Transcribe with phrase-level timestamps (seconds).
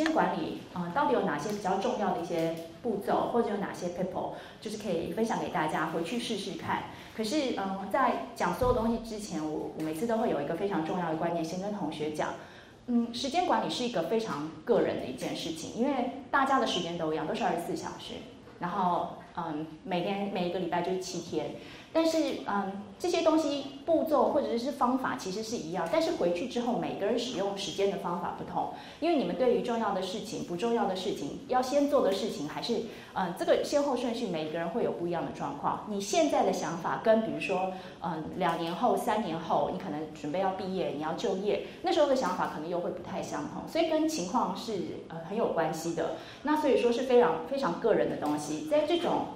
[0.00, 6.84] 时间管理，嗯，到底有哪些比较重要的一些步骤，或者有哪些 people，就是可以分享给大家，回去试试看。
[7.14, 12.30] 可是，嗯，在讲所有东西之前，我我每次都会有一个非常重要的观念，先跟同学讲，
[12.86, 18.14] 嗯，时间管理是一个非常个人的一件事情，因为大家的时间都一样，都是二十四小时，
[18.58, 21.50] 然后，嗯，每天每一个礼拜就是七天。
[21.92, 32.82] 但是，嗯，这些东西步骤或者是方法其实是一样，但是回去之后每个人使用时间的方法不同，因为你们对于重要的事情、不重要的事情，要先做的事情还是，
[33.14, 35.84] 嗯，这个先后顺序，每个人会有不一样的状况。
[35.88, 37.72] 你现在的想法跟比如说，
[38.02, 44.74] 嗯，两年后、三年后，你可能准备要毕业，你要就业，那时候的想法可能又会不太相同，所以跟情况是
[45.08, 46.12] 呃很有关系的。
[46.44, 49.26] 那所以说是非常非常个人的东西，在这种。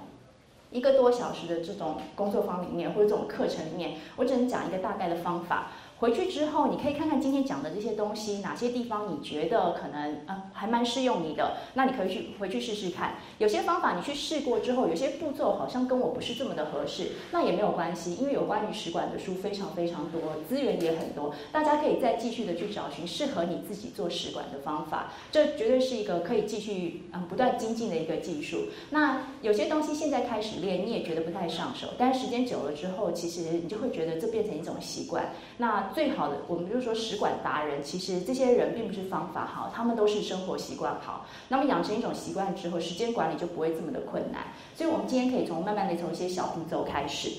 [0.75, 5.71] 一个多小时的这种工作坊里面，或者这种课程里面，我只能讲一个大概的方法。
[5.97, 13.15] 回去之后，你可以看看今天讲的这些东西，哪些地方你觉得可能呃还蛮适用你的，那你可以去回去试试看。
[13.37, 25.13] 有些方法你去试过之后，有些步骤好像跟我不是这么的合适，那也没有关系，因为有关于使馆的书非常非常多，资源也很多，大家可以再继续的去找寻适合你自己做使馆的方法。
[25.31, 28.65] 这绝对是一个可以继续嗯不断精进的一个技术。
[28.89, 35.29] 那有些东西现在开始练，你也觉得不太上手，但时间久了之后，其实你就会觉得这变成一种习惯。
[35.57, 41.25] 那最好的，我们就是说使馆达人，其实这些人并不是方法好，他们都是生活习惯好。
[41.49, 44.47] 那么养成一种习惯之后，时间管理就不会这么的困难。
[44.75, 47.31] 所以，我们今天可以从慢慢的从一些小步骤开始。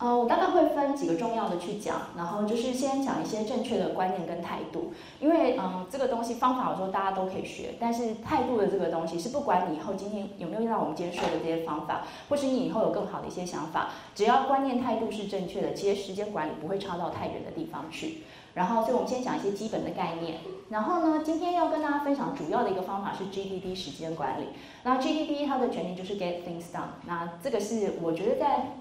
[0.00, 18.22] 呃，我大概会分几个重要的去讲，然后就是先讲一些正确的观念跟态度，因为嗯，这个东西方法我说大家都可以学，但是态度的这个东西是不管你以后今天有没有用到我们今天说的这些方法，或是你以后有更好的一些想法，只要观念态度是正确的，其实时间管理不会差到太远的地方去。
[18.54, 20.38] 然后，所以我们先讲一些基本的概念。
[20.70, 24.46] 然后呢，今天要跟大家分享主要的一个方法是 GDD 时间管理。
[24.82, 26.88] 那 GDD 它的全名就是 Get Things Done。
[27.06, 28.72] 那这个是我觉得在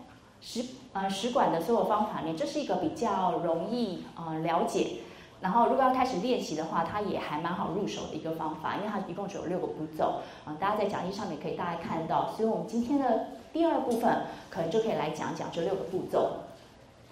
[0.42, 0.64] 十
[0.94, 4.98] 呃使管的所有方法里面，这是一个比较容易呃了解，
[5.42, 10.58] 然后如果要开始练习的话，它也还蛮好入手的一个方法，因为它一共只有六个步骤啊。
[10.60, 16.38] 大家在讲义上面可以大概看到，所以我们今天的第二部分可能就可以来讲讲这六个步骤。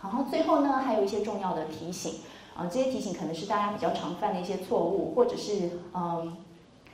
[0.01, 2.15] 然后最后呢，还有一些重要的提醒
[2.55, 6.37] 啊，这些提醒可能是大家比较常犯的一些错误，或者是嗯。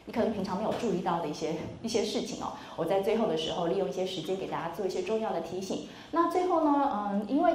[0.06, 5.88] 你可能平常没有注意到的一些一些事情哦，我在最后的时候利用一些时间给大家做一些重要的提醒。
[6.12, 7.53] 那最后呢，嗯，因为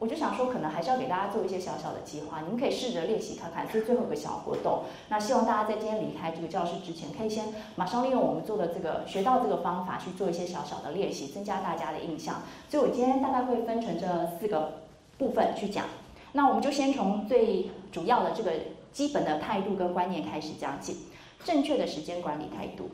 [0.00, 4.82] 我就想说，可能还是要给大家做一些小小的计划，你们可以试着练习看看，这是最后一个小活动。
[5.08, 7.44] 那希望大家在今天离开这个教室之前，可以先
[7.76, 12.42] 马上利用我们做的这个学到这个方法去做一些小小的练习，增加大家的印象。
[12.68, 14.06] 所以我今天大概会分成这
[14.40, 14.80] 四个
[15.16, 15.86] 部分去讲。
[16.32, 18.50] 那我们就先从最主要的这个
[18.92, 20.96] 基本的态度跟观念开始讲起。
[21.42, 22.90] 正确的时间管理态度。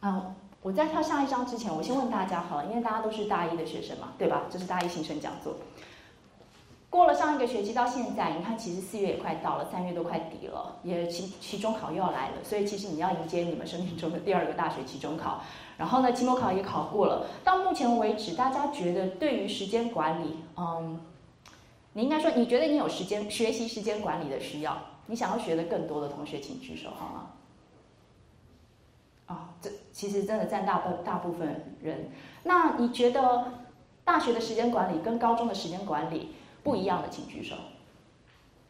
[0.00, 4.42] 嗯，我在跳下一章之前，我先问大家好了，因为大家都是大一的学生嘛，对吧？
[4.50, 5.54] 这是大一新生讲座。
[6.90, 15.40] 过了上一个学期到现在，你看，其实四月也快到了，三月都快底了，也期期中考又要来了，所以其实你要迎接你们生命中的第二个大学期中考。
[15.78, 17.26] 然后呢，期末考也考过了。
[17.42, 21.00] 到目前为止，大家觉得对于时间管理，嗯，
[21.94, 24.76] 你应该说，你觉得你有时间学习时间管理的需要？
[25.06, 27.30] 你想要学的更多的同学，请举手好吗？
[29.26, 32.10] 啊，这其实真的占大部大部分人。
[32.44, 33.52] 那你觉得
[34.04, 37.54] 大学的时间管理跟高中的时间管理不一样的，请举手。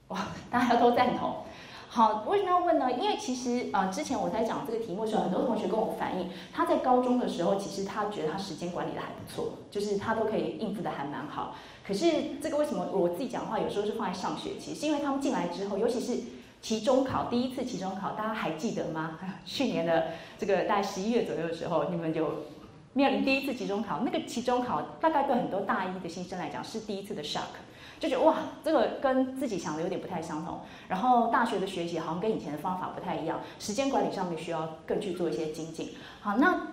[0.08, 1.44] 哇，大家都赞同。
[1.88, 2.90] 好，为什么要问呢？
[2.90, 11.54] 因为其实啊，之前我在讲这个题目的时候，很多同学跟我反映，他在高中的时候，其实他觉得他时间管理的还不错，就是他都可以应付的还蛮好。
[11.86, 12.06] 可是
[12.40, 14.74] 这个为什么我自己讲话有时候是放在上学期？
[14.74, 16.22] 是因为他们进来之后，尤其是
[16.60, 19.18] 期中考第一次期中考，大家还记得吗？
[19.44, 22.44] 去年的这个大概十一月左右的时候，你们就
[22.92, 27.58] 面临第一次期中考，那个期中考大概对很多大一的新生来讲是第一次的 shock，
[27.98, 30.60] 就觉得哇，这个跟自己想的有点不太相同。
[30.88, 35.90] 然后大学的学习好像跟以前的方法不太一样，时间管理上面需要更去做一些精进。
[36.20, 36.71] 好，那。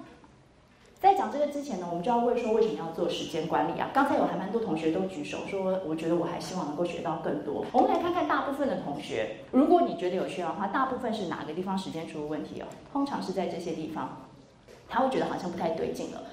[1.00, 3.90] 在讲这个之前呢，我们就要问说为什么要做时间管理啊？
[3.94, 7.66] 刚才有还蛮多同学都举手说，我觉得我还希望能够学到更多。
[7.72, 12.66] 我们来看看大部分的同学，如果你觉得有需要的话，大部分是哪个地方时间出了问题哦？
[12.92, 14.28] 通常是在这些地方，
[14.90, 16.24] 他会觉得好像不太对劲了。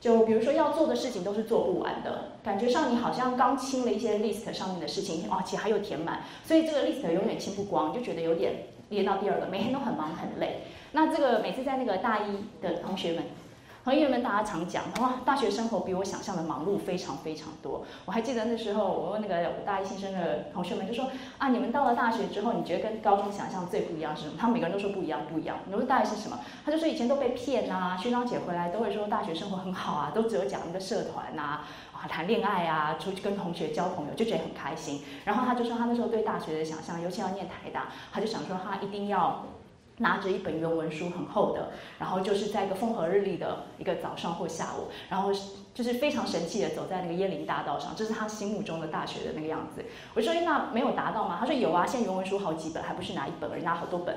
[0.00, 10.62] 就比如说要做的事情都是做不完的，感觉上你好像刚清了一些 list 上面的事情，哇，其实还有填满，所以这个 list 永远清不光，就觉得有点列到第二个，每天都很忙很累。
[10.90, 13.22] 那这个每次在那个大一的同学们。
[13.88, 17.86] 朋友们大家常讲，哇，大学生活比我想象的忙碌非常非常多。
[18.04, 21.06] 我还记得那时候，我问那个大一新生的同学们，就说
[21.38, 24.34] 啊，你们到了大学之后，你觉得跟高中想象最不一样是什么？
[24.38, 25.56] 他们每个人都说不一样，不一样。
[25.64, 26.38] 你说大概是什么？
[26.66, 31.60] 他就说以前都被骗啊，学长姐回来都会说大学生活很好啊，都只有讲一个社团呐，
[31.94, 35.02] 啊，谈恋爱啊，出去跟同学交朋友，就觉得很开心。
[35.24, 39.46] 然后他就说他那时候对大学的想象，尤其要念台大，他就想说他一定要。
[39.98, 45.30] 拿着一本原文书，很厚的，然后就是在一个风和日丽的一个早上或下午，然后
[45.74, 49.84] 就是非常神气的走在那个椰林大道上，这是他心目中的大学的那个样子。
[50.14, 54.16] 我说：“那没有达到吗？”他说：“有啊，现在原文书好几本，还不是拿一本，而拿好多本。”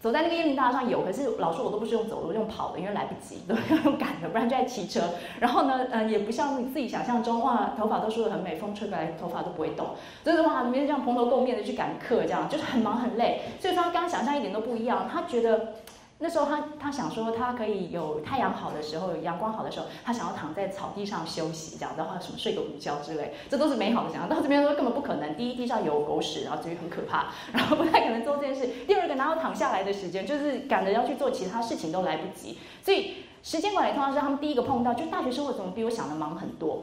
[0.00, 5.00] 走在那个椰林大道上有，可是老师我都不是用走路，用跑的，因为来不及， 都要用赶的，不然就在骑车。
[5.40, 9.88] 然后呢，嗯，也不像你自己想象中，哇，头发都梳得很美，风吹过来头发都不会动，
[10.24, 13.40] 就是哇，每天这样蓬头垢面的去赶课，这样就是很忙很累。
[13.60, 15.74] 所以他刚想象一点都不一样，他觉得。
[16.20, 24.28] 那时候他他想说他可以有太阳好的时候，有阳光好的时候，他想要躺在草地上休息，这样的话什么睡个午觉之类，这都是美好的想象。
[24.28, 28.66] 到这边说根本不可能，第一地上有狗屎，然后至于很可怕，然后不太可能做这件事。
[28.86, 32.58] 第二个哪有躺下来的时间，就是赶着要去做其他事情都来不及。
[32.82, 36.82] 所以时间管理通常是他们第一个碰到，就大学生活怎么比我想的忙很多。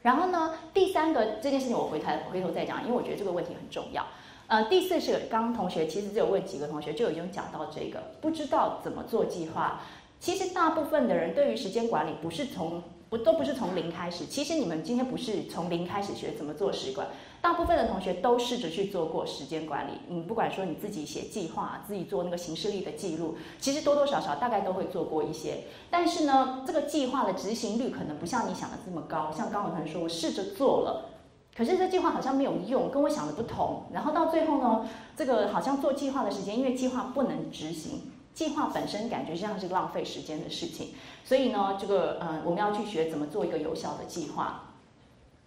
[0.00, 4.06] 然后呢，第三个这件事情我回头回头再讲，因为我觉得这个问题很重要。
[4.46, 9.80] 呃，第四是刚刚同学其实只有问几个同学就已经讲到这个，不知道怎么做计划。
[10.20, 14.26] 其实大部分的人对于时间管理不是从不都不是从零开始。
[14.26, 17.08] 其实你们今天不是从零开始学怎么做时管，
[17.40, 19.92] 大部分的同学都试着去做过时间管理。
[20.08, 25.64] 你不管说你自己写计划，自己做那个行事历的记录，其实多多少少大概都会做过一些。
[25.90, 29.30] 但是呢，这个计划的执行率可能不像你想的这么高。
[29.30, 31.10] 像刚刚同学说，我试着做了。
[31.56, 33.84] 可是这计划好像没有用，跟我想的不同。
[33.92, 40.88] 然后到最后呢，这个好像做计划的时间，因为计划不能执行，计划本身感觉像是浪费时间的事情。
[41.24, 44.62] 所以呢，这个嗯，我们要去学怎么做一个有效的计划。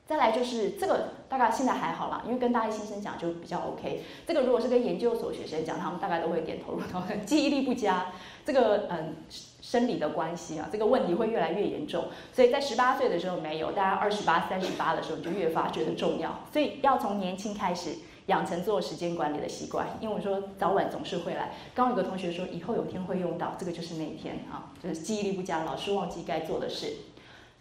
[0.05, 4.03] 再来就是这个，大概现在还好啦，因为跟大一新生讲就比较 OK。
[4.25, 7.19] 这个如果是跟研究所学生讲，他们大概都会点头如捣蒜。
[7.27, 8.05] 记忆力不佳，
[8.45, 9.15] 这个嗯。
[9.69, 17.97] 生理的关系啊，这个问题会越来越严重，所以在十八岁的时候没有，大家二十八、三十八的时候你就越发觉得重要，所以要从年轻开始
[18.27, 19.85] 养成做时间管理的习惯。
[19.99, 26.93] 因为我说早晚总是会来，刚有个同学说以后有天会用到，这个就是那一天啊，就是记忆力不佳，老师忘记该做的事。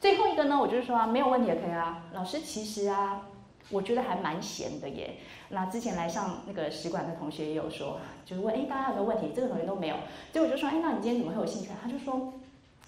[0.01, 3.23] 最后一个呢，我就是说啊，没有问题也可以啊，老师其实啊。
[3.71, 5.17] 我觉得还蛮闲的耶。
[5.49, 9.33] 那之前来上那个使馆的同学也有说，就是问，哎，大家有没有问题？
[9.35, 9.97] 这个同学都没有。
[10.33, 11.71] 结果就说，哎，那你今天怎么会有兴趣？
[11.83, 12.35] 他就说，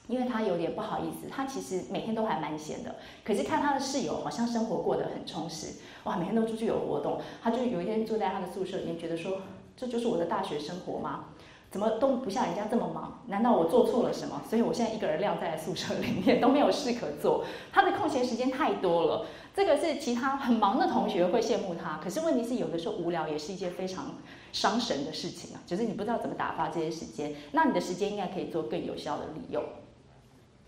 [0.07, 2.97] 因为他有点不好意思，他其实每天都还蛮闲的。
[3.25, 7.21] 可是看他的室友好像生活过得很充实，哇，每天都出去有活动。
[7.43, 9.43] 他就有一天坐在他的宿舍里面，觉得说，
[9.77, 11.27] 这就是我的大学生活吗？
[11.71, 13.23] 怎么都不像人家这么忙？
[13.27, 14.43] 难道我做错了什么？
[14.49, 17.45] 所以我现在一个人晾在宿舍里面，都没有事可做。
[17.73, 19.27] 他的空闲时间太多了。
[19.55, 24.15] 这个是其他很忙的同学会羡慕他，可是问题是有的时候无聊也是一件非常
[24.53, 29.63] 伤神的事情啊，就是你不知道怎么打发这些时间，那你的时间应该可以做更有效的利用。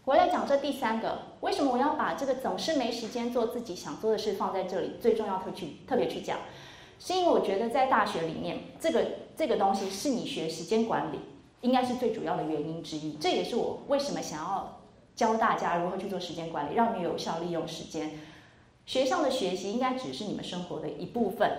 [0.05, 4.97] 我来讲这第三个，为什么我要把这个总是没时间做自己想做的事放在这里？
[5.01, 6.39] 最重要特去特别去讲，
[6.99, 9.05] 是因为我觉得在大学里面，这个
[9.41, 11.19] 这个东西是你学时间管理
[11.63, 13.15] 应该是最主要的原因之一。
[13.15, 14.83] 这也是我为什么想要
[15.17, 18.21] 教大家如何去做时间管理，让你有效利用时间。
[18.85, 21.51] 学校的学习应该只是你们生活的一部分。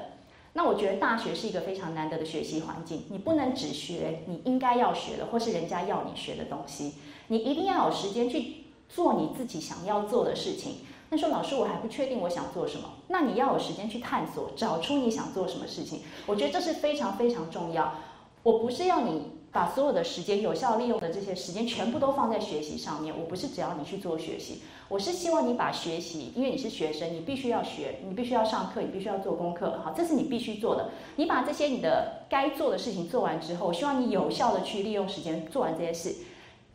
[0.54, 6.94] 那我觉得大学是一个非常难得的学习环境，你不能只学你应该要学的，或是人家要你学的东西，
[7.30, 8.58] 你一定要有时间去
[8.90, 10.76] 做你自己想要做的事情。
[11.12, 16.00] 那说老师，我还不确定我想做什么，那你要有时间去探索，找出你想做什么事情。
[16.26, 17.94] 我觉得这是非常非常重要。
[18.42, 19.22] 我不是要你。
[19.54, 23.14] 把所有的时间有效利用的这些时间全部都放在学习上面。
[23.14, 30.90] 我不是只要你去做学习，我是希望你把学习，因为你是学生，你必须要学，你必须要上课，你必须要做功课，好，这是你必须做的。
[31.18, 36.16] 你把这些你的该做的事情做完之后，希望你有效的去利用时间做完这些事。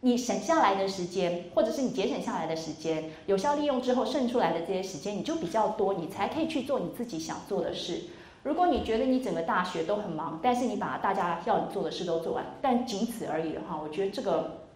[0.01, 8.03] 你省下来的时间，或者是你节省下来的时间，有效利用之后剩出来的这些时间，你就比较多，你才可以去做你自己想做的事。
[8.43, 14.69] 如果你觉得你整个大学都很忙，但是你把大家要你做的事都做完，但仅此而已的话，我觉得这个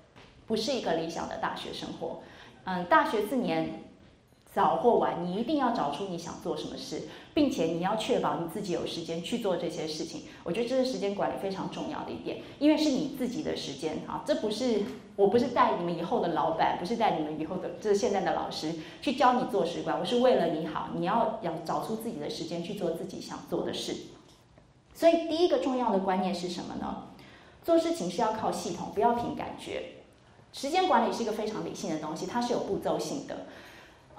[0.46, 2.20] 不是一个理想的大学生活。
[2.64, 3.84] 嗯，大学四年。
[4.52, 7.02] 早或晚，你一定要找出你想做什么事，
[7.32, 10.22] 并且你要确保你自己有时间去做这些事情。
[10.42, 14.82] 我觉得这是时间管理非常重要的一点，因为是你自己的时间啊，这不是
[15.14, 23.94] 我不是带你们以后的老板，不是带你们以后的这是现在的老师去教你做时管，我是为了你好，你要要找出自己的时间去做自己想做的事。
[24.92, 27.04] 所以第一个重要的观念是什么呢？
[27.62, 29.84] 做事情是要靠系统，不要凭感觉。
[30.52, 33.46] 时间管理是一个非常理性的东西，它是有步骤性的。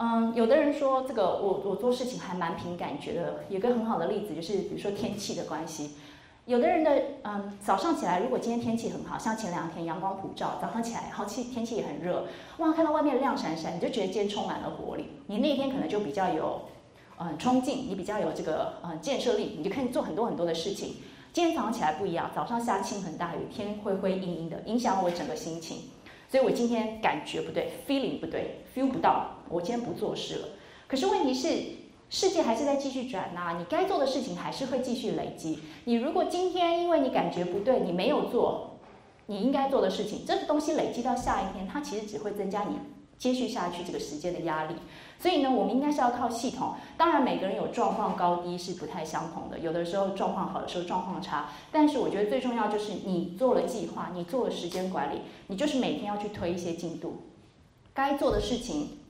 [0.03, 3.43] 嗯，有的人说这个我我做事情还蛮凭感觉的。
[3.50, 5.91] 有个很好的例子就是，比如说天气的关系，
[6.46, 12.25] 有的人的嗯早上起来，如果今天天气很好，像前两天阳光普照，早上起来好气天气也很热，
[12.58, 15.05] 哇，看到外面亮闪闪，你就觉得今天充满了活力。
[15.27, 16.62] 你那天可能就比较有
[17.20, 20.96] 嗯冲劲，你比较有这个嗯建设力，你就可以做很多很多的事情。
[21.31, 25.77] 今天早上起来不一样，早上下倾盆大雨，天灰灰阴阴的，影响我整个心情。
[26.27, 30.48] 所以我今天感觉不对，feeling 不对，feel 不到，我今天不做事了。
[30.88, 31.48] 可是问题是，
[32.10, 35.60] 世界还是在继续转呐，你该做的事情还是会继续累积。
[35.86, 38.77] 你如果今天因为你感觉不对，你没有做
[39.27, 42.75] 你应该做的事情，这个东西累积到下一天，它其实只会增加你
[43.17, 44.75] 接续下去这个时间的压力。
[45.20, 46.74] 所以呢，我们应该是要靠系统。
[46.98, 51.51] 当然，每个人有状况高低是不太相同的，有的时候状况好的时候状况差。
[51.72, 57.22] 但是我觉得最重要就是你做了计划，你做了时间管理，你就是每天要去推一些进度。
[57.93, 59.00] 该做的事情，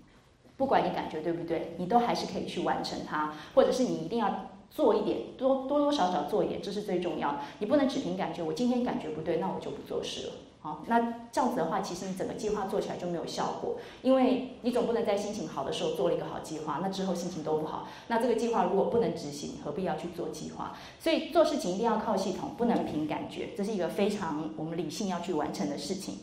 [0.62, 7.40] 不管你感觉对不对，你都还是可以去完成它，或者是你一定要做一点，多多多少少做一点，这是最重要的。
[7.58, 10.34] 你不能只凭感觉，我今天感觉不对，那我就不做事了。
[10.60, 20.78] 好，那这样子的话，其实你整个计划做起来就没有效果，因为你总不能在心情好的时候做了一个好计划，那之后心情都不好，那这个计划如果不能执行，何必要去做计划？
[21.00, 26.20] 所以做事情一定要靠系统，不能凭感觉，这是一个非常我们理性要去完成的事情。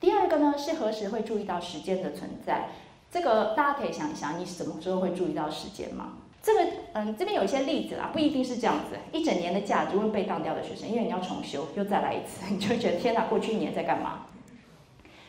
[0.00, 2.70] 第二个呢，是何时会注意到时间的存在？
[3.12, 6.14] 这个大家可以想一想，你什么时候会注意到时间吗？
[6.42, 8.96] 这个嗯，这边有一些例子啦，不一定是这样子。
[9.12, 14.26] 一整年的假就会被当掉的学生，因为你要重修，又再来一次， 你就觉得天哪，过去一年在干嘛？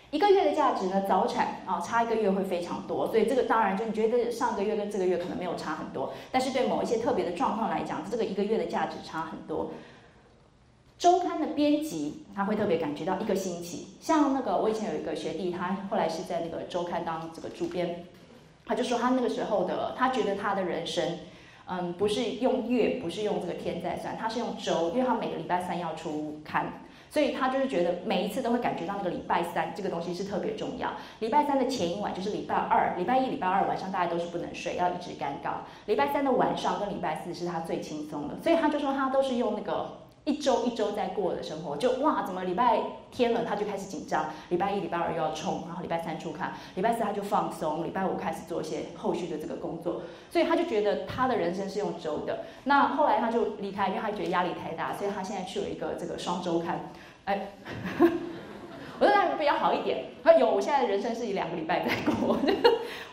[0.09, 9.71] 一个月的价值呢，早产啊，差一个月会非常多，所以这个当然就你觉得上个月跟这个月可能没有差很多，但是对某一些特别的状况来讲，这个一个月的价值差很多。
[11.01, 18.05] 周刊的编辑他会特别感觉到一个星期，像那个我以前有一个学弟，他后来是在那个周刊当这个主编。
[18.67, 21.17] 他就说他那个时候的，他觉得他的人生，
[21.65, 26.71] 嗯，不是用月，不是用这个天在算，他是用周，因为他每个礼拜三要出刊，
[27.09, 30.91] 所以他就是觉得每一次都会感觉到那个礼拜三这个东西是特别重要。
[31.17, 35.63] 礼拜三的前一晚就是礼拜二，礼拜一、礼拜二晚上大家都是不能睡，要一直干告。
[35.87, 40.00] 礼拜三的晚上跟礼拜四是他最轻松的，所以他就说他都是用那个。
[40.25, 42.79] 一周一周在过的生活，就哇，怎么礼拜
[43.11, 52.45] 天了他就开始紧张，礼拜一、礼拜二又要冲，然后礼拜三出刊，礼拜四他就放松，礼拜五开始做一些后续的这个工作，所以他就觉得他的人生是用周的。
[52.65, 56.91] 那后来他就离开，因为他觉得压力太大，所以他现在去了一个这个双周刊，
[57.25, 57.47] 哎。
[58.99, 60.05] 我说那比较好一点。
[60.23, 62.37] 他说有，我现在的人生是以两个礼拜在过，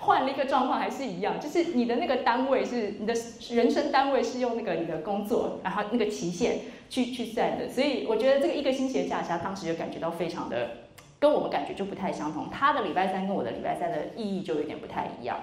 [0.01, 3.15] 换了一个状况还是一样，就是你的那个单位是你的
[3.49, 7.69] 人生单位是用那个你的工作，然后那个期限去去算的。
[7.69, 10.71] 所以我觉得这个一个星期的假期，他当时就感觉到非常的
[11.19, 12.49] 跟我们感觉就不太相同。
[12.51, 15.39] 他的礼拜三跟我的礼拜三的意义就有点不太一样。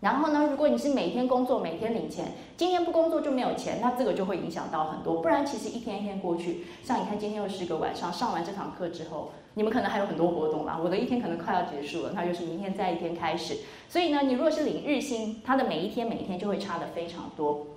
[0.00, 2.26] 然后呢，如果你是每天工作，每天领钱，
[2.58, 5.22] 今天不工作就没有钱，那这个就会影响到很多。
[5.22, 9.32] 不然其实一天一天过去，像你看今天又是一个晚上，上完这堂课之后。
[9.56, 13.58] 你们可能还有很多活动吧，我的一天可能快要结束了，那就是明天再一天开始。
[13.88, 17.68] 所以呢，你如果是领日薪，它的每一天每一天就会差的非常多。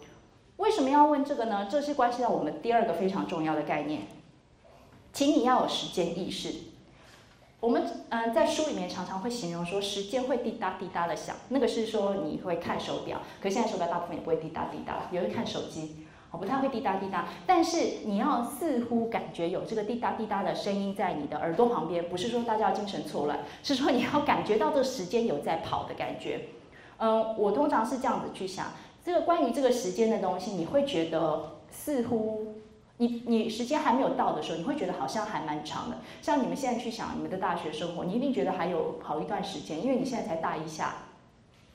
[0.57, 1.67] 为什么要问这个呢？
[1.69, 4.01] 这是关系到我们第二个非常重要的概念，
[5.13, 6.53] 请你要有时间意识。
[7.59, 16.05] 我们嗯在书里面常常会形容说，时间会滴答滴答的响，那个是说你会看手表，可现在手表大部分也不会滴答滴答，也会看手机。
[16.29, 26.49] 哦不太会滴答滴答，但是你要似乎感觉有这个滴答滴答的声音在你的耳朵旁边，不是说大家要精神错乱，是说你要感觉到这个时间有在跑的感觉。
[26.97, 28.73] 嗯，我通常是这样子去想，
[29.07, 32.55] 这个关于这个时间的东西，你会觉得似乎
[32.97, 35.99] 你你时间还没有到的时候，你会觉得好像还蛮长的。
[36.21, 40.93] 像你们现在去想你们的大学生活，你一定觉得还有好一段时间，因为你现在才大一下，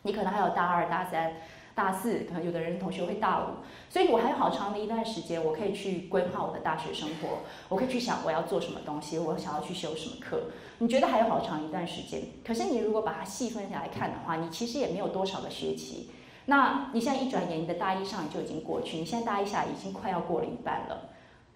[0.03, 1.33] 你可能还有大二、大三。
[1.75, 7.39] 大四可能有的人同学会大五，所以我还有好长的一段时间，我可以去规划我的大学生活，
[7.71, 10.51] 我可以去想我要做什么东西，我想要去修什么课。
[10.81, 12.25] 你觉得还有好长一段时间？
[12.47, 16.11] 可是你如果把它细分下来看的话，你其实也没有多少个学期。
[16.47, 21.09] 那你现在一转眼，你的大一上就已经过去，你现在大一下已经快要过了一半了。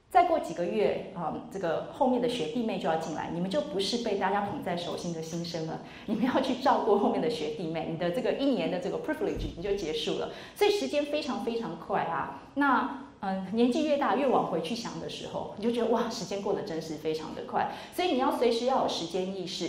[0.09, 12.43] 再过几个月，啊，这个后面的学弟妹就要进来，你们就不是被大家捧在手心的新生了， 你们要去照顾后面的学弟妹，你的这个一年的这个 privilege 你就结束了，所以时间非常非常快啊。
[12.55, 19.69] 那嗯，年纪越大，越往回去想的时候，你就觉得哇，时间过得真是非常的快，所以你要随时要有时间意识。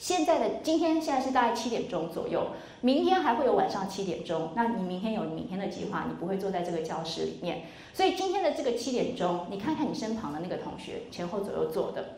[0.00, 2.46] 现在的今天现在是大概七点钟左右，
[2.80, 4.48] 明天还会有晚上七点钟。
[4.56, 7.64] 那你明天有明天的计划，你不会坐在这个教室里面。
[7.92, 12.16] 所以今天的这个七点钟，你看看你身旁的那个同学前后左右坐的，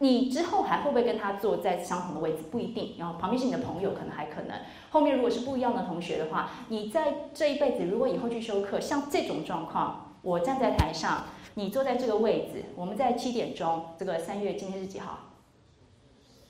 [0.00, 2.42] 你之后还会不会跟他坐在相同的位置？
[2.50, 2.96] 不一定。
[2.98, 4.58] 然后旁边是你的朋友，可能还可能。
[4.90, 15.29] 后面如果是不一样的同学的话，你在这一辈子如果以后去修课，像这种状况，我站在台上，你坐在这个位置，我们在七点钟，这个三月今天是几号？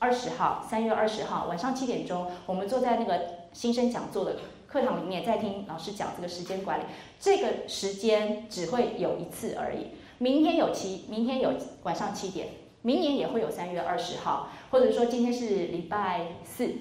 [0.00, 3.20] 二十号，三月二十号晚上七点钟，我们坐在那个
[3.52, 6.84] 新生讲座的课堂里面，在听老师讲这个时间管理。
[7.20, 9.88] 这个时间只会有一次而已。
[10.16, 11.52] 明天有七，明天有
[11.82, 12.48] 晚上七点，
[12.80, 16.74] 明年也会有三月二十号，或者说今天是礼拜四，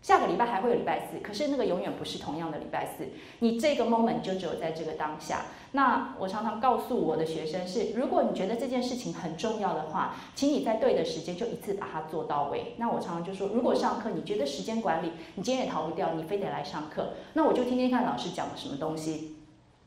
[0.00, 1.20] 下个礼拜还会有礼拜四。
[1.20, 3.08] 可是那个永远不是同样的礼拜四，
[3.40, 5.44] 你这个 moment 就只有在这个当下。
[5.74, 12.74] 那我常常告诉我的学生是，如果你觉得这件事情很重要的话，请你在对的时间就一次把它做到位。
[12.76, 19.36] 那我常常就说，如果上课你觉得时间管理你今天也逃不掉，你非得来上课，那我就听听看老师讲了什么东西。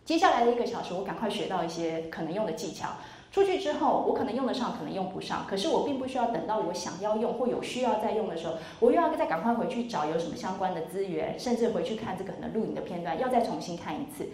[0.03, 2.89] 接下来的一个小时，我赶快学到一些可能用的技巧。
[3.31, 5.45] 出去之后，我可能用得上，可能用不上。
[5.47, 14.29] 可是我并不需要等到我想要用或有需要再用的时候，我又要再赶快回去找有什么相关的资源，甚至回去看这个可能录影的片段，要再重新看一次。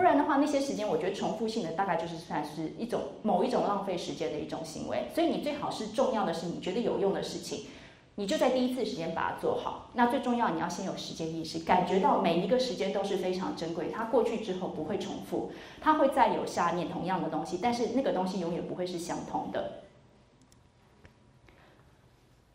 [0.00, 5.08] 不然的话，那些时间我觉得重复性的大概就是算是一种某一种浪费时间的一种行为。
[5.14, 7.66] 所以你最好是重要的是你觉得有用的事情，
[8.14, 9.90] 你就在第一次时间把它做好。
[9.92, 15.52] 那最重要，你要先有时间意识，感觉到每一个时间都是非常珍贵，它过去之后不会重复，
[15.82, 19.82] 它会再有下面同样的东西，但是那个东西永远不会是相同的。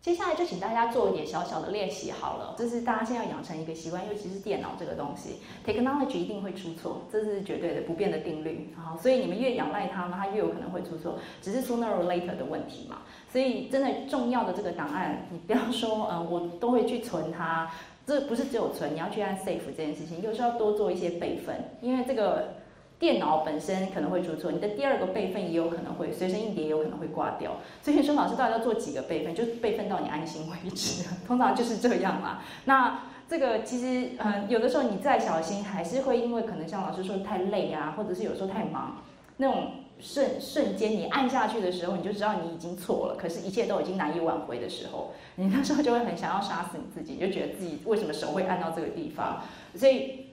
[0.05, 8.71] 接下来就请大家做一点小小的练习好了，这是大家现在要养成一个习惯，尤其是电脑这个东西，technology 一定会出错，这是绝对的不变的定律。
[8.77, 12.97] 好，所以你们越仰赖它呢，它越有可能会出错，只是 sooner or later 的问题嘛。
[13.31, 17.67] 所以真的重要的这个档案，你不要说，嗯，我都会去存它，
[18.05, 22.53] 这不是只有存，你要去按 save 这件事情，有时候要多做一些备份，因为这个。
[22.97, 32.39] 电脑本身可能会出错，你的第二个备份也有可能会随身硬碟也有可能会挂掉，所以说老师到底要做几个备份，就备份到你安心为止， 通常就是这样嘛。
[32.63, 39.03] 那这个其实，嗯，有的时候你再小心，还是会因为可能像老师说太累啊，或者是有时候太忙，
[39.37, 49.41] 那种瞬瞬间你按下去的时候，你就知道你已经错了，可是一切都已经难以挽回的时候，你那时候就会很想要杀死你自己，就觉得自己为什么手会按到这个地方，
[49.75, 50.27] 所以。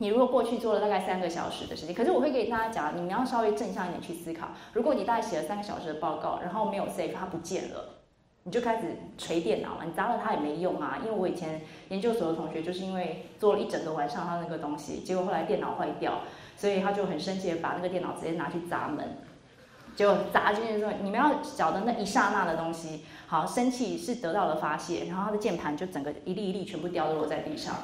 [0.00, 4.48] 你如果过去做了大概三个小时的时间，可是我会给大家讲，你们要稍微正向一点去思考。
[4.72, 7.96] 如果你大概写了三个小时的报告，然后没有 save，它不见了，
[8.44, 9.84] 你就开始捶电脑了。
[9.84, 16.20] 你砸了它也没用啊，因为我以前研究所的同学就是因为做了一整个晚上他那个东西，结果后来电脑坏掉，
[16.56, 19.18] 所以他就很生气的把那个电脑直接拿去砸门。
[19.96, 27.74] 结果砸进去之后，你们要晓得那一刹那的东西，好，生气是得到了发泄，然后他的键盘就整个一粒一粒全部掉落在地上。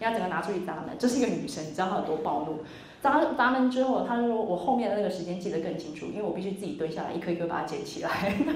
[0.00, 2.58] 要整个拿出去砸门，这是一个女生，你知道她有多暴怒？
[3.00, 8.10] 砸砸门之后，她说我后面的那个时间记得更清楚，因为我必须自己蹲下来，一颗一颗把它捡起来。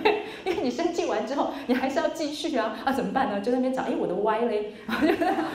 [0.45, 3.41] 因为你生气完之后，你还是要继续啊，啊怎么办呢？
[3.41, 5.15] 就那边找，哎我的歪嘞， 然后就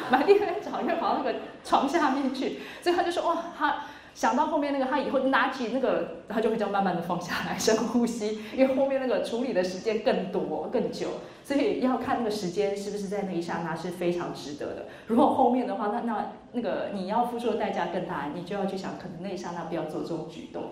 [0.10, 3.84] 满地在找，又跑到那个床下面去，所以她就说哇她。
[4.19, 11.08] 想到后面那个，他以后拿起那个，他就会这样慢慢的放下来，深呼吸，因为后面那个处理的时间更多更久，
[11.41, 14.86] 所以要看那个时间是不是在那一刹那是非常值得的。
[15.08, 20.63] 如果后面的话，那那那个你要付出的代价更大，你就要去想，可能那一刹那不要做这种举动。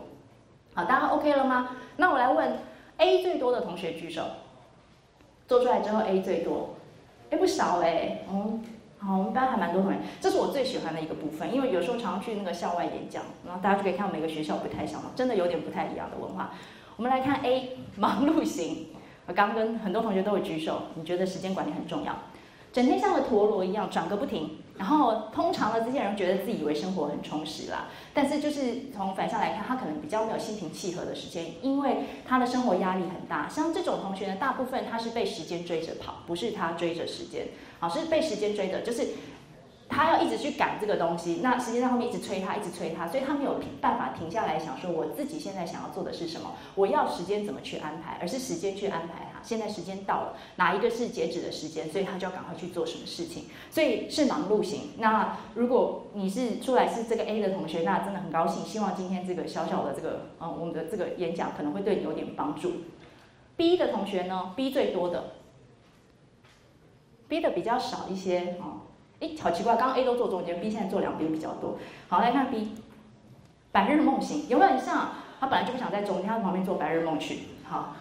[0.74, 1.70] 好，大家 OK 了吗？
[1.96, 2.52] 那我来问
[2.98, 4.24] A 最多的同学举手，
[5.48, 6.76] 做出来之后 A 最多，
[7.30, 8.60] 哎不少哎，哦。
[9.00, 16.52] 好，我们班还蛮多同学，这是我最喜欢的一个部分，因为有时候常去那个校外演讲，然后大家就可以看到每个学校不太像，真的有点不太一样的文化。
[16.96, 18.88] 我们来看 A，忙碌型，
[19.28, 22.16] 我刚跟很多同学都有举手，你觉得时间管理很重要，
[22.74, 24.58] 整天像个陀螺一样转个不停。
[24.78, 33.50] 然后通常呢，这些人觉得自己以为生活很充实啦，但是就是从反向来看，他可能比较没有心平气和的时间，因为他的生活压力很大。
[33.50, 37.48] 像这种同学呢，大部分他是被时间追着跑，不是他追着时间，
[37.80, 39.08] 好是被时间追着，就是。
[39.90, 49.40] 他要一直去赶这个东西，那时间在后面一直催他，一直催他，所以他没有办法停下来想说我自己现在想要做的是什么，我要时间怎么去安排，而是时间去安排他。
[49.42, 54.90] 现在时间到了，哪一个是截止的时间，所以他就要赶快去做什么事情，所以是忙碌型。
[54.98, 62.74] 那如果你是出来是这个 A 的同学，那真的很高兴，希望今天这个小小的这个嗯我们的这个演讲可能会对你有点帮助。
[63.56, 65.37] B 的同学呢，B 最多的
[67.28, 68.86] ，B 的比较少一些啊。
[69.20, 71.78] 哎，好奇怪，刚刚 A 都坐中间，B 现在坐两边比较多。
[72.08, 72.74] 好，来看 B，
[73.72, 75.10] 白日梦醒有没有很像？
[75.40, 77.40] 他本来就不想在中间，他旁边做白日梦去。
[77.64, 77.96] 好，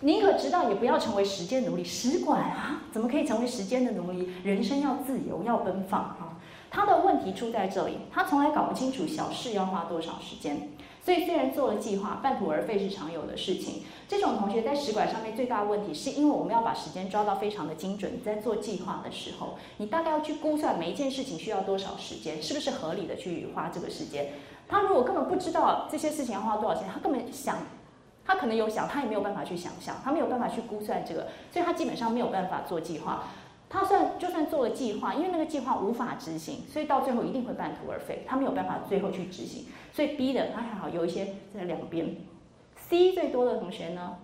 [0.00, 1.84] 宁可知道也不要成为时间奴隶。
[1.84, 4.30] 使馆啊，怎么可以成为时间的奴隶？
[4.42, 6.38] 人生要自由，要奔放啊！
[6.70, 10.70] 他的问题出在这里，他从来搞不清楚小事要花多少时间。
[11.04, 13.82] 所以虽然做了计划，半途而废是常有的事情。
[14.08, 18.12] 这种同学在使馆上面最大的问题，是因为我们要把时间抓到非常的精准。
[18.14, 24.28] 你在做计划的时候，你大概要去估算每一件事情需要多少时间，是不是合理的去花这个时间？
[24.66, 27.58] 他如果根本不知道这些事情要花多少钱，他根本想，
[28.24, 33.24] 他可能有想，他也没有办法去想象，他没有办法去估算这个，所以他基本上没有办法做计划。
[33.74, 38.24] 他算就算做了计划，因为那个计划无法执行，所以到最后一定会半途而废。
[38.24, 42.14] 他没有办法最后去执行，所以 B 的他还好有一些在两边。
[42.76, 44.18] C 最多的同学呢？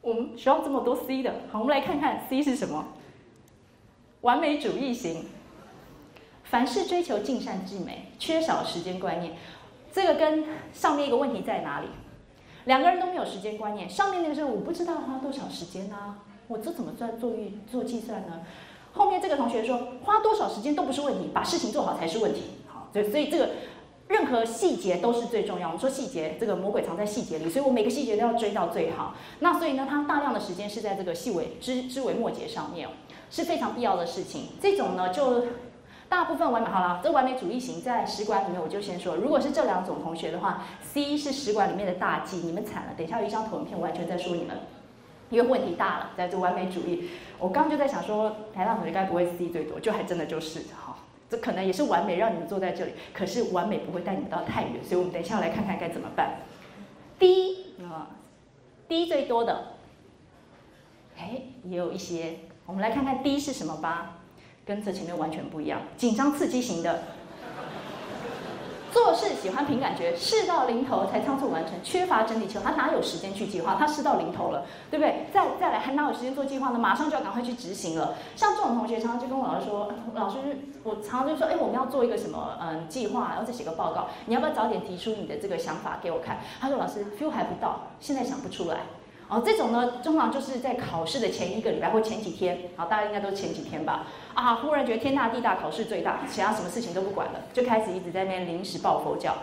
[0.00, 2.86] 我们学校这么多 C 的，好，我们来看看 C 是什么？
[4.22, 5.26] 完美主义型，
[6.42, 9.34] 凡事追求尽善尽美，缺少时间观念。
[9.92, 11.86] 这个跟上面一个问题在哪里？
[12.64, 13.88] 两个人都没有时间观念。
[13.88, 16.18] 上面那个是我不知道花多少时间啊。
[16.48, 18.40] 我这怎么算做预做计算呢？
[18.94, 22.42] 后面这个同学说花多少时间都不是问题，把事情做好才是问题。
[22.66, 23.50] 好，所以所以这个
[24.08, 25.68] 任何细节都是最重要。
[25.68, 29.14] 我们说细节，这个魔鬼藏在细节里，所以我每个细节都要追到最好。
[29.40, 32.88] 那所以呢，他大量的时间是在这个细微枝枝微末节上面，
[33.30, 34.48] 是非常必要的事情。
[34.60, 35.44] 这种呢，就
[36.08, 37.00] 大部分完美好了。
[37.04, 42.94] 这完美主义型在食管里面，我就先说，如果是这两种同学的话，C 是食管里面的大忌，你们惨了。
[42.96, 44.56] 等一下有一张投影片，完全在说你们。
[45.30, 50.96] 因为问题大了，在做完美主义，我刚刚就在想说，台大同学该不会 C 最多，就还真的就是哈，
[51.28, 56.36] 这可能也是完美让你们坐在这里，可是完美不会带你们到太远，所以我们等一下来看看该怎么办。
[57.18, 58.16] D 啊
[58.88, 59.74] ，D 最多的，
[61.18, 64.20] 哎，也有一些，我们来看看 D 是什么吧，
[64.64, 67.02] 跟这前面完全不一样，紧张刺激型的。
[68.98, 73.76] 做事喜欢凭感觉，事到临头才仓促完成，缺乏整体计划，他哪有时间去计划？
[73.78, 75.26] 他事到临头了，对不对？
[75.32, 76.78] 再再来，还哪有时间做计划呢？
[76.78, 78.14] 马上就要赶快去执行了。
[78.34, 80.38] 像这种同学，常常就跟我老师说：“老师，
[80.82, 88.78] 我常常就说，哎，我们要做一个什么嗯计划，然后再写个报告，你要不要早点提出你的这个想法给我看？”他说：“老师，feel 还不到，现在想不出来。”
[89.28, 94.06] 哦，这种呢，通常就是在考试的前一个礼拜或前几天，好，大家应该都是前几天吧？
[94.32, 99.34] 啊，忽然觉得天大地大，考试最大，其他什么事情都不管了，就开始一直在那边临时抱佛脚，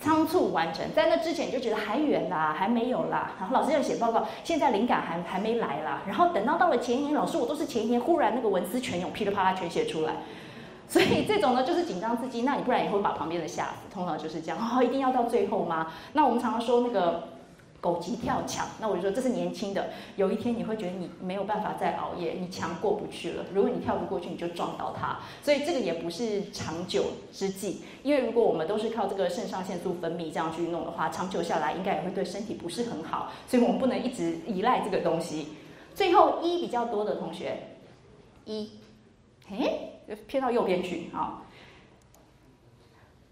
[0.00, 0.92] 仓促完成。
[0.94, 3.32] 在那之前就觉得还远啦，还没有啦。
[3.40, 6.02] 然后老师要写报告，现在灵感还还没来啦。
[6.06, 10.18] 然后等到到了前一天，老师我都是前一天，忽然那个文思泉涌，噼里啪啦全写出来。
[10.86, 12.42] 所以这种呢，就是紧张刺激。
[12.42, 13.70] 那你不然也会把旁边的吓死。
[13.92, 14.56] 通常就是这样。
[14.56, 15.88] 哦，一定要到最后吗？
[16.12, 17.30] 那我们常常说那个。
[17.80, 19.90] 狗急跳墙，那我就说这是年轻的。
[20.16, 23.44] 有一天你会觉得你没有办法再熬夜，你墙过不去了。
[23.52, 25.18] 如果你跳不过去，你就撞到它。
[25.42, 33.30] 所以这个也不是长久之计，因为如果我们都是靠这个肾上腺素分泌这样去弄的话，长久下来应该也会对身体不是很好。
[33.46, 35.48] 所以我们不能一直依赖这个东西。
[35.94, 37.56] 最后一比较多的同学，
[38.44, 38.70] 一，
[39.48, 39.92] 嘿，
[40.26, 41.42] 偏到右边去啊。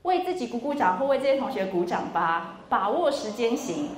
[0.03, 2.61] 为自己鼓鼓掌，或为这些同学鼓掌吧。
[2.69, 3.89] 把握时间型。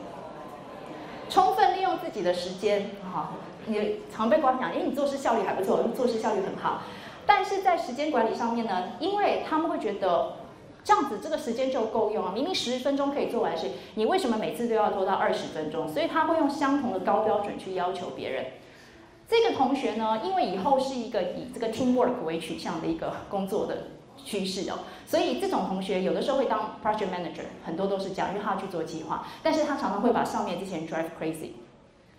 [1.28, 3.32] 充分利用自己的时间，哈，
[3.66, 6.82] 你常被光讲，哎，你做事效率还不错，做事效率很好。
[7.26, 10.36] 但是在时间管理上面呢，因为他们会觉得
[10.84, 15.88] 这样子这个时间就够用啊，明明十分钟可以做完事，你为什么每次都要拖到二十分钟？
[15.88, 18.46] 所以他会用相同的高标准去要求别人。
[19.28, 23.78] 这个同学呢，因为以后是一个以这个 teamwork 为取向的一个工作的。
[24.26, 31.52] 趋势哦，所以这种同学有的时候会当 project manager，很多都是这样，因为他要去做计划，但是他常常会把上面这些人 drive crazy，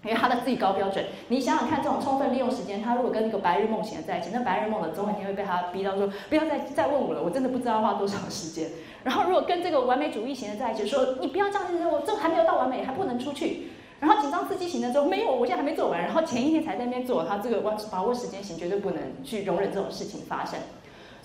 [0.03, 1.03] 因为他的自己高标准。
[1.27, 8.69] 你想想看，这种充分利用时间，他如果跟那个白日梦型的在一起，那白日梦的总有一天会被他逼到说，不要再再问我了，我真的不知道花多少时间。
[9.03, 13.67] 然后如果跟这个完美主义型的在一起，说你不要这样子，我这还没有到完美，还不能出去。
[13.99, 20.59] 然后紧张刺激型的说没有，我现在还没做完，然后前一天才在那边做，他这个把握时间型绝对不能去容忍这种事情发生。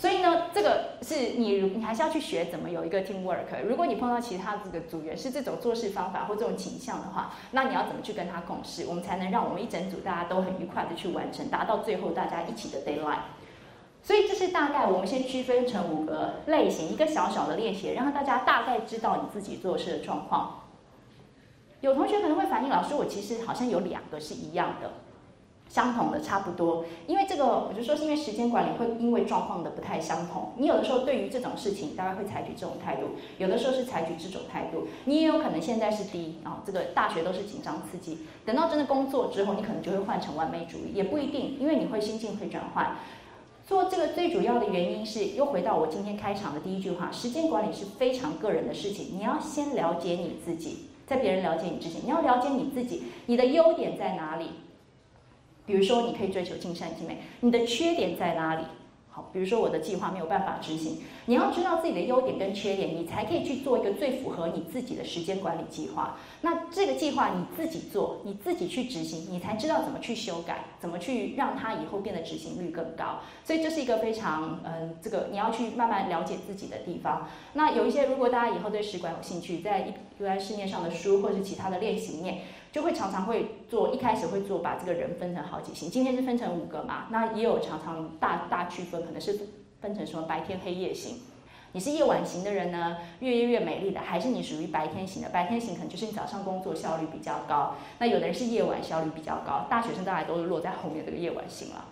[0.02, 3.62] 所以呢，这个是你你还是要去学怎么有一个 team work。
[3.64, 13.20] 如果你碰到其他这个组员是这种做事方法或这种倾向的话，那你要怎么去跟他共事，我们才能让我们一整组大家都很愉快的去完成，达到最后大家一起的 deadline。
[14.02, 20.62] 所以这是大概我们先区分成五个类型，一个小小的练习，让大家大概知道你自己做事的状况。
[21.80, 24.90] 有同学可能会反映老师，我其实好像有两个是一样的。
[25.72, 30.52] 相同的差不多，因为这个我就说是因为时间管理会因为状况的不太相同。
[30.58, 34.86] 你有的时候对于这种事情大概会采取这种态度，有的时候是采取这种态度。
[35.06, 42.98] 你也有可能现在是低啊，这个大学都是紧张刺激，等到真的工作之后，你可能就会换成完美主义，也不一定，因为你会心境会转换。
[43.66, 54.48] 做这个最主要的原因是，又回到我今天开场的第一句话：时间管理是非常个人的事情，你要先了解你自己，在别人了解你之前，你要了解你自己，你的优点在哪里。
[55.66, 58.64] 比如说，你可以追求尽善尽美，你的缺点在哪里？
[59.14, 66.16] 好，比如说我的计划没有办法执行，你要知道自己的优点跟缺点，你才可以去做一个最符合你自己的时间管理计划。
[66.40, 73.18] 那这个计划你自己做，你自己去执行，你才知道怎么去修改，怎么去让它以后变得执行率更高。
[73.44, 77.28] 所以这是一个非常嗯，这个你要去慢慢了解自己的地方。
[77.52, 82.38] 那有一些，如果大家以后对使管有兴趣，在一在市面上的书或者是其他的练习里面。
[82.72, 89.38] 就会常常会做，一开始会做把这个人分成好几型，今天是分成五个嘛，那也有常常大大区分，可能是
[89.82, 91.18] 分成什么白天黑夜型。
[91.74, 95.28] 你是夜晚型的人呢，越夜越美丽的，还是你属于白天型的？
[95.28, 101.84] 白天型可能就是你早上工作效率比较高，那有的人是夜晚效率比较高，大学生大概都是落在后面这个夜晚型了。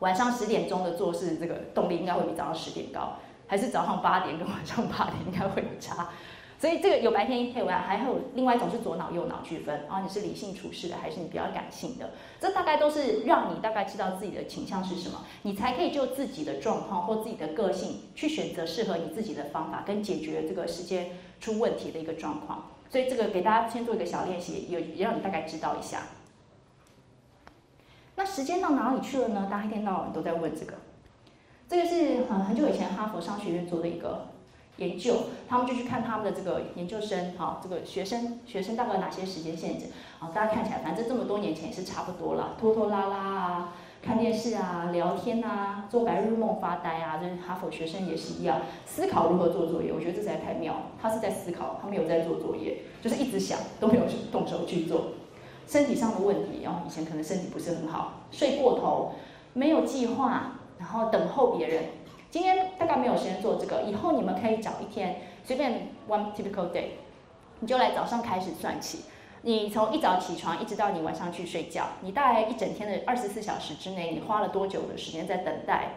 [0.00, 6.08] 晚上十点钟的做事，这个动力应该会比早上十点高，还是早上八点跟晚上八点应该会有差。
[6.58, 12.10] 所以这个有白天黑晚，还有另外一种是左脑右脑区分啊，你是理性处事的还是你比较感性的？
[12.40, 22.70] 这大概都是让你大概知道自己的倾向是什么，你才可以就自己的状况或自己的个性去选择适合你自己的方法跟解决这个时间出问题的一个状况。
[22.88, 26.04] 所以这个给大家先做一个小练习，也也让你大概知道一下。
[28.14, 29.46] 那时间到哪里去了呢？
[29.50, 30.72] 大家一天到晚都在问这个。
[31.68, 34.28] 这个是很很久以前哈佛商学院做的一个。
[34.76, 35.14] 研究，
[35.48, 39.86] 他们就去看他们的这个研究生，哈，这个学生学生大概哪些时间限制？
[40.20, 49.92] 啊，大家看起来，反正这么多年前也是差不多了，拖拖拉拉啊，看电视啊，聊天啊，做白日梦发呆啊，就是哈佛学生也是一样，思考如何做作业。
[49.92, 55.12] 我觉得这才太妙，他是在思考，他没有在做作业，就是一直想，都没有动手去做。
[55.66, 59.12] 身体上的问题，然哦，以前可能身体不是很好，睡过头，
[59.54, 61.84] 没有计划，然后等候别人。
[62.36, 66.88] 今天大概没有时间做这个，以后你们可以找一天，随便 one typical day，
[67.60, 69.04] 你就来早上开始算起。
[69.40, 75.94] 你从一早起床一直到你晚上去睡觉，你大概一整天的二十四小时之内，你花了多久的时间在等待？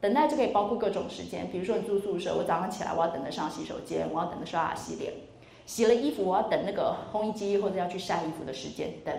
[0.00, 5.12] 等待就可以包括各种时间，比如说你住宿舍，我早上起来我要等着上洗手间，我要等着刷牙洗脸，
[5.66, 9.12] 洗了衣服我要等那个烘衣机或者要去晒衣服的时间等。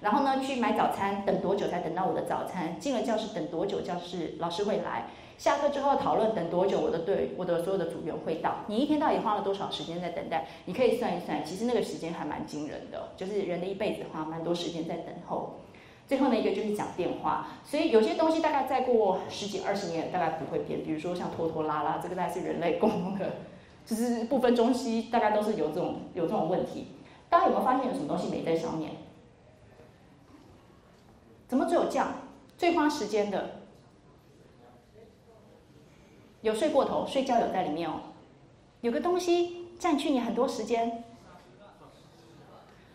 [0.00, 2.80] 然后呢，去买早餐，等多久才等到我的早餐？
[2.80, 5.08] 进了教室等多久教室老师会来？
[5.38, 8.56] 下课之后讨论等多久我的队我的所有的组员会到？
[8.68, 10.46] 你一天到底花了多少时间在等待？
[10.64, 15.60] 你可以算一算，其实那个时间还蛮惊人的，就是人的一辈子花蛮多时间在等候。
[16.08, 23.32] 最后呢一个就是讲电话，所以有些东西大概再过十几二十年大概不会变，比如说像拖拖拉拉，这个大概是人类共同的，
[23.84, 26.86] 就是不分中西，大概都是有这种有这种问题。
[27.28, 28.92] 大家有没有发现有什么东西没在上面？
[31.46, 32.08] 怎么只有这样？
[32.56, 33.65] 最花时间的？
[36.42, 37.94] 有睡过头，睡觉有在里面哦。
[38.82, 41.04] 有个东西占据你很多时间，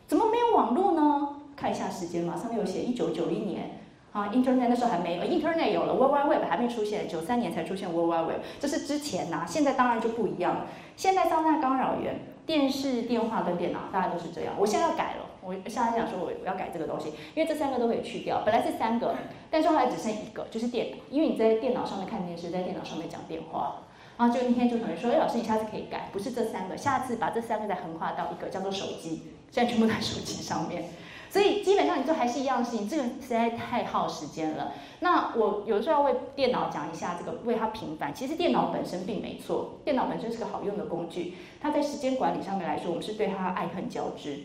[0.08, 1.38] 怎么没有网络呢？
[1.56, 3.82] 看一下时间嘛，上面有写一九九一年
[4.13, 9.45] 啊，Internet 那时候还没有，Internet 有了，World Wide Web 还没出现，九三年才出现 World Wide Web，这是之前呐。
[9.47, 14.54] 现在当然就不一样了，现在当然干扰源，电视、电话跟电脑，大家都是这样。
[14.58, 15.21] 我现在要改了。
[15.43, 18.43] 我下来想说，我我要改这个东西，因为这三个都可以去掉。
[18.45, 19.15] 本来是三个，
[19.49, 20.97] 但是后来只剩一个，就是电脑。
[21.10, 23.82] 因为你在电脑上面看电视，在电脑上面讲电话，
[24.17, 29.23] 然后就那天就同学说：“哎，老师，你下次可以改，不是这三个，下次把这三个再横跨到一个，叫做手机。
[29.49, 30.86] 现在全部在手机上面，
[31.30, 34.73] 所以基本上你做还是一样的事情，这个实在太耗时间了。
[34.99, 38.13] 那我有的时候要为电脑讲一下这个，为它平反。
[38.13, 44.39] 其实电脑本身并没错，电脑本身是个好用的工具，它在时间管理上面来说，我们是对它爱恨交织。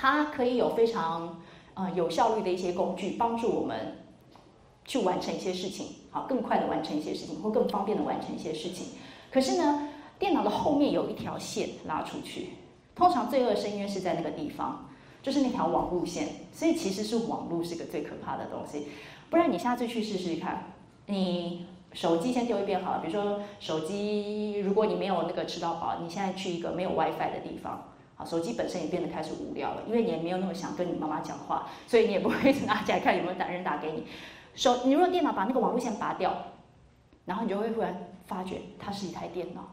[0.00, 1.38] 它可以有非常
[1.74, 3.98] 呃有效率的一些工具，帮助我们
[4.86, 8.86] 去完成一些事情，好，更快的完成一些事情，或更方便的完成一些事情。
[9.30, 12.48] 可是呢，电脑的后面有一条线拉出去，
[12.94, 14.88] 通常罪恶深渊是在那个地方，
[15.22, 16.28] 就是那条网路线。
[16.50, 18.88] 所以其实是网路是个最可怕的东西。
[19.28, 20.72] 不然你下次去试试看，
[21.04, 23.00] 你手机先丢一边好了。
[23.00, 27.84] 比如说手机，如果你没有那个吃到饱，你现在去一个没有 WiFi 的地方。
[28.24, 34.06] 手机本身也变得开始无聊了，因为你也没有那么想跟你妈妈讲话，所以你也不会一直拿起来看有没有打人打给你。
[34.54, 36.34] 手，你如果电脑把那个网络线拔掉，
[37.24, 39.70] 然后你就会忽然发觉它是一台电脑，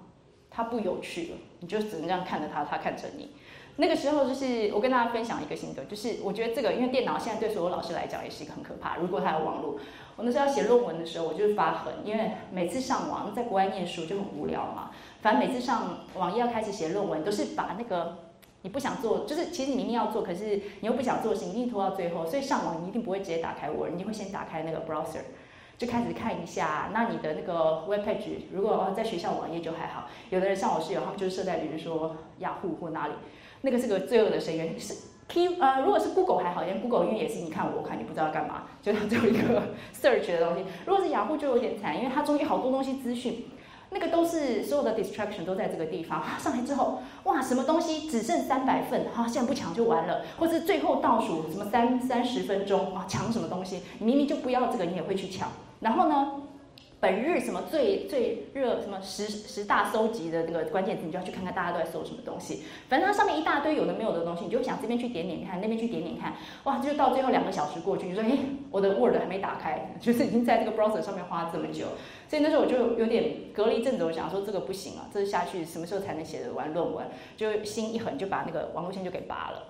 [0.50, 3.32] 它不有趣了，你就只能这样看着它，它看着你。
[3.78, 8.98] 那个时候就是我跟大家分享一个心得，就是我觉得这个，因为电脑现在对所有老师来讲也是一个很可怕。
[8.98, 9.80] 如果它有网络，
[10.16, 18.27] 我那时候要写论文的时候，我就是发狠，因为每次上网在国外念书就很无聊嘛，反正每次上网页要开始写论文，都是把那个。
[18.68, 22.26] 你不想做，就是其实你明明要做，可是你又不想做是，一定拖到最后。
[22.26, 25.22] 所以上网你一定不会直接打开 Word，你会先打开那个 browser。
[25.78, 26.90] 就开始看一下。
[26.92, 33.14] 那你的那个 web page 如果在学校网页就还好，有的人像我室友，他们就是设在比如说雅虎或哪里，
[33.62, 34.78] 那个是个罪恶的深渊。
[34.78, 34.94] 是
[35.30, 39.64] K 呃，如果是 Google 还好，因为 Google 因为也是你看我看你不知道干嘛，就它只有一个
[39.96, 40.66] search 的东西。
[40.86, 43.46] 如果是雅虎就有点惨，因为它中间好多东西资讯。
[43.90, 46.24] 那个都是所有的 distraction 都在这个地方。
[46.40, 53.82] 上来之后，哇，什么东西只剩三百份，哈，现在不抢就完了，或者最后倒数什么三三十分钟啊，抢什么东西？
[54.00, 55.50] 你明明就不要这个，你也会去抢。
[55.80, 56.44] 然后呢？
[57.00, 62.64] 本日什么最最热什么十十大搜集的那个关键词，你就要去看看大家都在搜什么东西。
[62.90, 68.32] 反正它上面一大堆有的没有的东西，你就想这边去点点看，那边去点点看，哇，就到最后两个小时过去，你说，哎，
[68.72, 71.86] 我的 Word 还没打开，就是已经在这个 browser 上面花了这么久。
[72.28, 77.08] 所以那时候我就有点隔了一阵子，我想说这个不行啊，这下去什么时候才能写得完论文？
[77.36, 79.64] 就心一狠，就把那个网络线就给拔了。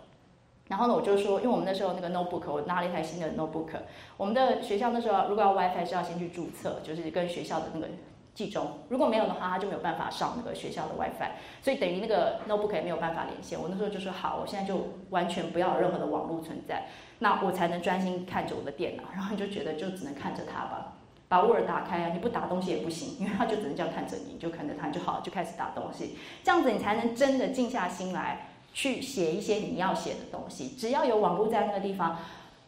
[0.67, 3.69] 然后呢，我就说，因为我们那时候那个 notebook，我拿了一台新的 notebook。
[4.17, 7.87] 我们的学校那时候如果要 WiFi 是要先去注册，就是跟学校的那个
[8.33, 8.79] 集中。
[8.89, 11.29] 如果没有的话，他就没有办法上那个学校的 WiFi，
[11.61, 13.57] 所以等于那个 notebook 也没有办法连线。
[13.57, 16.87] 我那时候就说好，我现在就完全不要有任何的网络存在，
[17.19, 19.03] 那我才能专心看着我的电脑。
[19.13, 20.96] 然后你就觉得就只能看着它吧，
[21.27, 28.47] 把 Word 打开啊，你不打东西也不行， 因为他就只能这样看着你，就看着它就好，就开始打东西，这样子你才能真的静下心来。
[28.73, 32.19] 去写一些你要写的东西，只要有网络在那个地方，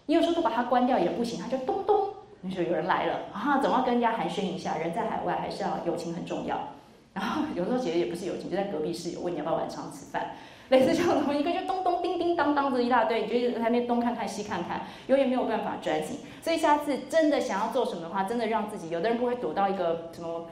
[0.07, 2.09] 你有时候都把它关掉也不行，它就咚咚，
[2.41, 4.77] 你说有人来了啊，总要跟人家寒暄一下。
[4.77, 6.69] 人在海外还是要友情很重要。
[7.13, 10.31] 然后有时候其实也不是友情，就在隔壁室友问你要不要晚上吃饭，
[10.71, 16.19] 类似这样的，一个就咚咚叮叮当当的一大堆，你就在那边东看看西看看，永远没有办法专心。
[16.41, 20.47] 所以下次真的想要做什么的话，真的让自己，有的人不会躲到一个什么。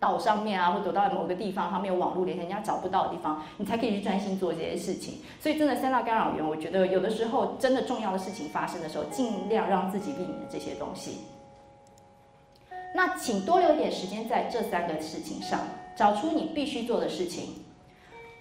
[0.00, 5.20] 岛上面啊，或躲到某个地方，他没有网络连线，人家找不到的地方，你才可以去专心做这些事情。
[5.40, 11.20] 所以，真的三大干扰源，我觉得有的时候真的重要的事情发生的时候，尽量让自己避免这些东西。
[12.94, 15.60] 那请多留点时间在这三个事情上，
[15.96, 17.63] 找出你必须做的事情，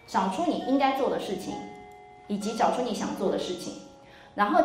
[0.08, 1.54] 找出你应该做的事情，
[2.28, 3.74] 以及找出你想做的事情。
[4.36, 4.62] 然后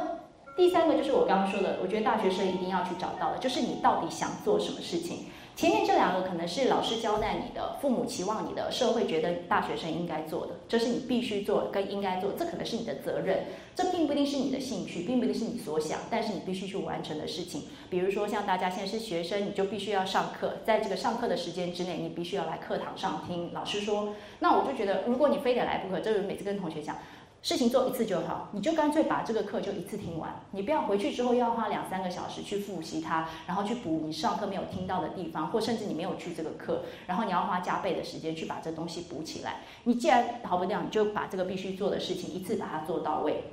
[0.57, 5.27] 第三个就是我刚刚说的，我觉得大学生一定要去找到的，就是你到底想做什么事情。
[5.59, 17.65] 前面这两个可能是老师交代你的，父母期望你的，社会觉得大学生应该做的，这是你必须做跟应该做，这可能是你的责任，这并不一定是你的兴趣，并不一定是你所想，但是你必须去完成的事情。
[17.91, 24.15] 比如说像大家现在是学生，你就必须要上课，在这个上课的时间之内，你必须要来课堂上听老师说。
[24.39, 26.99] 那我就觉得，如果你非得来不可，就是每次跟同学讲。
[27.41, 39.61] 事情做一次就好，你就干脆把这个课就一次听完，你不要回去之后要花两三个小时去复习它，然后去补你上课没有听到的地方，或甚至你没有去这个课，然后你要花加倍的时间去把这东西补起来。
[39.85, 43.45] 你既然逃不掉，你就把这个必须做的事情一次把它做到位。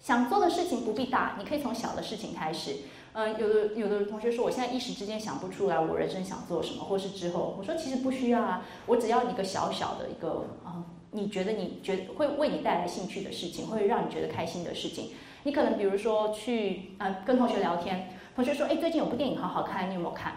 [0.00, 2.76] 想做的事情不必大，你可以从小的事情开始。
[3.12, 10.86] 嗯，有的有的同学说，我现在一时之间想不出来我人生想做什么，或是之后，我说其实不需要啊，我只要一个小小的一个啊。
[11.12, 15.10] 你觉得你觉会为你带来兴趣的事情，会让你觉得开心的事情，
[15.44, 20.34] 你可能比如说去呃跟同学聊天，同学说，哎，最近有部电影好好看，你有没有看？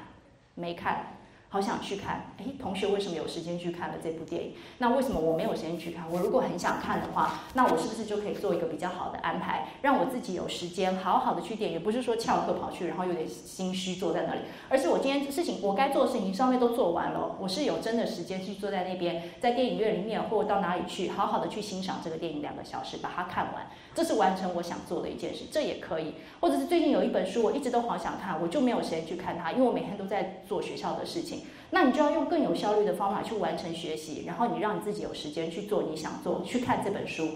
[0.53, 1.14] 没看。
[1.55, 4.55] 好想去看，哎，同学为什么有时间去看了这部电影？
[4.79, 6.03] 那为什么我没有时间去看？
[6.11, 11.81] 我如果很想看的话，那我是不是就可以做一个比较好的安排，让我自己有时间好好的去电影？
[11.81, 26.15] 不是说翘课跑去，然后有点心虚坐在那里，而是我今天事情我该做的事情上面都做完了，我是有真的时间去坐在那边，在电影院里面或到哪里去，好好的去欣赏这个电影两个小时，把它看完，这是完成我想做的一件事，这也可以。
[26.41, 31.44] 或者是最近有一本书，我一直都好想看，我就没有时间去看它，因为我每天都在做学校的事情。
[31.71, 37.27] 那你就要用更有效率的方法去完成学习，然后你让你自己有时间去做你想做，去看这本书。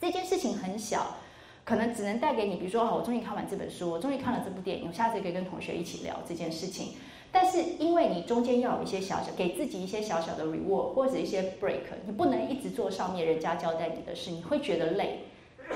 [0.00, 1.16] 这件事情很小，
[1.64, 6.94] 可能只能带给你，比如说，我终于看完这本书，我终于看了这部电影，我下次可以跟同学一起聊这件事情。
[7.30, 15.24] 但是因为你中间要有一些小小，给自己一些小小的 reward 或者一些 break，你不能一直做上面人家交代你的事，你会觉得累。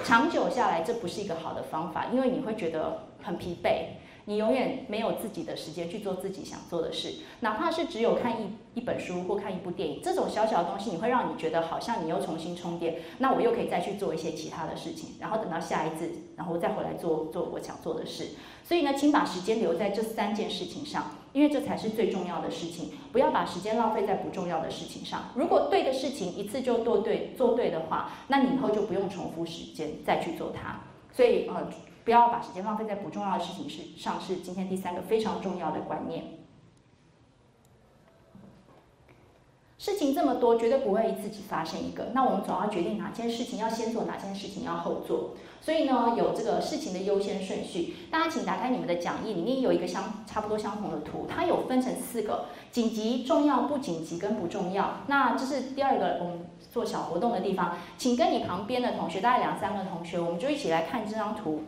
[0.05, 3.87] 长久下来，这不是一个好的方法，因为你会觉得很疲惫。
[4.27, 18.29] 你永远没有自己的时间去做自己想做的事，哪怕是只有看一一本书或看一部电影，这种小小的东西，你会让你觉得好像你又重新充电，那我又可以再去做一些其他的事情，然后等到下一次，然后再回来做做我想做的事。
[18.63, 22.93] 所以呢，请把时间留在这三件事情上，因为这才是最重要的事情。
[23.11, 25.31] 不要把时间浪费在不重要的事情上。
[25.35, 30.83] 如果对的事情一次就做对做对的话，那你以后就不用重复时间再去做它。
[31.13, 31.69] 所以呃。
[32.05, 36.25] 不要把时间浪费在不重要的事情上，是今天第三个非常重要的观念。
[39.79, 42.11] 事情这么多，绝对不会自己发生一个。
[42.15, 45.31] 那我们总要决定哪件事情要先做，哪件事情要后做。
[45.61, 47.97] 所以呢，有这个事情的优先顺序。
[48.09, 54.99] 大家请打开你们的讲义，里面有一个相差不多相同的图，它有分成四个：紧急、重要、不紧急跟不重要。
[55.09, 61.65] 那这是第二个我们做小活动的地方，请跟你旁边的同学，大概两三个同学，我们就一起来看这张图。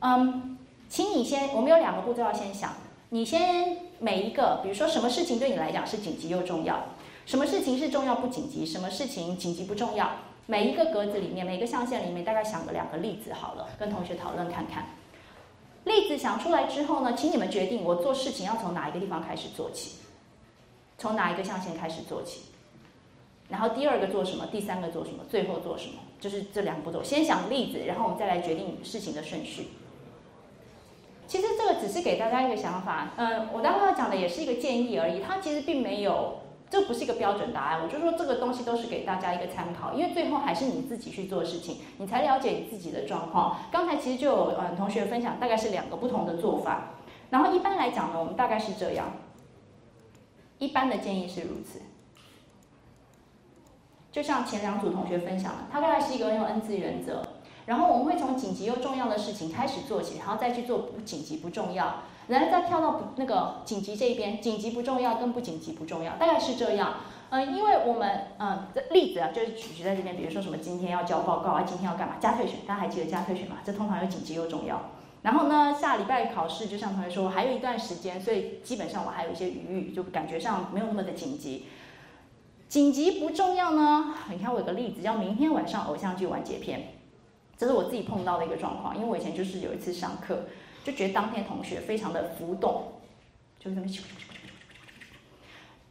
[0.00, 0.56] 嗯，
[0.88, 2.72] 请你先，我们有两个步骤要先想，
[3.08, 6.84] 你先每一个，比如说什么事情对你来讲是紧急又重要，
[7.26, 10.10] 什么事情是重要不紧急，什么事情紧急不重要。
[10.46, 14.86] 每一个格子里面，每个象限里面，大概想个两个例子好了，跟同学讨论看看。
[15.84, 19.98] 例子想出来之后呢，请你们决定我做事情要从哪一个地方开始做起，
[20.96, 22.42] 从哪一个象限开始做起。
[23.48, 27.02] 然后第二个做什么，第三个做什么，最后做什么，就是这两步骤。
[27.02, 29.68] 先想例子，然后我们再来决定事情的顺序。
[31.28, 36.40] 其实这个只是给大家一个想法，嗯，我刚刚讲的也是一个建议而已，它其实并没有。
[36.70, 43.56] 这不是一个标准答案，我就说这个东西都是给大家一个参考，因为最后还是你自己去做事情，你才了解你自己的状况。
[43.72, 46.90] 刚才其实就有呃同学分享，大概是两个不同的做法。
[47.30, 49.12] 然后一般来讲呢，我们大概是这样，
[50.58, 51.80] 一般的建议是如此。
[54.12, 57.22] 就像前两组同学分享的，它大概是一个用 N 字原则，
[57.68, 61.96] 然后我们会从紧急又重要的事情开始做起，然后再去做不紧急不重要。
[62.28, 66.94] 然后再跳到不那个紧急这一边，紧急不重要，跟不紧急不重要，大概是这样。
[67.28, 72.14] 嗯，因为我们嗯，这例子啊，就是举在这边，比如说什么今天要交报告啊，今天要干嘛？
[72.18, 73.56] 加退选，大家还记得加退选吗？
[73.62, 74.90] 这通常又紧急又重要。
[75.20, 81.66] 然后呢，下礼拜考试，就像同学说，我还有一段时间，所以基本上我还有一些余裕，就感觉上没有那么的紧急。
[82.68, 84.14] 紧急不重要呢？
[84.30, 86.97] 你看我有个例子，叫明天晚上偶像剧完结篇，
[87.58, 90.44] 这是我自己碰到的一个状况，因为我以前就是有一次上课。
[90.84, 92.92] 就觉得当天同学非常的浮动，
[93.58, 93.88] 就是那么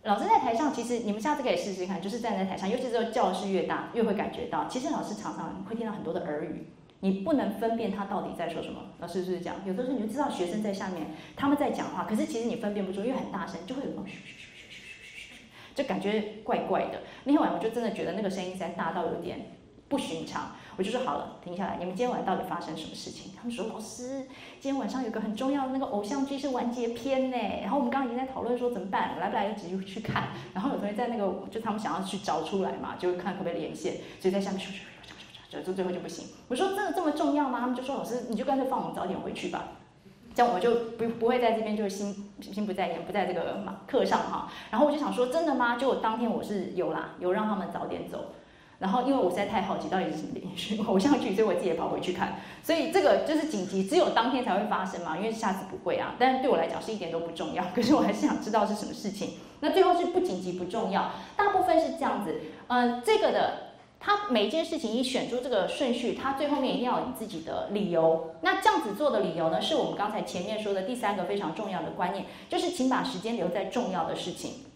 [0.02, 6.70] 老师在台上，其实你们下次可以试试看，就是站在台上，尤其是教室越大，越会感觉到，其实老师常常会听到很多的耳语，
[7.02, 8.86] 你不能分辨他到底在说什么。
[9.00, 9.58] 老师是不是讲？
[9.68, 17.02] 有的时候你就知道学生在下面，他们在讲话，可是其实你分辨不出，因为很大声，就会有那种咻咻咻咻咻咻，就感觉怪怪的。
[17.26, 19.52] 那天晚上我就真的觉得那个声音在大到有点
[19.88, 20.56] 不寻常。
[20.78, 23.32] 我就说好了，停下来，你们今天晚上到底发生什么事情？
[23.36, 24.28] 他们说老师，
[24.60, 27.38] 今天晚上有个很重要的那个偶像剧是完结篇呢。
[27.62, 30.28] 然后我们刚刚已经在讨论说怎么办，来不来得及去看。
[30.54, 36.28] 然后有同学在那个，就他们想要去找出来嘛，就看可不可以连线，所以在下面咻咻咻咻咻，就最后就不行。
[36.48, 37.60] 我说真的这么重要吗？
[37.60, 39.70] 他们就说老师，你就干脆放我们早点回去吧，
[40.36, 44.52] 这样我就不不会在这边就是心心不在焉，不在这个课上哈。
[44.70, 45.76] 然后我就想说真的吗？
[45.76, 48.26] 就当天我是有啦，有让他们早点走。
[48.80, 52.36] 然后，因为我实在太好奇，到底是什么连续偶像剧，所以我自己也跑回去看。
[52.62, 56.14] 所以这个就是紧急，只有当天才会发生嘛，因为下次不会啊。
[56.20, 59.32] 但是对我来讲是一点都不重要，可是我还是想知道是什么事情。
[59.62, 62.36] 那最后是不紧急不重要，大部分是这样子。
[62.68, 63.54] 嗯，这个的，
[64.00, 68.36] 它每一件事情你选出这个顺序，它最后面一定要有你自己的理由。
[68.42, 74.67] 那这样子做的理由呢，是我们刚才前面说的第三个非常重要的观念，就是请把时间留在重要的事情。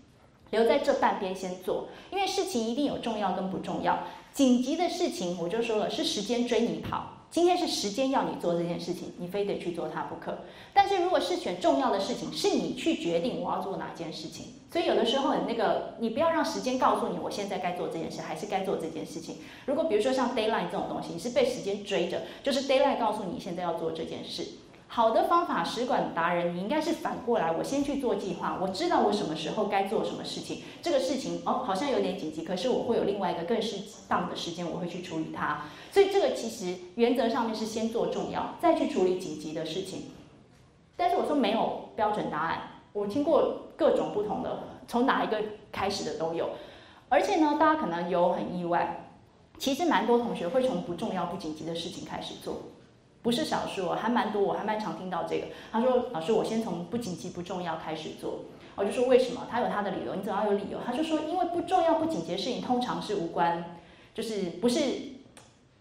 [0.52, 4.04] 留在这半边先做，因为事情一定有重要跟不重要。
[4.34, 7.18] 紧急的事情，我就说了，是时间追你跑。
[7.32, 10.40] 今天是时间要你做这件事情，你非得去做它不可。
[10.74, 14.48] 但是如果是选重要的事情，是你去决定我要做哪件事情。
[14.70, 19.38] 所以有的时候，那个你不要让时间告诉你，我现在该做这件事，还是该做这件事情。
[19.66, 23.00] 如果比如说像 d a y l i n e 这种东西，你是被时间追着，就是 d a y l i n e
[23.00, 24.46] 告诉你现在要做这件事。
[24.94, 30.64] 好的方法，使馆达人，你应该是反过来，我先去做计划，我知道我什么时候该做什么事情。
[30.82, 33.78] 这个事情哦，好像有点紧急，可是我会有另外一个更适
[34.10, 35.62] 当的时间，我会去处理它。
[35.94, 40.12] 所以这个其实原则上面是先做重要，再去处理紧急的事情。
[40.98, 42.62] 但是我说没有标准答案，
[42.92, 46.50] 我听过各种不同的，从哪一个开始的都有。
[47.08, 49.08] 而且呢，大家可能有很意外，
[49.58, 52.64] 其实蛮多同学会从不重要、不紧急的事情开始做。
[53.22, 55.48] 不是少数，还蛮多，我还蛮常听到这个。
[55.72, 58.46] 他说：“老师，我先从不紧急、不重要开始做。”
[58.76, 60.80] 我就说：“为什么？”他有他的理由，你总要有理由。
[60.86, 63.78] 他就说：“因为不重要、不紧急的事情，通常是无关，
[64.16, 64.82] 就是不是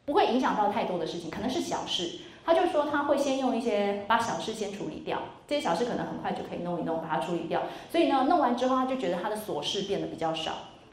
[0.04, 7.62] 不会影响到太多的事情，可能是小事。”他就说他会先用一些把小事先处理掉，这些小事可能很快就可以弄一弄，把它处理掉。
[7.92, 10.52] 所以呢，弄完之后他就觉得他的琐事变得比较少。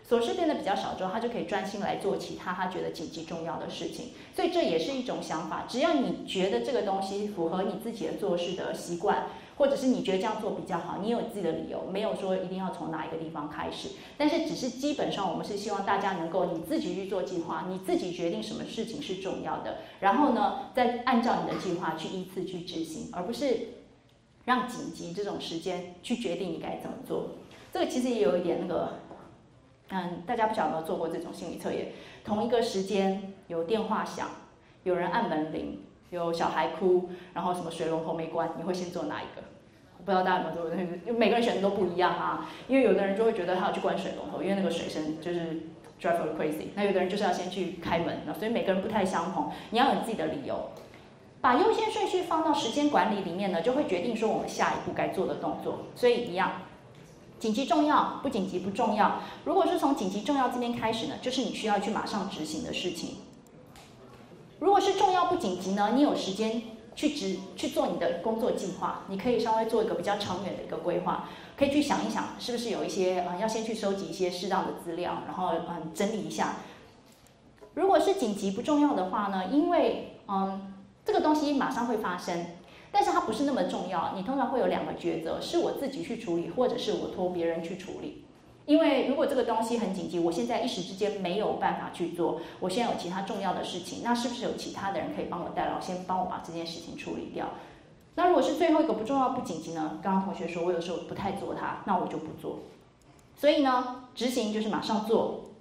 [0.10, 4.12] 琐事变得比较少之后，他就可以专心来做其他他觉得紧急重要的事情。
[4.34, 5.66] 所以这也是一种想法。
[5.68, 9.26] 只要你觉得这个东西符合你自己的做事的习惯，
[9.58, 13.90] 或者是你觉得这样做比较好，你有自己的理由，没有说一定要从哪一个地方开始。
[14.18, 23.74] 但是只是基本上，我们是希望大家能够你自己去做计划，你自己决定什么事情是重要的，然后呢，再按照你的计划去依次去执行，而不是
[24.46, 27.32] 让紧急这种时间去决定你该怎么做。
[27.74, 29.00] 这个其实也有一点那个。
[29.90, 31.88] 嗯，大家不晓得有没有做过这种心理测验？
[32.26, 34.28] 同一个时间有电话响，
[34.84, 39.42] 有人按门铃，有小孩哭，然后什么水龙头没关，你会先做哪一个？
[39.98, 40.84] 我不知道大家有没有做过？
[41.06, 42.50] 因为每个人选的都不一样啊。
[42.68, 45.64] 因为有的人就会觉得他要去关水龙头，因为那个水声就是
[46.02, 46.68] drive 我 crazy。
[46.76, 49.52] 那有的人就是要先去开门，那所以每个人不太相同。
[49.72, 50.70] 你要有自己的理由。
[51.40, 55.86] 把优先顺序放到时间管理里面呢，就会决定说我们下一步该做的动作。
[55.96, 56.54] 所以一样，
[57.40, 59.20] 紧急重要不紧急不重要。
[59.46, 63.18] 如果是从紧急重要这边开始呢，就是你需要去马上执行的事情。
[64.60, 66.62] 如果是重要不紧急呢，你有时间
[66.96, 76.56] 去执去做你的工作计划，你可以稍微做一个比较长远的一个规划，可以去想一想，是不是有一些啊要先去收集一些适当的资料，然后嗯整理一下。
[77.76, 80.74] 如果是紧急不重要的话呢，因为嗯。
[81.08, 82.48] 这个东西马上会发生，
[82.98, 84.14] 但是它不是那么重要。
[84.16, 88.26] 你通常会有两个抉择：是我自己去处理，或者是我托别人去处理。
[88.66, 97.50] 因为如果这个东西很紧急，我现在一时之间没有办法去做，我现在有其他重要的事情，那是不是有其他的人可以帮我代劳，先帮我把这件事情处理掉？
[98.16, 100.00] 那如果是最后一个不重要不紧急呢？
[100.02, 102.62] 刚刚同学说我有时候不太做它，那我就不做。
[103.36, 105.52] 所以呢，执行就是马上做，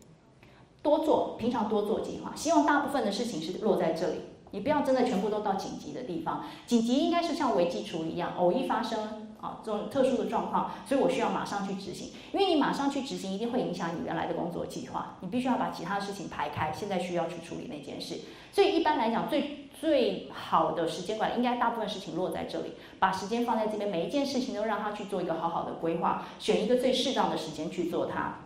[0.80, 2.32] 多做，平常多做计划。
[2.34, 4.20] 希望大部分的事情是落在这里。
[4.56, 12.08] 你不要真的全部都到紧急的地方，紧急应该是像危机处理一样，偶一发生啊这种特殊的状况，所以我需要马上去执行。
[12.32, 18.20] 因为你马上去执行，一定会影响你原来的工作计划，你必须要把其他的事情排开，现在需要去处理那件事。
[18.50, 28.38] 所以一般来讲，最最好的时间管理，应该大部分事情落在这里，把时间放在这边，每一件事情都让他去做一个好好的规划，选一个最适当的时间去做它。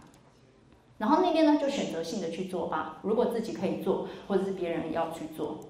[0.99, 2.99] 然后那边呢，就选择性的去做吧。
[3.03, 5.61] 如果自己可以做，或者是别人要去做。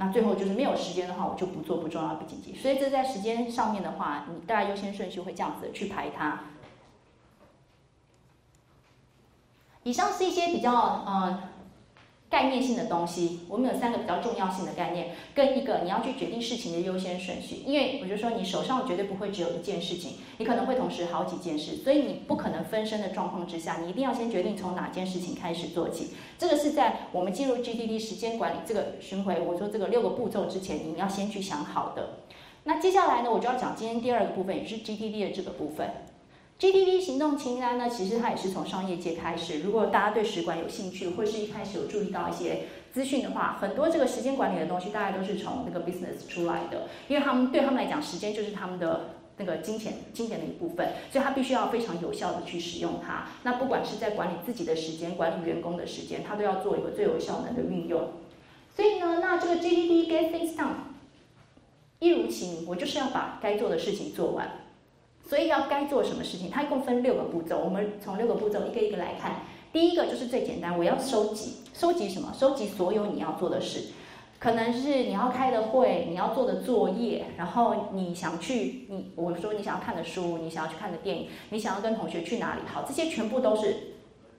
[0.00, 2.54] 那最后就是没有时间的话，我就不做不重要不紧急。
[2.54, 6.40] 所以这在时间上面的话，你大概优先顺序会这样子去排它。
[9.82, 11.42] 以上是一些比较嗯。
[12.30, 17.56] 概念性的东西，我们有三个比较重要性的概念，跟一个你要去决定事情的优先顺序。
[17.66, 26.12] 因为我就说，你手上绝对不会只有一件事情，你可能会同时好几件事，所以你不可能分身的状况之下，你一定要先决定从哪件事情开始做起。
[26.38, 32.20] 这个是在我们进入 GTD 时间管理这个巡回，我说这个六个步骤之前，你们要先去想好的。
[32.62, 35.90] 那接下来呢，我就要讲今天第二个部分，也是 GTD 的这个部分。
[36.60, 39.60] GTD 行动清单呢，其实它也是从商业界开始。
[39.60, 46.88] 如果大家对时管有兴趣，或是一开始有注意到一些资讯的话，很多这个时间管理的东西，大概都是从那个 business 出来的。
[47.08, 49.06] 因为他们对他们来讲，时间就是他们的
[49.38, 53.28] 那个金钱，金钱的一部分，所以他必须要非常有效的去使用它。
[53.42, 58.06] 那不管是在管理自己的时间，管理员工的时间，他都要做一个最有效能的运用。
[58.76, 60.74] 所以呢，那这个 GTD get things done，
[62.00, 64.59] 一如其名，我就是要把该做的事情做完。
[65.30, 66.50] 所以要该做什么事情？
[66.50, 69.42] 它一共分六个步骤，我们从六个步骤一个一个来看。
[69.72, 72.34] 第一个就是最简单，我要收集，收集什么？
[72.36, 73.92] 收集所有你要做的事，
[74.40, 82.62] 可能是你要开的会，你要做的作业，然后你想去，你我说你想要看的书，你想要去看的电影，你想要跟同学去哪里？
[82.66, 83.76] 好，这些全部都是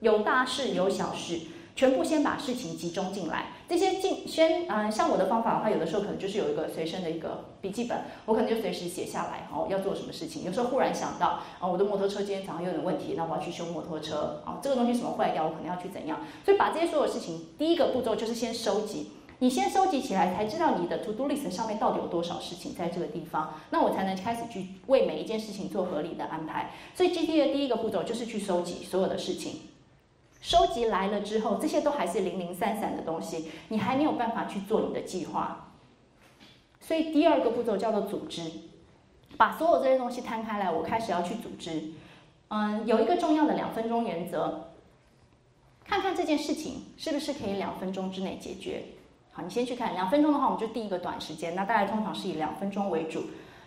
[0.00, 1.40] 有大事有小事。
[1.74, 10.44] 全部先把事情集中进来，这些进先嗯，像我的方法的话，有的时候可能就是有一个随身的一个笔记本，我可能就随时写下来，哦，要做什么事情。
[10.44, 16.20] 有时候忽然想到，哦，我的摩托车今天早上有点问题，那我要去修摩托车，哦，这个东西什么坏掉，我可能要去怎样。
[16.44, 26.72] 所以把这些所有事情，第一个步骤就是先收集，你先收集起来，才知道你的 to do list 上面到底有多少事情在这个地方，那我才能开始去为每一件事情做合理的安排。
[26.94, 29.71] 所以 G T 的第一个步骤就是去收集所有的事情。
[30.42, 35.70] 收集来了之后，这些都还是零零散散的东西，你还没有办法去做你的计划。
[36.80, 38.50] 所以第二个步骤叫做组织，
[39.36, 41.92] 把所有这些东西摊开来，我开始要去组织。
[42.48, 44.72] 嗯，有一个重要的两分钟原则，
[45.84, 48.82] 看看这件事情是不是可以两分钟之内解决。
[49.30, 53.22] 好，你先去看两分钟的话，我们就定一个短时间，那大概通常是以两分钟为主。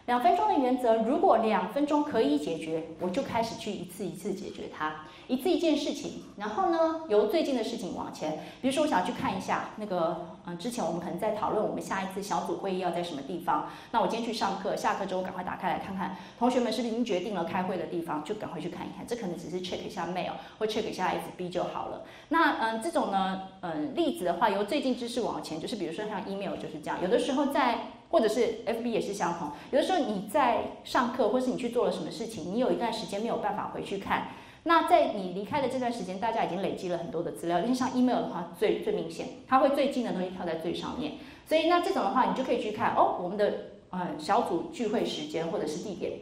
[0.05, 4.97] 两分钟的原则，如果两分钟可以解决，我就开始去一次一次解决它，
[5.27, 6.21] 一次一件事情。
[6.37, 13.67] 然后呢，由最近的事情往前，比如说我想去看一下那个，嗯，之前我们可能在讨论我们下一次小组会议要在什么地方。
[13.89, 19.07] 那我今天去上课，下课之后赶快打开来看看，同学们是不是已经决定了开会的地方，就赶快去看一看。
[19.07, 22.03] 这可能只是 check 一下 mail 或 check 一下 FB 就好了。
[22.29, 27.87] 那嗯，这种呢，嗯，例子的话，由最近知识往前，就是比如说像 email 就是这样，有的时候在。
[28.09, 34.27] 或者是 FB 也是相同，有的时候你在上课，或是你去做了什么事情，你有一段时间没有办法回去看。
[34.63, 41.13] 那在你离开的这段时间，大家已经累积了很多的资料，因为像 email 的话，最最明显，它会最近的东西跳在最上面。
[41.47, 43.53] 所以那这种的话，你就可以去看哦，我们的
[43.91, 46.13] 呃小组聚会时间或者是地点，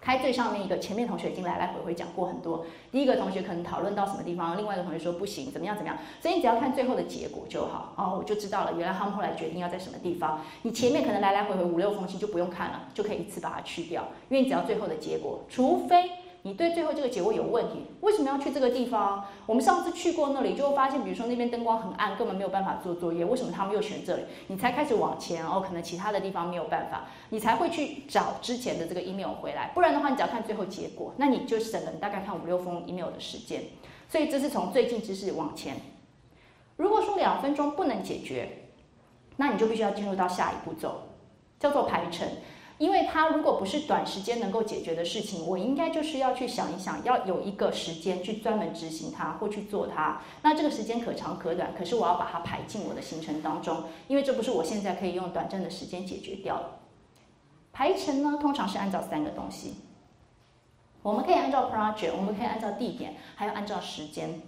[0.00, 2.64] 开最上面一个，前面同学已经来来回回讲过很多。
[2.90, 5.98] 第一个同学可能讨论到什么地方，另外一个同学说不行，怎么样怎么样。
[6.20, 7.92] 所以你只要看最后的结果就好。
[7.96, 10.40] 哦，我就知道了，原来他们后来决定要在什么地方。
[10.62, 16.10] 你前面可能来来回回五六封信就不用看了，就可以一次把它去掉，因为你只要最后的结果，除非。
[16.42, 19.24] 你对最后这个结果有问题，为什么要去这个地方？
[19.44, 23.24] 我们上次去过那里，就会发现，比如说那边灯光很暗，根本没有办法做作业。
[23.24, 24.22] 为什么他们又选这里？
[24.46, 29.70] 你才开始往前哦，可能其他的地方没有办法，你才会去找之前的这个 email 回来。
[29.74, 33.64] 不然的话，你只要看最后结果，那你就省了你大概看五六封 email 的时间。
[34.08, 35.76] 所以这是从最近知识往前。
[36.76, 38.70] 如果说两分钟不能解决，
[39.36, 41.02] 那你就必须要进入到下一步骤，
[41.58, 42.26] 叫做排程。
[42.80, 50.22] 因为它如果不是短时间能够解决的事情，我应该就是要去想一想，要有一个时间去专门执行它或去做它。
[50.40, 56.64] 那这个时间可长可短，可是我要把它排进我的行程当中，因为这不是我现在可以用短暂的时间解决掉的。
[57.70, 59.74] 排程呢，通常是按照三个东西，
[61.02, 64.40] 我们可以按照 project，我们可以按照地点，还有按照时间。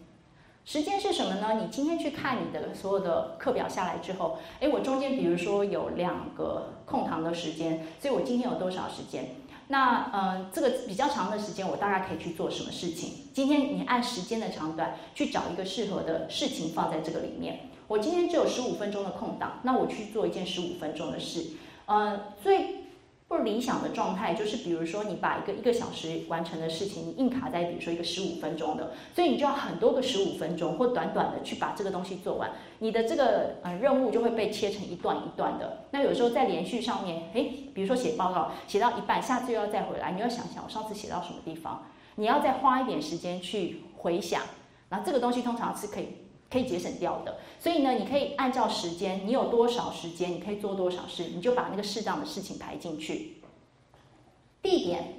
[0.65, 1.61] 时间是什么呢？
[1.61, 9.35] 你今天去看你的所有的课表下来之后，诶，我中间比如说有两个空堂的时间，所以我今天有多少时间？
[9.69, 13.29] 那呃，这个比较长的时间，我大概可以去做什么事情？
[13.35, 17.71] 今天你按时间的长短去找一个适合的事情放在这个里面。
[17.89, 21.53] 我今天只有十五分钟的空档，那我去做一件十五分钟的事。
[21.87, 22.82] 呃，最
[23.33, 35.85] 不理想的状态就是，比如说你把一个一个小时完成的事情，你硬卡在比如说一个十五分钟的，所以你就要很多个十五分钟或短短的去把这个东西做完，你的这个呃任务就会被切成一段一段的。
[35.93, 44.43] 那有时候在连续上面，诶，比如说写报告写到一半，下次又要再回来，你要想想我上次写到什么地方，你要再花一点时间去回想，
[44.91, 46.09] 那这个东西通常是可以。
[46.53, 53.39] 可以节省掉的，所以呢，你可以按照时间，你有多少时间，你可以做多少事，你就把那个适当的事情排进去。
[54.61, 55.15] 地点，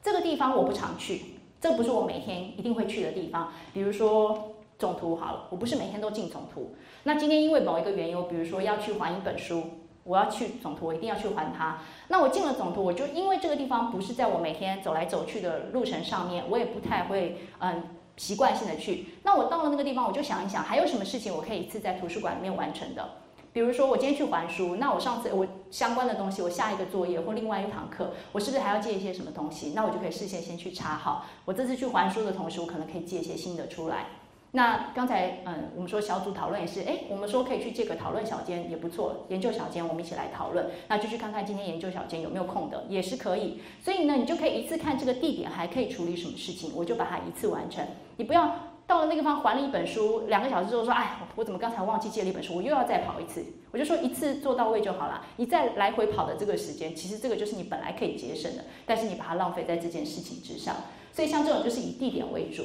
[0.00, 1.22] 这个地方我不常去，
[1.60, 3.52] 这不是我每天一定会去的地方。
[3.74, 6.76] 比如说总图好了，我不是每天都进总图。
[7.02, 9.64] 那今天因为某一个原因，我比如说要去还一本书，
[10.04, 11.82] 我要去总图，我一定要去还它。
[12.06, 17.82] 那我进了总图，我就因为这个地方不是在我每天走来走去的路程上面，我也不太会嗯。
[18.18, 23.08] 习惯性的去，那我到了那个地方，我就想一想，还有什么事情我可以一次在图书馆里面完成的？
[23.50, 29.72] 比如说，我今天去还书，那我上次我相关的东西，我下一个作业或另外一堂课，我是不是还要借一些什么东西？
[29.74, 31.24] 那我就可以事先先去查好。
[31.46, 34.06] 我这次去还书的同时，我可能可以借一些新的出来。
[34.52, 43.60] 那刚才嗯，我们说小组讨论也是，哎，我们说可以去借个讨论小间也不错，研究小间我们一起来讨论，那就去看看今天研究小间有没有空的，也是可以。
[43.82, 47.84] 所以呢，你就可以一次看这个地点还可以处理什么事情，我就把它一次完成。
[48.16, 48.54] 你不要
[48.86, 53.44] 到了那个地方还了一本书，两个小时之后说，哎，我怎么刚才忘记借了一本书，我又要再跑一次。
[53.70, 60.74] 我就说一次做到位就好了，你再来回跑的这个时间，其实这个就是你本来可以节省的，但是你把它浪费在这件事情之上。
[61.12, 62.62] 所以像这种就是以地点为主。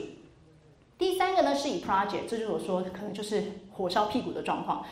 [1.04, 3.44] 第三个呢是以 project，这就是我说可能就是
[3.74, 4.86] 火烧屁股的状况。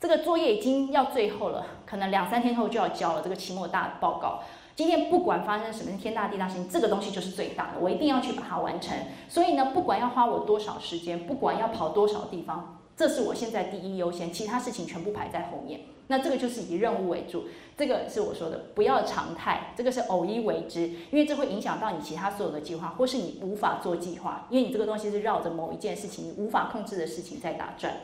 [0.00, 4.40] 这个作业已经要最后了，可能两三天后就要交了这个期末大报告。
[4.74, 8.96] 今天不管发生什么天大地大事情，这个东西就是最大的，我一定要去把它完成。
[9.28, 15.82] 所以呢，不管要花我多少时间，不管要跑多少地方，这是我现在第一优先，其他事情全部排在后面。
[16.08, 17.44] 那这个就是以任务为主，
[17.76, 27.94] 这个是我说的，不要常态，这个是偶一为之，因为这会影响到你其他所有的计划，或是你无法做计划，因为你这个东西是绕着某一件事情，你无法控制的事情在打转。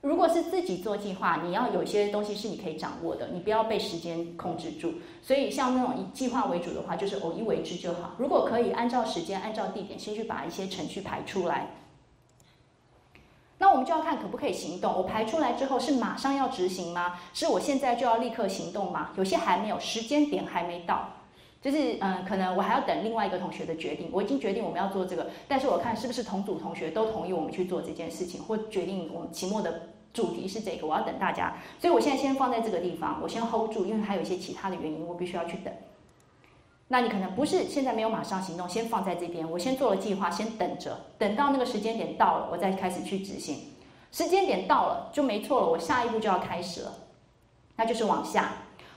[0.00, 4.94] 如果是自己做计划，你要有些东西是你可以掌握的，你不要被时间控制住。
[5.22, 8.14] 所以像那种以计划为主的话，就是偶一为之就好。
[8.18, 11.68] 如果可以按照时间、按照地点，先去把一些程序排出来。
[13.58, 14.94] 那我们就要看可不可以行动。
[14.94, 17.14] 我排出来之后是马上要执行吗？
[17.34, 19.10] 是我现在就要立刻行动吗？
[19.16, 21.08] 有些还没有，时间点还没到，
[21.60, 24.08] 就是嗯，可能我还要等另外一个同学的决定。
[24.12, 31.56] 我已经决定我们要做这个，但是我看是不是同组同学都同意我们去做这件事情，或决定我们期末的主题是这个，我要等大家。
[31.80, 35.74] 所以我现在先放在这个地方，我先 hold 住，因为还有一些其他的原因，我必须要去等。
[36.90, 43.74] 那你可能不是现在没有马上行动，先放在这边，我先做了计划，先等着，等到那个时间点到了，我再开始去执行。
[44.10, 46.94] 时间点到了就没错了，我下一步就要开始了，
[47.76, 48.52] 那就是往下，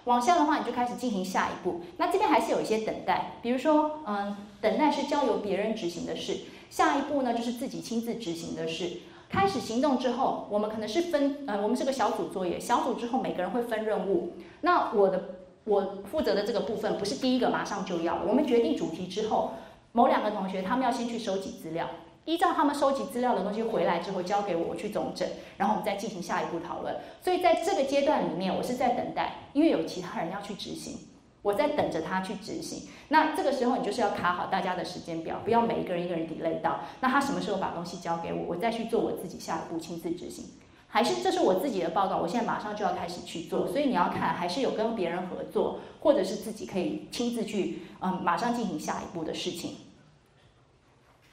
[0.05, 1.81] 往下的话你就开始进行下一步。
[1.97, 6.37] 那这边还是有一些等待，比如说，嗯，等待是交由别人执行的事，
[6.69, 9.01] 下一步呢就是自己亲自执行的事。
[9.29, 14.31] 开始行动之后，我们可能是分，呃，我们是个小组作业，小组之后每个人会分任务，
[14.61, 15.40] 那我的。
[15.63, 18.23] 我负责的这个部分不是第一个马上就要。
[18.27, 19.51] 我们决定主题之后，
[19.91, 21.87] 某两个同学他们要先去收集资料，
[22.25, 26.95] 依照他们收集资料的东西回来之后交给我，我去总整，然后我们再进行下一步讨论。
[27.21, 30.97] 所以在这个阶段里面，我是在等待，因为有其他人要去执行。
[31.43, 32.87] 我在等着他去执行。
[33.07, 36.81] 那这个时候你就是要卡好大家的时间表，不要每一个人一个人 delay 到。
[36.99, 40.45] 那他什么时候把东西交给我，我再去做我自己下一步亲自执行。
[40.93, 43.65] 还是这是我自己的报告，我现在马上就要开始去做。
[43.65, 49.77] 所以你要看，还是有跟别人合作，或者是自己可以亲自去，嗯，马上进行下一步的事情。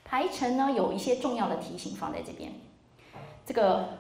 [0.04, 2.52] 排程呢，有一些重要的提醒放在这边。
[3.44, 3.98] 这个，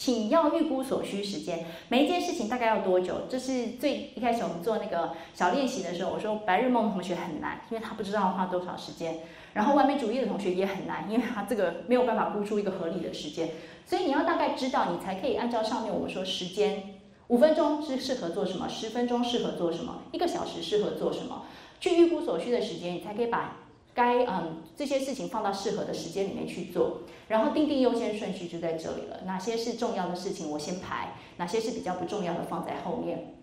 [0.00, 3.26] 请要预估所需时间，每一件事情大概要多久？
[3.28, 9.18] 这是最一开始我们做那个小练习的时候，我说白日梦同学很难，因为他不知道花多少时间。
[9.52, 13.50] 然后完美主义的同学也很难，因为他这个没有办法估出一个合理的时间。
[13.84, 16.94] 所以你要大概知道，你才可以按照上面我们说时间，
[17.28, 21.42] 五分钟是适合做什么，十分钟适合做什么，一个小时适合做什么，
[21.78, 23.59] 去预估所需的时间，你才可以把
[24.00, 27.02] 该嗯这些事情放到适合的时间里面去做。
[27.28, 33.34] 然后定定优先顺序就在这里了，哪些是重要的事情我先排，哪些是比较不重要的放在后面。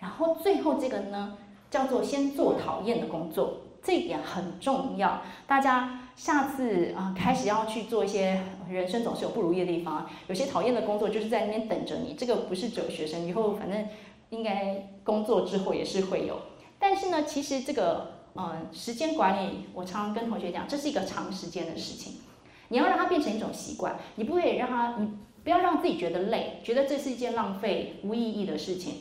[0.00, 1.38] 然后最后这个呢，
[1.70, 3.58] 叫做先做讨厌的工作。
[3.84, 8.40] 这一点很重要，大家下次啊开始要去做一些
[8.70, 12.14] 人生总是有不如意的地方，有些讨厌的工作就是在那边等着你。
[12.14, 13.88] 这个不是只有学生，以后反正
[14.30, 16.36] 应该工作之后也是会有。
[16.78, 22.14] 但是呢，其实这个嗯时间管理，我常常跟同学讲，这是一个长时间的事情，
[22.68, 25.08] 你要让它变成一种习惯，你不会让它，你
[25.44, 28.94] 不要让自己觉得累，觉得这是一件浪费无意义的事情。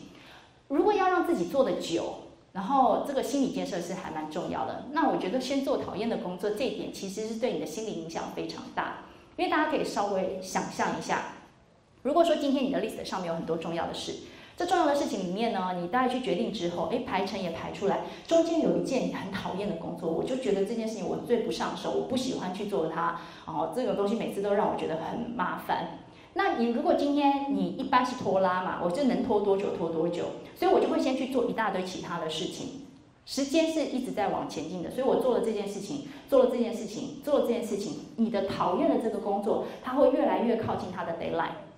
[0.68, 2.16] 如果要让自己做的久。
[2.54, 4.84] 然后这个心理建设是还蛮重要的。
[4.92, 9.06] 那我觉得先做讨厌的工作，这一点其实是对你的心理影响非常大。
[9.38, 11.28] 因为大家可以稍微想象一下，
[12.04, 14.16] 如果说今天你的 list 上面有很多重要的事，
[14.62, 23.20] 这重要的事情里面呢，你大概去决定之后，哎，排程也排出来，中间有一件你很讨厌的工作，我就觉得这件事情我最不上手，我不喜欢去做它。
[23.47, 25.97] 哦，这个东西每次都让我觉得很麻烦。
[26.36, 32.82] 那你如果今天你一般是拖拉嘛，我就能拖多久拖多久，所以我就会先去做一大堆其他的事情，
[33.26, 41.71] 时间是一直在往前进的，所以我做了这件事情，做了这件事情，做了这件事情，你的讨厌的这个工作，它会越来越靠近它的 deadline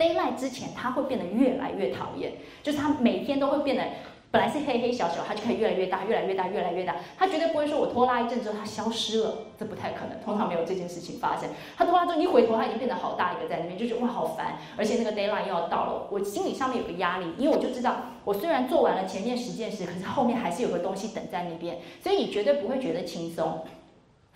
[0.00, 2.32] d a y l i g h t 之前，它会变得越来越讨厌，
[2.62, 3.84] 就是它每天都会变得。
[4.32, 6.94] 本来是黑黑小小，它就可以越来越大，越来越大，越来越大。
[7.18, 11.50] 它绝对不会说我拖拉一阵之后它消失了，这不太可能，通常没有这件事情发生。
[11.76, 23.64] 它拖拉之后一回头，它已经变得好大一个在那边，就觉得哇好烦，而且那个 deadline 又要到了，我心理上面有个压力，因为我就知道我虽然做完了前面十件事，可是后面还是有个东西等在那边，所以你绝对不会觉得轻松。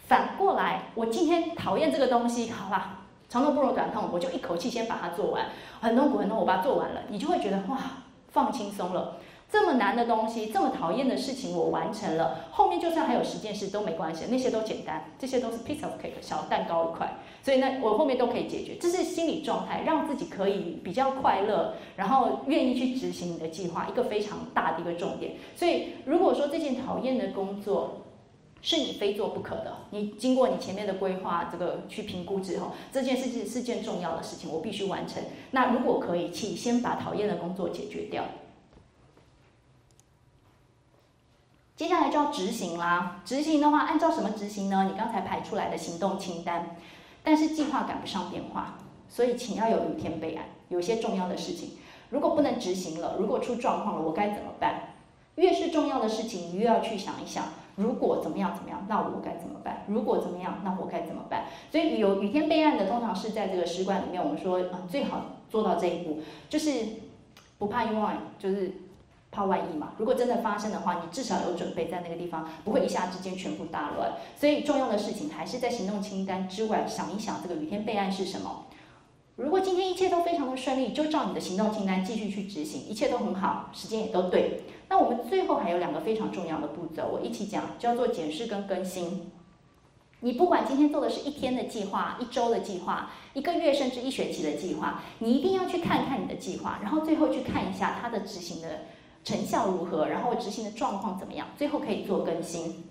[0.09, 3.04] 反过来，我今天讨厌这个东西，好吧，
[3.35, 5.47] 长痛不如短痛，我就一口气先把它做完，
[5.81, 7.77] 很痛苦很痛，我把它做完了，你就会觉得哇
[8.31, 9.17] 放轻松了。
[9.51, 12.45] 这么难的东西，这么讨厌的事情，我完成了。
[12.53, 17.13] 后面就算还有十件事都没关系，那些都简单，这些都是 piece of cake 小蛋糕一块。
[17.43, 18.77] 所以呢，我后面都可以解决。
[18.81, 25.33] 这是心理状态，让自己可以比较快乐，然后愿意去执行你的计划，一个非常大的一个重点。
[25.57, 28.04] 所以，如果说这件讨厌的工作
[28.65, 35.23] 是你非做不可的，你经过你前面的规划，这个去评估之后，这件事情是件重要的事情，我必须完成。
[35.51, 38.25] 那如果可以，请先把讨厌的工作解决掉。
[41.77, 43.21] 接下来就要执行啦。
[43.27, 44.89] 执行的话，按照什么执行呢？
[44.91, 46.75] 你刚才排出来的行动清单。
[47.23, 48.79] 但是计划赶不上变化，
[49.11, 50.47] 所以请要有雨天备案。
[50.71, 51.73] 有些重要的事情，
[52.09, 54.95] 如果不能执行了，如果出状况了，我该怎么办？
[55.35, 57.45] 越是重要的事情，你越要去想一想，
[57.77, 59.85] 如果怎么样怎么样，那我该怎么办？
[59.89, 61.45] 如果怎么样，那我该怎么办？
[61.71, 66.19] 所以有雨天备案的，通常是在这个使馆里面，我们说，嗯，最好做到这一步，
[66.49, 66.71] 就是
[67.59, 68.73] 不怕意外，就是。
[69.35, 69.95] 怕万一嘛？
[69.99, 74.13] 如果真的发生的话，你至少有准备在那个地方，不会一下之间全部大乱。
[74.39, 78.67] 所以重要的事情还是在行动清单之外想一想，这个雨天备案是什么。
[79.35, 84.63] 如果今天一切都非常的顺利，就照你的行动清单继续去执行，一切都很好，时间也都对。
[84.89, 89.31] 那我们最后还有两个非常重要的步骤，我一起讲，叫做检视跟更新。
[90.21, 98.69] 你不管今天做的是一天的计划、一周的计划、一个月甚至一学期的计划，你一定要去看看你的计划，然后最后去看一下它的执行的。
[99.25, 100.07] 成效如何？
[100.09, 101.47] 然后执行的状况怎么样？
[101.57, 102.85] 最后可以做更新。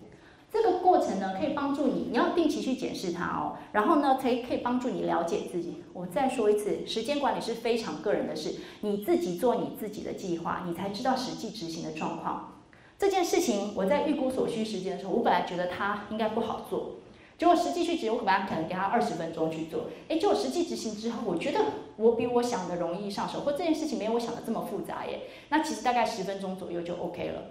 [0.53, 3.57] 这个过程呢，可以帮助你，你要定期去检视它哦。
[3.71, 5.83] 然后呢，可以可以帮助你了解自己。
[5.93, 12.61] 我再说一次，时间管理是非常个人的事，你自己做你自己的计划，你才知道实际执行的状况。
[12.99, 16.97] 这件事情，我在预估所需时间的时候，我本来觉得它应该不好做。
[17.35, 19.85] 结果实际去执行，我可能可能给他二十分钟去做。
[20.07, 21.59] 哎，结果实际执行之后，我觉得
[21.97, 25.21] 我比我想的容易上手，或这件事情没有我想的这么复杂耶。
[25.49, 27.41] 那其实大概十分钟左右就 OK 了。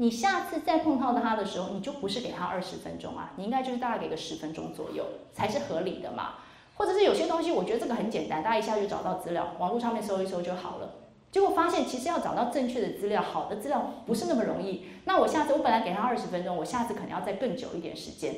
[0.00, 6.34] 你下次再碰到他的时候，你就不是给他二十分钟啊，你应该就是大概给个十分钟左右才是合理的嘛。
[6.76, 10.94] 或者是有些东西，我觉得这个很简单，大家一下就找到资料，网络上面搜一搜就好了。
[11.32, 14.84] 结果发现其实要找到正确的资料，好的资料不是那么容易。
[15.04, 18.34] 那我下次我本来给他二十分钟，我下次可能要再更久一点时间。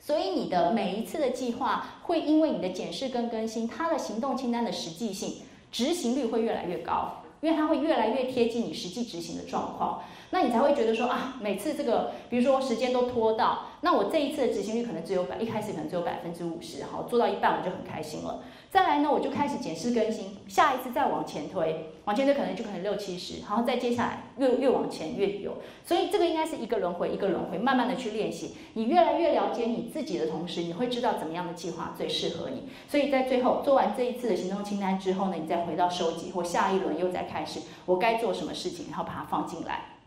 [0.00, 10.02] 所以你的每一次的计划会因为你的检视跟更新，它的行动清单的实际性、执行率会越来越高，因为它会越来越贴近你实际执行的状况。
[10.30, 18.40] 那你才会觉得说啊，每次这个，比如说时间都拖到，那我这一次的执行率可能只有百，一开始可能只有百分之五十，好，做到一半我就很开心了。
[18.70, 25.54] 再来呢，我就开始检视更新，下一次再往前推，往前推可能就可能六七十，然后再接下来越越往前越有。
[25.86, 28.54] 所以这个应该是一个轮回一个轮回，慢慢的去练习。
[28.74, 32.64] 你越来越了解你自己的同时，你会知道怎么样的计划最适合你。
[32.86, 39.97] 所以在最后做完这一次的行动清单之后呢，你再回到收集或下一轮又再开始，我该做什么事情，然后把它放进来。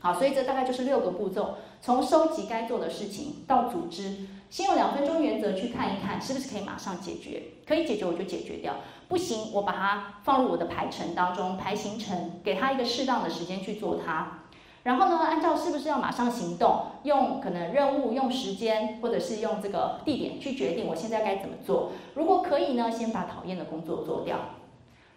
[0.00, 7.42] 好，所以这大概就是六个步骤，从收集该做的事情到组织，先用两分钟原则去看一看，是不是可以马上解决？
[7.66, 8.76] 可以解决我就解决掉，
[9.08, 14.38] 不行我把它放入我的排程当中，排行程，给他一个适当的时间去做它。
[14.84, 21.92] 然后呢，按照是不是要马上行动，用可能任务、用时间或者是用这个地点去决定我现在该怎么做。
[22.14, 24.38] 如果可以呢，先把讨厌的工作做掉。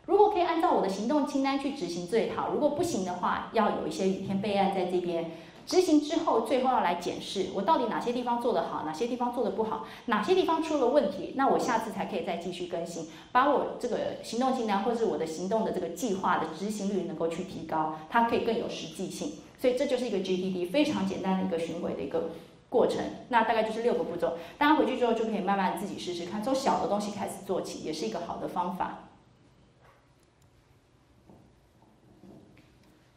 [0.06, 5.32] 如果可以按照我的行动清单去执行最好，如果不行的话，要有一些雨天备案在这边。
[5.66, 19.36] 执行之后，最后要来检视我到底哪些地方做得好，哪些地方做得不好，哪些地方出了问题，那我下次才可以再继续更新，把我这个行动清单或是我的行动的这个计划的执行率能够去提高，它可以更有实际性。
[19.58, 22.32] 所以这就是一个 GTD 非常简单的一个巡回的一个
[22.68, 23.02] 过程。
[23.30, 29.03] 那大概就是六个步骤，大家回去之后就可以慢慢自己试试看，从小的东西开始做起，也是一个好的方法。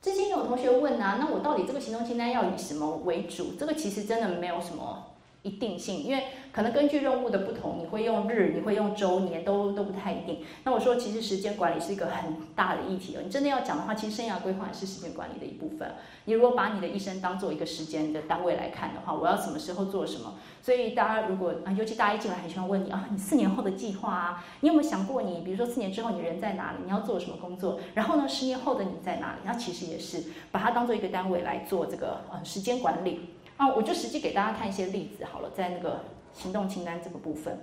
[0.07, 3.55] 之前有同学问啊，那我到底这个行动清单要以什么为主？
[3.59, 5.16] 这个其实真的没有什么
[5.47, 10.41] 一定性，因为可能根据任务的不同，你会用日，你会用周年，都都不太一定。
[10.65, 13.21] 那我说，其实时间管理是一个很大的议题哦。
[13.23, 15.93] 你真的要讲的话，其实生涯规划也是时间管理的一部分。
[16.25, 20.35] 你如果把你的一生当做一个时间的单位来看的话，我要什么时候做什么？
[20.61, 27.79] 所以大家如果啊，尤其大家一进来很喜欢问你啊，你四年后的计划啊，你有没有想过你，比如说四年之后你人在哪里，你要做什么工作？
[27.95, 29.39] 然后呢，十年后的你在哪里？
[29.45, 33.21] 那其实也是把它当做一个单位来做这个呃时间管理
[33.57, 33.69] 啊。
[33.75, 37.59] 我就实际给大家看一些例子好了，在那个行动清单这个部分，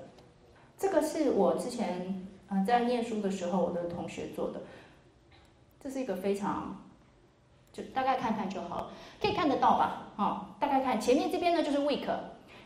[0.77, 4.61] 这个是我之前嗯在念书的时候我的同学做的，
[5.81, 6.83] 这是一个非常
[7.71, 8.91] 就大概看看就好了，
[9.21, 10.07] 可以看得到吧？
[10.17, 12.07] 啊，大概看前面这边呢就是 week。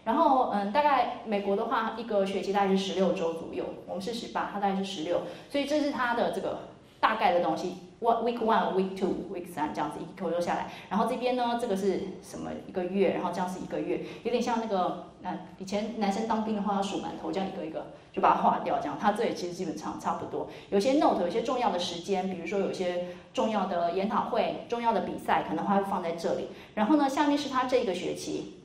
[0.04, 6.60] 然后，嗯，大概美国的话，一个学期大概是十六周左右，我们是十八，它大概是十六，所以这是它的这个
[7.02, 7.76] 大概的东西。
[8.00, 10.72] One week one, week two, week 三这样子一口就下来。
[10.88, 13.14] 然后这边呢，这个是什么一个月？
[13.14, 18.96] 然后这样是一个月，有点像那个，嗯，以前男生当兵的话要数馒头，这样一个一个就把它划掉，这样。
[19.02, 20.48] 它这里其实基本上差不多。
[20.70, 26.50] 有些 note，有些重要的时间，比如说有些重要的研讨会、重要的比赛，可能它会放在这里。
[26.76, 28.57] 然后呢，下面是他这个学期。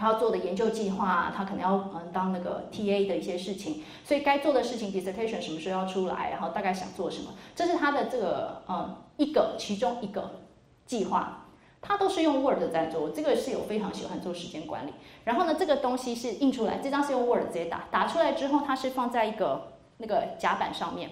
[0.00, 10.40] 他要做的研究计划，他可能要嗯当那个 T A 的一些事情，所以该做的事情 dissertation 什么时候要出来，然后大概想做什么，这是他的这个嗯一个其中一个
[10.86, 11.48] 计划，
[11.82, 14.92] 他都是用 Word 在做，这个是有非常喜欢做时间管理。
[15.24, 21.10] 然后呢，这个东西是印出来，这张是用 Word 直接打，打出来之后，它是放在一个那个夹板上面。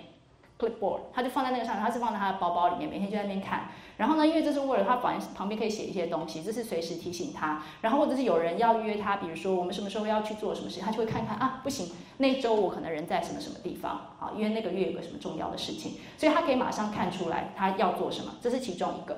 [0.59, 3.69] Clipboard，他就放在那个上面，他是放在他的包包里面，每天就在那边看。
[3.97, 7.63] 然后呢，因为这是 Word，他旁旁边可以写一些东西，这是随时提醒他。
[7.81, 19.17] 然后或者是有人要约他，比如说我们什么时候要去做什么事，他就会看看啊，不行，那周我可能人在什么什么地方啊，因为那个月有个什么重要的事情，所以他可以马上看出来他要做什么，这是其中一个。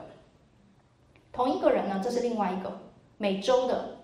[1.32, 2.80] 同一个人呢，这是另外一个
[3.16, 3.99] 每周的，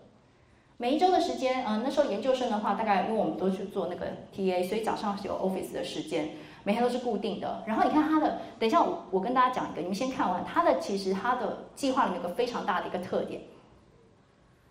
[0.79, 6.31] 每一周的时间，嗯，那时候研究生的话，大概因为我们都去做那个 TA，所以早上是有 Office 的时间。
[6.65, 13.43] 每天都是固定的，然后你看他的，等一下我我跟大家讲一个，你们先看完他的，其实他的计划里面有个非常大的一个特点，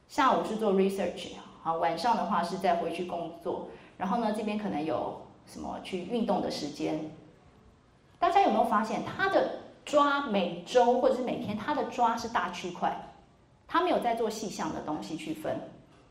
[0.09, 1.29] 下午是做 research，
[1.63, 7.11] 好，晚上的话是再回去工作，然后呢这边可能有什么去运动的时间，
[8.19, 12.93] 大家有没有发现他的抓每周或者是每天他的抓是大区块，
[13.65, 15.57] 他没有在做细项的东西去分。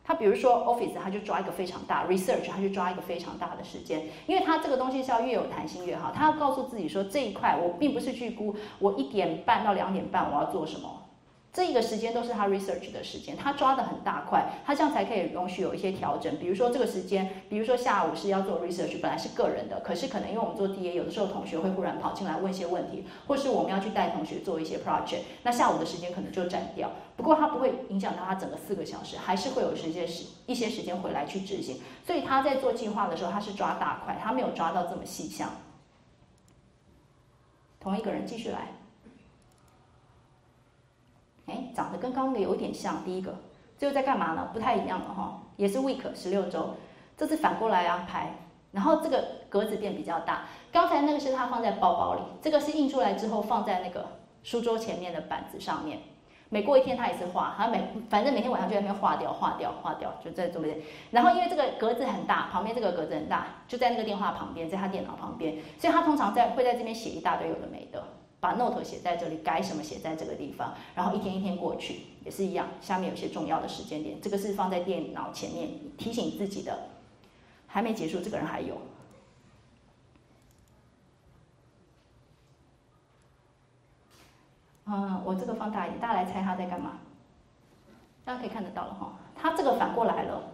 [0.07, 6.13] 他比如说 Office，他就抓一个非常大；Research，他就抓一个非常大的时间，因为他这个东西是要越有弹性越好。
[6.15, 11.04] 他要告诉自己说，这一块我并不是去估，我一点半到两点半我要做什么。
[11.55, 16.37] 这一个时间都是他 research 的时间，他抓的很大块，他这样才可以容许有一些调整。
[16.41, 26.91] 比如说这个时间，比如说下午是要做 research，本来是个人的，可是可能因为我们做 TA，有的时候同学会忽然跑进来问一些问题，或是我们要去带同学做一些 project，那下午的时间可能就占掉。
[27.17, 31.81] 不过他不会影响到他整个四个小时，还是会有时间时一些时间回来去执行。
[32.05, 35.49] 所以他在做计划的时候，他是抓大块，他没有抓到这么细项。
[37.79, 38.73] 同一个人继续来。
[41.47, 43.35] 哎，长得跟刚刚的有点像，第一个，
[43.77, 44.49] 最后在干嘛呢？
[44.53, 46.71] 不太一样了哈，也是 week 十六周，
[47.17, 48.35] 这次反过来安排，
[48.73, 54.07] 然后这个格子变比较大，刚才那个是他放在包包里，这个是印出来之后放在那个
[54.43, 55.99] 书桌前面的板子上面。
[56.51, 60.79] 每过一天他也是画，他每反正每天晚上就在那边画掉、画掉、画掉，就在这边。
[61.11, 68.05] 然后因为这个格子很大，旁边这个格子很大，就在那个电话旁边，在他电脑旁边，所以他通常在会在这边写一大堆有的没的。
[68.45, 72.69] 把 note 写在这里，改什么写在这个地方，然后一天一天过去也是一样。
[72.79, 76.91] 下面有些重要的时间点，这个是放在电脑前面提醒自己的。
[77.67, 78.77] 还没结束，这个人还有。
[84.85, 86.99] 嗯，我这个放大一点，大家来猜他在干嘛？
[88.27, 90.53] 大家可以看得到了哈，他这个反过来了，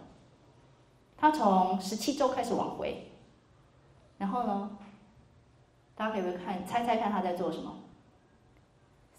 [1.17, 3.11] 他从十七周开始往回，
[4.17, 4.77] 然后呢？
[5.95, 7.77] 大家可以看，猜猜看他在做什么？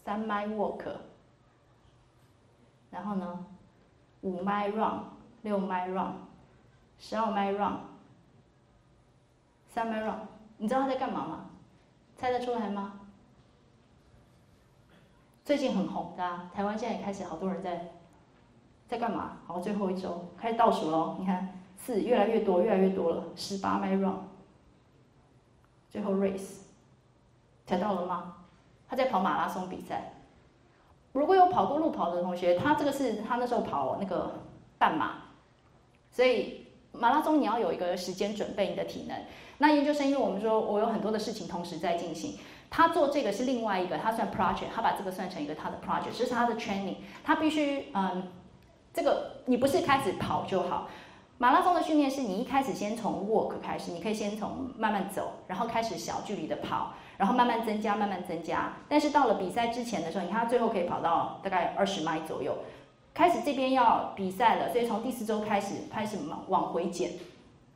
[0.05, 0.83] 三 m i walk，
[2.91, 3.47] 然后呢，
[4.23, 5.05] 五 m run，
[5.43, 6.15] 六 m run，
[6.99, 7.79] 十二 m run，
[9.69, 10.27] 三 m run，
[10.59, 11.51] 你知道他在干嘛吗？
[12.17, 13.01] 猜得出来吗？
[15.45, 17.93] 最近很红的，台湾现在也开始好多人在
[18.89, 19.39] 在干嘛？
[19.47, 24.19] 好，最后一周开始倒数喽，你看四越来越多，越来越多了，十八 m run，
[25.89, 26.62] 最后 race。
[27.73, 28.35] 猜到了吗？
[28.87, 30.13] 他在跑马拉松比赛。
[31.13, 34.31] 如果有跑过路跑的同学，他这个是他那时候跑那个
[34.77, 35.15] 半马，
[36.11, 39.19] 所以马拉松你要有一个时间准备你的体能。
[39.57, 48.29] 那研究生，因为我们说我有很多的事情同时在进行，他做这个是另外一个，他算 project，他把这个算成一个他的 project，这是他的 training，他必须嗯，
[48.93, 50.91] 这个你不是开始跑就好。
[51.39, 56.93] 马拉松的训练是你一开始先从 walk 开始，你可以先从慢慢走，然后开始小距离的跑。
[57.23, 58.73] 然后慢慢增加，慢慢增加。
[58.89, 62.53] 但是到了比赛之前的时候，你看他最后可以跑到大概二十迈左右。
[63.15, 67.13] 开始这边要比赛了，所以从第四周开始开始往往回减。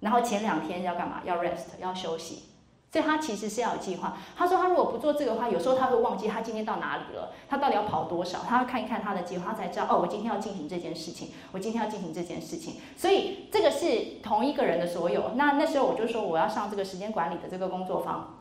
[0.01, 1.21] 然后前两天要干嘛？
[1.25, 2.43] 要 rest，要休息。
[2.91, 4.17] 所以他其实是要有计划。
[4.37, 8.41] 他说他如果不做这个的话，有时候他会忘记他今天到哪里了，他到底要跑多少。
[8.41, 12.81] 他要看一看他的计划，他才知道哦，我今天要进行这件事情，我今天要进行这件事情。
[12.97, 15.31] 所以这个是同一个人的所有。
[15.37, 18.36] 那那时候我就说我要上这个时间管理的这个工作坊。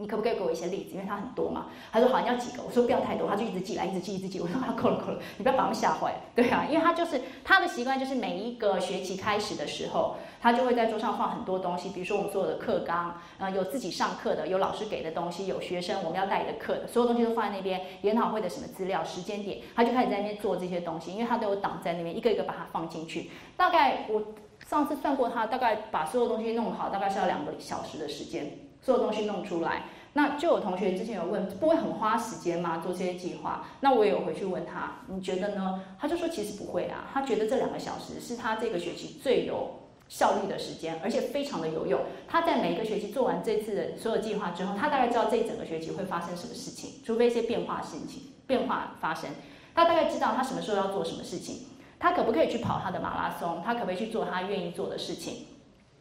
[0.00, 0.94] 你可不可以给我一些例子？
[0.94, 1.66] 因为他很多嘛。
[1.90, 2.62] 他说好，你要几个？
[2.62, 3.28] 我说不要太多。
[3.28, 4.40] 他就一直记来，一直记，一直记。
[4.40, 6.14] 我说他够了，够了，你不要把他们吓坏。
[6.36, 17.80] 对啊，因为他就是他的习惯，就是每一个学期开始的时候，他就会在桌上放很多东西，比如说我们所有的课纲，呃，有自己上课的，有老师给的东西，有学生我们要带的课的，所有东西都放在那边。
[18.02, 23.32] 研讨会的什么资料、时间点，他就开始在那边做这些东西，因为他都有挡在那边，一个一个把它放进去。
[23.56, 24.22] 大概我
[24.64, 28.67] 上次算过，他大概把所有东西弄好，大概是要两个小时的时间。
[28.88, 29.82] 做东西弄出来，
[30.14, 32.78] 那就有同学之前有问，不会很花时间吗？
[32.82, 33.66] 做这些计划？
[33.80, 35.84] 那我也有回去问他，你觉得呢？
[36.00, 42.00] 他就说其实不会啊，他觉得这两个小时是他这个学期最有效率的时间，而且非常的有用。
[42.26, 49.28] 他在每一个学期做完这次的所有计划之后，他大概知道这一整个学期会发生什么事情，除非一些变化事情变化发生，
[49.74, 51.66] 他大概知道他什么时候要做什么事情，
[51.98, 55.44] 他可不可以去跑他的马拉松，他可不可以去做他愿意做的事情。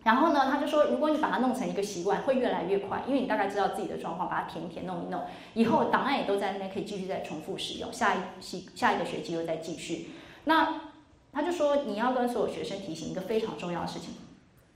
[0.04, 5.22] 然后呢，他就说，如果你把它弄成一个习惯，会越来越快，因为你大概知道自己的状况，把它填一填，弄一弄，
[5.54, 10.12] 以后档案也都在那边，可以继续再重复使用，下一期下一个学期又再继续。
[10.46, 10.82] 那
[11.34, 14.14] 他就说，你要跟所有学生提醒一个非常重要的事情，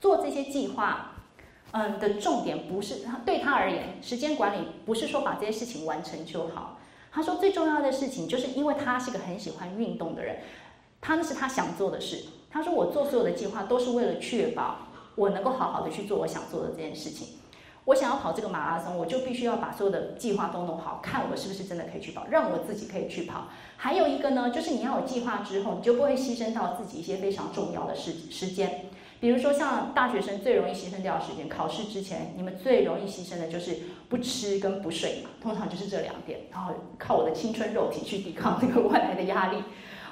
[0.00, 1.12] 做这些计划，
[1.70, 6.78] 嗯，的重点不是他对他而言，时间管理不是说把这些事情完成就好。
[7.10, 10.40] 他说最重要的事情，就是因为他是个很喜欢运动的人，
[11.00, 12.24] 他那是他想做的事。
[12.50, 14.88] 他说我做所有的计划都是为了确保。
[15.14, 17.28] 我能够好好的去做我想做的这件事情。
[17.86, 23.48] 我想要跑这个马拉松，我就必须要把所有的计划都弄好，看我是不是真的可以去跑，让我自己可以去跑。
[23.76, 28.84] 还有一个呢，就是你要有计划之后，你就不会牺牲到自己一些非常重要的时时间。
[29.18, 39.58] 比如说像大学生最容易牺牲掉的时间，考试之前你们最容易牺牲的就是不吃跟不睡嘛，通常就是这两点，然后靠我的青春肉体去抵抗这个外来的压力。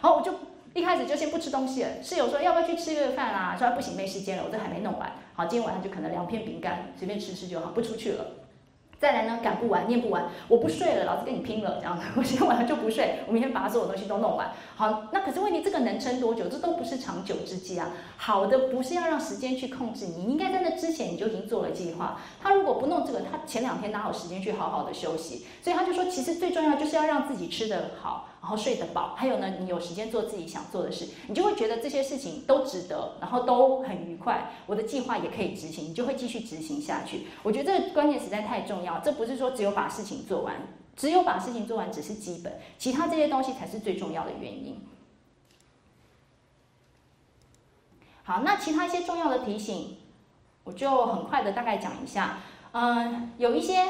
[0.00, 0.34] 好，我就。
[0.72, 3.56] 一开始就先不吃东西了，室友说要不要去吃个饭啊？
[3.58, 5.12] 说不行，没时间了，我这还没弄完。
[5.34, 8.24] 好，今天晚上就可能两片饼干，随便吃吃就好，不出去了。
[9.00, 12.06] 再来呢，赶不完，念不完，我不睡了，老子跟你拼了，这样子。
[12.16, 14.52] 我今天晚上就不睡，我明天把所有东西都弄完。
[14.76, 16.48] 好，那可是问题，这个能撑多久？
[16.48, 17.92] 这都不是长久之计啊。
[18.18, 22.20] 好的，不是要让时间去控制你，应该在那之前你就已经做了计划。
[22.42, 25.46] 他如果不弄这个，他前两天哪有时间去好好的休息？
[25.62, 28.28] 所以他就说，其实最重要就是要让自己吃得好。
[28.40, 34.50] 然后睡得饱，还有呢，你有时间做自己想做的事，你就会觉得这些事情都值得，然后都很愉快。
[34.66, 37.26] 我的计划也可以执行，你就会继续执行下去。
[37.42, 38.98] 我觉得这个观念实在太重要。
[39.00, 40.56] 这不是说只有把事情做完，
[40.96, 44.80] 只有把事情做完只是基本，其他这些东西才是最重要的原因。
[48.22, 49.98] 好，那其他一些重要的提醒，
[50.64, 52.38] 我就很快的大概讲一下。
[52.72, 53.84] 嗯，有一些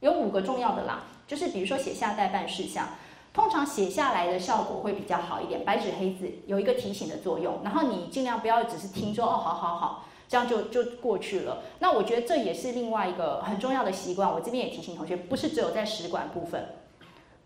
[0.00, 2.88] 有五个重要的啦，就是比如说写下代办事项。
[3.36, 11.62] 通常写下来的效果会比较好一点，白纸黑字有一个提醒的作用，然后你尽量不要只是听说哦，好好好，这样就就过去了。
[11.80, 14.32] 那我觉得这也是另外一个很重要的习惯。
[14.32, 16.66] 我这边也提醒同学，不是只有在使馆部分，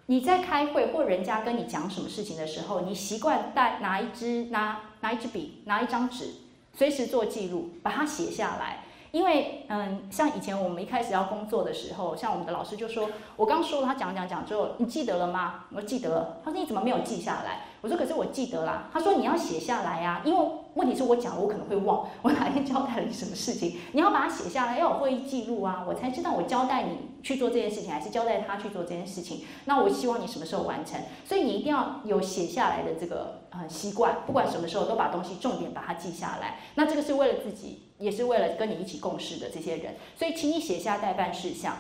[0.07, 6.35] 你在开会或人家跟你讲什么事情的时候，你习惯带拿一支拿拿一支笔，拿一张纸，
[6.73, 8.85] 随时做记录，把它写下来。
[9.13, 15.65] 因为，嗯，像以前我们一开始要工作的时候，像我们的老师就说，我刚说了，他讲讲讲之后，你记得了吗？
[15.75, 16.39] 我记得了。
[16.45, 17.63] 他说你怎么没有记下来？
[17.81, 18.89] 我说可是我记得啦。
[18.93, 29.41] 他说你要写下来呀，因为问题是我讲了，我可能会忘，我哪天交代了你什么事情，你要把它写下来，要有会议记录啊，我才知道我交代你去做这件事情，还是交代他去做这件事情。
[29.65, 31.01] 那我希望你什么时候完成？
[31.25, 36.61] 所以你一定要有写下来的这个呃习惯，不管什么时候都把东西重点把它记下来。
[36.77, 37.90] 那这个是为了自己。
[38.01, 41.77] 也是为了跟你一起共事的这些人，所以请你写下代办事项。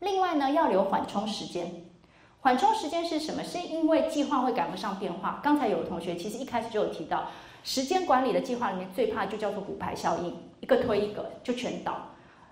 [0.00, 1.84] 另外呢，要留缓冲时间。
[2.40, 3.44] 缓冲时间是什么？
[3.44, 5.40] 是因为计划会赶不上变化。
[5.44, 7.28] 刚才有同学其实一开始就有提到，
[7.62, 12.08] 时间管理的计划里面最怕就叫做骨牌效应，一个推一个就全倒。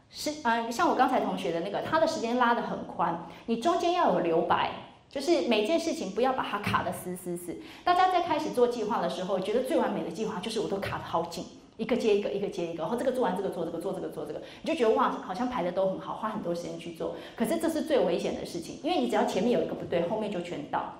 [0.08, 4.70] 是嗯，像我刚才同学的那个，他的时间拉得很宽，你中间要有留白，
[5.08, 7.56] 就是每件事情不要把它卡得死死死。
[7.82, 11.44] 大家在开始做计划的时候，觉得最完美的计划就是我都卡得好紧。
[11.80, 17.14] 一个接一个，一个接一个，然后这个做完，这个做这个，做这个做这个，你就觉得哇，好像排的都很好，花很多时间去做。
[17.34, 20.96] 可是这是最危险的事情，因为你只要前面有一个不对，后面就全倒。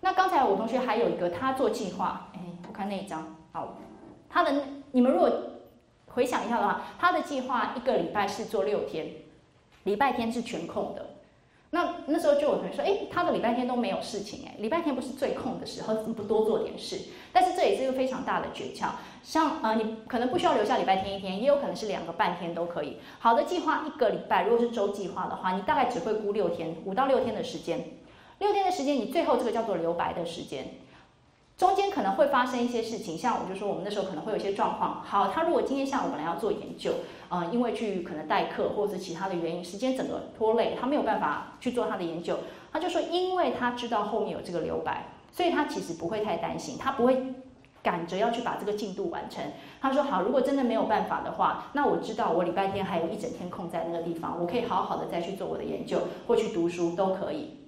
[0.00, 3.76] 那刚才我同学还有一个，他做计划，哎，我看那一张，好，
[4.30, 4.54] 他的
[4.92, 5.30] 你们如果
[6.06, 9.08] 回想一下的话，他的计划一个礼拜是做六天，
[9.84, 11.10] 礼拜天是全空的。
[11.74, 16.98] 那那时候就有同学说，哎，他的礼拜天都没有事情，哎，礼拜天不是最空的时候，怎么不多做点事？
[17.32, 18.88] 但是这也是一个非常大的诀窍。
[19.22, 22.98] 像呃，你可能不需要留下礼拜天一天，也有可能是两个半天都可以。
[23.20, 27.84] 好的计划一个礼拜，如果是周计划的话，你大概只会估六天，五到六天的时间。
[28.38, 30.74] 六天的时间，你最后这个叫做留白的时间，
[31.56, 33.16] 中间可能会发生一些事情。
[33.16, 35.00] 像我就说，我们那时候可能会有一些状况。
[35.04, 36.94] 好，他如果今天下午本来要做研究，
[37.28, 42.38] 呃，因为去可能代课或者是其他的原因，时间整个拖累，他没有办法去做他的研究。
[42.72, 47.34] 他就说，因为他知道后面有这个留白，所以他其实不会太担心，他不会。
[47.82, 49.42] 赶着要去把这个进度完成。
[49.80, 57.58] 他说：“好，如果真的没有办法的话，那我知道我礼拜天还有一整天空在那个地方，我可以好好的再去做我的研究或去读书都可以。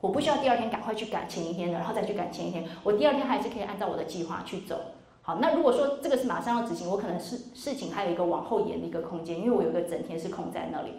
[0.00, 2.64] 我不需要第二天赶快去赶前一天的，然后再去赶前一天。
[2.84, 4.80] 我第二天还是可以按照我的计划去走。
[5.22, 10.92] 好，那如果说这个是马上要执行，我可能是事情还有一个往后延的一个空间，因为我有一个整天是空在那里。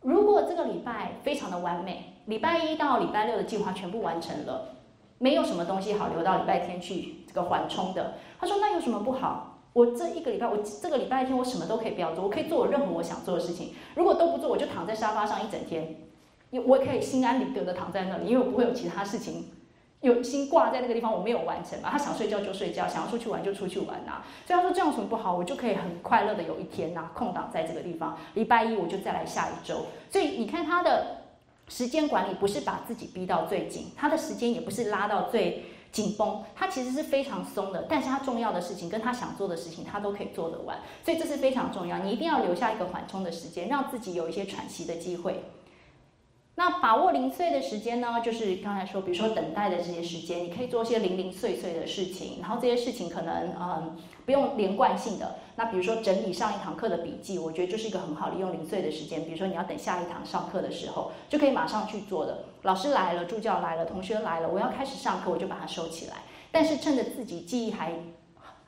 [0.00, 4.70] 如果这个礼拜非常的完美，礼拜一到礼拜六的计划全部完成了。”
[5.24, 8.12] 没有什么东西好留到礼拜天去这个缓冲的。
[8.38, 9.56] 他说：“那有什么不好？
[9.72, 13.72] 我这一个礼拜，我这个礼拜天我什么都可以不要做，我可以做我任何我想做的事情。
[13.94, 15.96] 如果都不做，我就躺在沙发上一整天，
[16.66, 19.46] 我可以心安理得的躺在那里，因为我不会有其他事情
[20.02, 21.88] 有心挂在那个地方，我没有完成嘛。
[21.90, 24.20] 他想睡觉就睡觉，想要出去玩就出去玩呐。
[24.46, 25.34] 所以他说这样有什么不好？
[25.34, 28.18] 我就可以很快乐的有一天呐，空档在这个地方。
[28.34, 29.86] 礼拜一我就再来下一周。
[30.10, 31.20] 所以你看他的。”
[31.68, 37.86] 时间管理不是把自己逼到最紧，他的时间也不是拉到最紧绷，他其实是非常松的。
[37.88, 41.98] 但是他重要的事情跟他想做的事情，他都可以做得完，所以这是非常重要。
[41.98, 45.44] 你一定要留下一个缓冲的时间，让自己有一些喘息的机会。
[46.56, 48.20] 那把握零碎的时间呢？
[48.24, 55.36] 就是刚才说，比如说等待的这些时间，你可以做一些零零碎碎的事情，然后这些事情可能嗯不用连贯性的。
[55.56, 59.24] 那比如说整理上一堂课的笔记，我觉得就是一个很好利用零碎的时间。
[59.24, 62.44] 比如说你要等下一堂上课的时候，就可以马上去做的。
[62.62, 66.18] 老师来了，助教来了，同学来了，我要开始上课，我就把它收起来。
[66.52, 67.92] 但是趁着自己记忆还。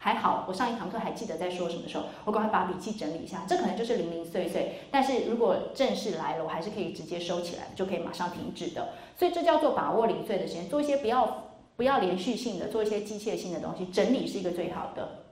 [0.06, 3.42] 还好，我上一堂课还记得在说什么时候，我赶快把笔记整理一下。
[3.48, 8.90] 这可能就是零零碎碎，但是如果正式来了，我还是可以直接收起来，就可以马上停止的。
[9.16, 15.24] 所以这叫做把握零碎的时间，做一些不要不要连续性的，做一些机械性的东西，整理是一个最好的。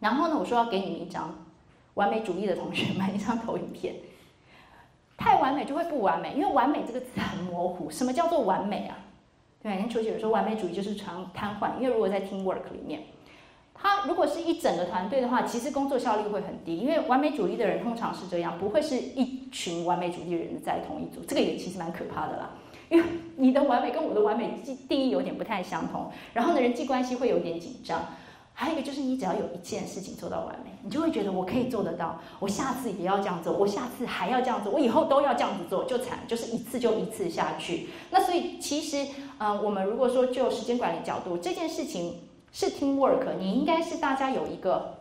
[0.00, 1.46] 然后呢，我说要给你们一张
[1.94, 3.94] 完美主义的同学们一张投影片。
[5.16, 7.88] 太完美就会不完美，因为完美这个词很模糊。
[7.88, 8.98] 什么叫做完美啊？
[9.62, 13.04] 对，人邱姐说完美主义就是常瘫痪，因为如果在 team work 里面。
[13.78, 22.50] 他如果是一整个团队的话，其实工作效率会很低，因为完美主义的人通常是这样，不会是一群完美主义人在同一组，这个也其实蛮可怕的啦。
[22.88, 23.04] 因为
[23.36, 28.00] 你的完美跟我的完美定义有点不太相同，然后呢，人际关系会有点紧张。
[28.58, 37.90] 还有一个就是，你只要有一件事情做到完美，你就会觉得我可以做得到，我下次也要这样做，我下次还要这样做，我以后都要这样子做，就惨，就是一次就一次下去。
[38.10, 42.20] 那所以其实，嗯，我们如果说就时间管理角度，这件事情
[42.52, 44.98] 是 team work，你应该是大家有一个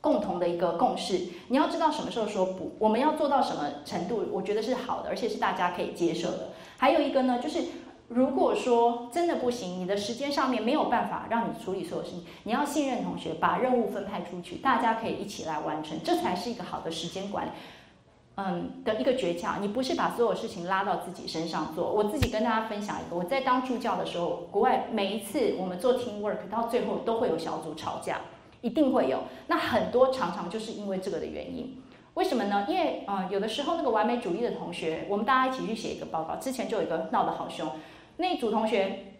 [0.00, 6.48] 共同的一个共识，你要知道什么时候说不，我们要做到什么程度，我觉得是好的，而且是大家可以接受的。
[6.76, 7.62] 还有一个呢，就是。
[8.06, 17.50] 如果说真的不行，你的时间上面没有办法让你处理所有事情，你要信任同学，把任务分派出去，大家可以一起来完成，这才是一个好的时间管理，
[18.36, 19.60] 嗯的一个诀窍。
[19.60, 21.92] 你不是把所有事情拉到自己身上做。
[21.92, 28.20] 我自己跟大家分享一个，我在当助教的时候，国外每一次我们做 team work，到最后都会有小组吵架，
[28.60, 29.20] 一定会有。
[29.46, 31.80] 那很多常常就是因为这个的原因。
[32.14, 32.64] 为什么呢？
[32.68, 37.68] 因为嗯，有的时候那个完美主义的同学，我们大家一起去写一个报告，之前就有一个闹得好凶。
[38.18, 39.13] 那一组同学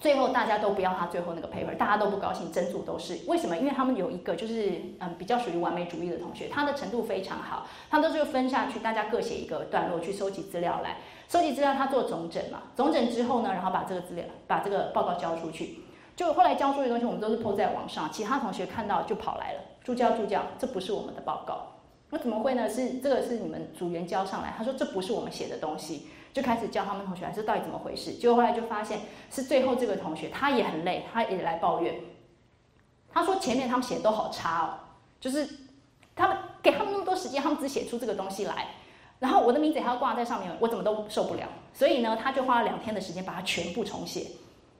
[0.00, 3.56] 最后大家都不要他最后那个 paper，大家都不高兴，整组都是为什么？
[3.56, 10.98] 因为他们有一个就是嗯比较属于完美主义的同学，他的程度非常好，他都是分下去，大家各写一个段落去收集资料来，
[11.28, 15.80] 收集资料他做总整嘛，总整之后呢，然后把这个资料把这个报告交出去，
[16.14, 21.74] 就后来交出去的东西我们都是 po 在网上，其他同学看到就跑来了，助教助教，这不是我们的报告，
[22.10, 22.68] 那怎么会呢？
[22.68, 26.06] 是这个是你们组员交上来，他说这不是我们写的东西。
[26.40, 28.12] 就开始教他们同学，说到底怎么回事？
[28.12, 31.96] 结果后来就发现是最后这个同学他也很累，他也来抱怨。
[33.10, 34.78] 他说前面他们写的都好差哦，
[35.18, 35.48] 就是
[36.14, 38.68] 他们给他们那么多时间，他们只写出这个东西来，
[39.18, 41.48] 然后我的名字还要挂在上面，我怎么都受不了。
[41.74, 44.28] 所以呢，他就花了两天的时间把它全部重写。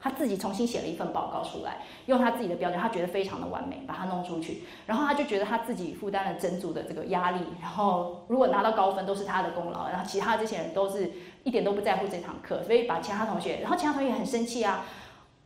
[0.01, 4.63] 他自己重新写了一份报告出来，用他自己的标准，他觉得非常的完美，把它弄出去。
[4.87, 11.13] 然后他就觉得他自己负担了整组的这个压力，然后如果拿到高分都是他的功劳，然后其他这些人都是
[11.43, 14.85] 一点都不在乎这堂课，所以把其他同学，然后其他同学也很生气啊。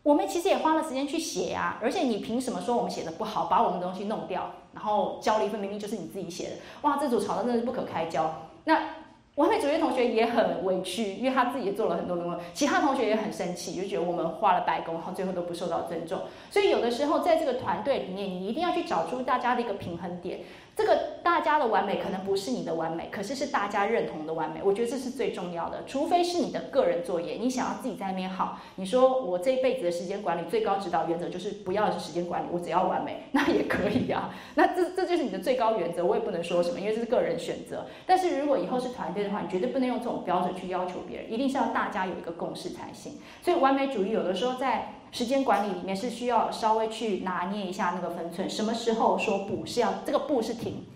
[0.03, 6.57] 我们其实也花了时间去写呀，而且你凭什么说我们写的不好，把我们的东西弄掉，然后交了一份明明就是你自己写的？
[6.83, 8.49] 哇，这组吵得真的是不可开交。
[8.65, 9.02] 那。
[9.37, 16.21] 完美主义同学也很委屈，因为他自己做了很多工作，其他同学也很生气，就觉得我们花了白工，然后最后都不受到尊重。
[16.51, 20.41] 所以有的时候在这个团队里面，你一定要去找出大家的一个平衡点。
[20.75, 24.61] 这个大家的完美可能不是你的完美，可是是大家认同的完美。
[24.65, 25.85] 我觉得这是最重要的。
[25.87, 34.35] 除非是你的个人作业，你想要自己在那边好，你说我这一辈子的时间管理最高指导原则就是不要时间管理，我只要完美， 那也可以啊。
[34.55, 37.85] 那这这就是你的最高原则，我也不能说什么，因为这是个人选择。
[38.07, 43.19] 但是如果以后是团队的话，你绝对不能用这种标准去要求别人，一定是要大家有一个共识才行。
[43.43, 44.95] 所以完美主义有的时候在。
[45.13, 50.87] 时间管理里面是需要稍微去拿捏一下那个分寸，什么时候说不是要这个不是停，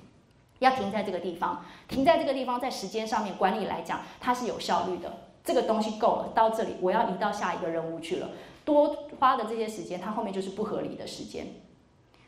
[0.59, 5.19] 要停在这个地方，停在这个地方，在时间上面管理来讲，它是有效率的。
[5.45, 8.31] 这个东西够了，到这里我要移到下一个任务去了，
[8.65, 11.47] 多花的这些时间，它后面就是不合理的时间。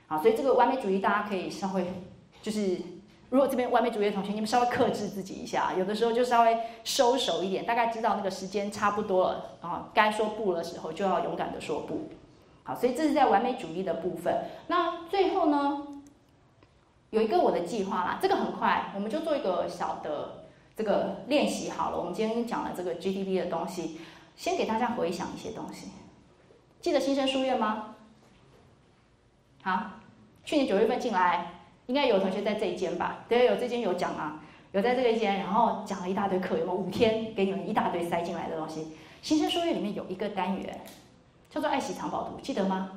[0.07, 1.87] 好，所以这个完美主义大家可以稍微
[2.43, 2.77] 就是。
[3.31, 12.09] 如果这边完美主义的同学，你们稍微克制自己一下，有的时候就稍微收手一点，大概知道那个时间差不多了啊，该说不的时候就要勇敢的说不。
[12.65, 14.45] 好，所以这是在完美主义的部分。
[14.69, 15.87] 那最后呢，
[17.11, 20.45] 有一个我的计划啦，这个很快，我们就做一个小的
[20.75, 21.99] 这个练习好了。
[21.99, 24.01] 我们今天讲了这个 GDP 的东西，
[24.37, 25.89] 先给大家回想一些东西。
[26.81, 27.97] 记得新生书院吗？
[29.63, 29.83] 好，
[30.45, 31.58] 去年九月份进来。
[31.89, 33.25] 应该有同学在这一间吧？
[33.31, 34.43] 对，有这间有讲啊，
[34.73, 38.89] 有在这个一间，然后讲了一大堆课，有没有五天给你们一大堆塞进来的东西？
[39.23, 40.81] 新生书院里面有一个单元
[41.49, 42.91] 叫做爱惜藏宝图，记得吗？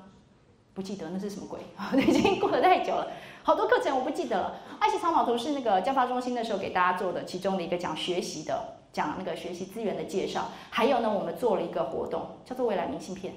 [0.73, 1.59] 不记得那是什么鬼？
[2.03, 3.07] 已经过了太久了，
[3.43, 4.59] 好多课程我不记得了。
[4.79, 10.49] 爱惜藏宝图是那个教发中心的时候给大家做的其中的一个讲学习的，讲那个学习资源的介绍。
[10.69, 13.33] 还有呢，我们做了一个活动叫做未来明信片，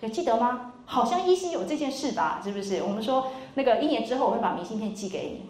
[0.00, 0.72] 有记得吗？
[0.84, 2.40] 好像依稀有这件事吧？
[2.44, 2.82] 是不是？
[2.82, 3.28] 我们说。
[3.58, 5.48] 那个一年之后我会把明信片寄给你，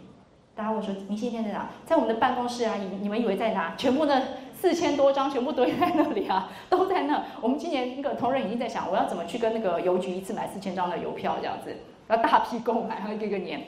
[0.54, 1.70] 大家问说明信片在哪？
[1.84, 3.74] 在我们的办公室啊，你你们以为在哪？
[3.76, 4.22] 全部的
[4.56, 7.24] 四千多张全部堆在那里啊， 都在那。
[7.40, 11.76] 我们今年那个同仁已经在想，我要怎么去跟那个邮局一次买四千张的邮票这样子，
[12.08, 13.66] 要大批购买，然后一个年，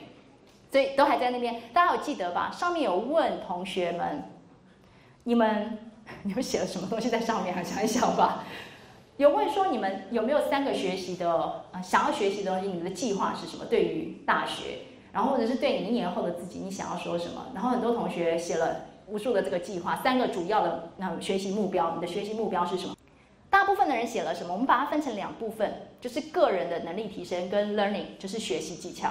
[0.71, 1.61] 所以都还在那边。
[1.73, 2.49] 大家有记得吧？
[2.53, 4.23] 上面有问同学们，
[5.25, 5.77] 你们
[6.23, 7.53] 你们写了什么东西在上面？
[7.65, 8.45] 想一想吧。
[9.19, 12.69] 有问说你们有没有三个学习的呃想要学习的东西？
[12.69, 13.65] 你们的计划是什么？
[13.65, 14.77] 对于大学，
[15.11, 17.47] 然后或者是对你一年后的自己，你想要说什么？
[17.53, 22.95] 然后很多同学写了无数的这个计划，三个主要的那学习目标，你的学习目标是什么？
[23.49, 24.53] 大部分的人写了什么？
[24.53, 25.69] 我们把它分成两部分，
[25.99, 29.09] 就是个人的能力提升跟 learning，就是学习技巧。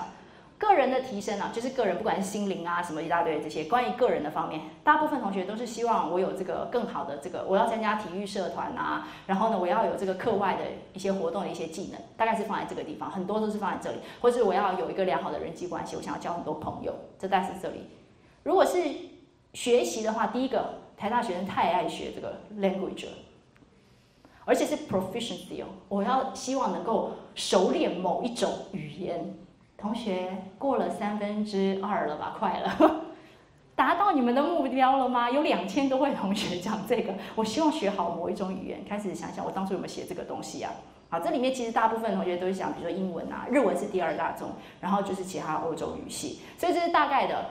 [0.59, 17.86] 个人的提升啊，就是个人不管是心灵啊什么一大堆这些关于个人的方面，大部分同学都是希望我有这个更好的这个，我要参加体育社团啊，然后呢，我要有这个课外的一些活动的一些技能，大概是放在这个地方，很多都是放在这里，或者我要有一个良好的人际关系，我想要交很多朋友，这大概是这里。
[18.43, 18.82] 如果是
[19.52, 23.12] 学习的话，第一个台大学生太爱学这个 language 了，
[24.44, 29.39] 而且是 proficiency 哦，我要希望能够熟练某一种语言。
[29.80, 33.05] 同学过了三分之二了吧，快了，
[33.76, 35.30] 达到你们的目标了吗？
[35.30, 38.84] 有两千多位同学讲这个，我希望学好某一种语言。
[38.88, 40.72] 开始想想，我当初有没有写这个东西啊？
[41.09, 44.50] 好，这里面其实大部分同学都是讲，比如说英文啊，日文是第二大宗，
[44.80, 46.40] 然后就是其他欧洲语系。
[46.59, 47.46] 所以这是大概的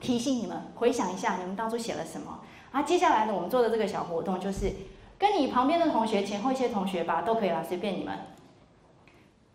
[0.00, 2.40] 提醒你们，回想一下你们当初写了什么
[2.72, 2.82] 啊？
[2.82, 4.72] 接下来呢，我们做的这个小活动就是
[5.16, 8.18] 跟你旁边的同学、前后一些同学吧，都可以啦，随便你们。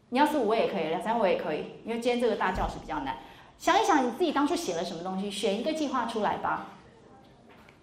[0.10, 3.18] 你要是五位也可以，两三位也可以，因为今天这个大教室比较难。
[3.58, 6.68] 想一想你自己当初写了什么东西，选一个计划出来吧。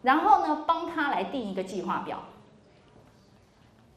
[0.02, 2.22] 然后呢，帮他来定一个计划表。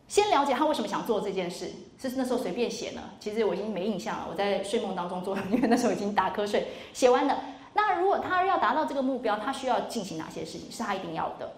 [0.07, 3.01] 先了解他为什么想做这件事，是那时候随便写呢？
[3.19, 6.67] 其实我已经没印象了，我在睡梦当中做，因为那时候已经打瞌睡。
[6.93, 7.43] 写完了，
[7.73, 10.71] 那如果他要达到这个目标，他需要进行哪些事情？
[10.71, 11.51] 是他一定要的。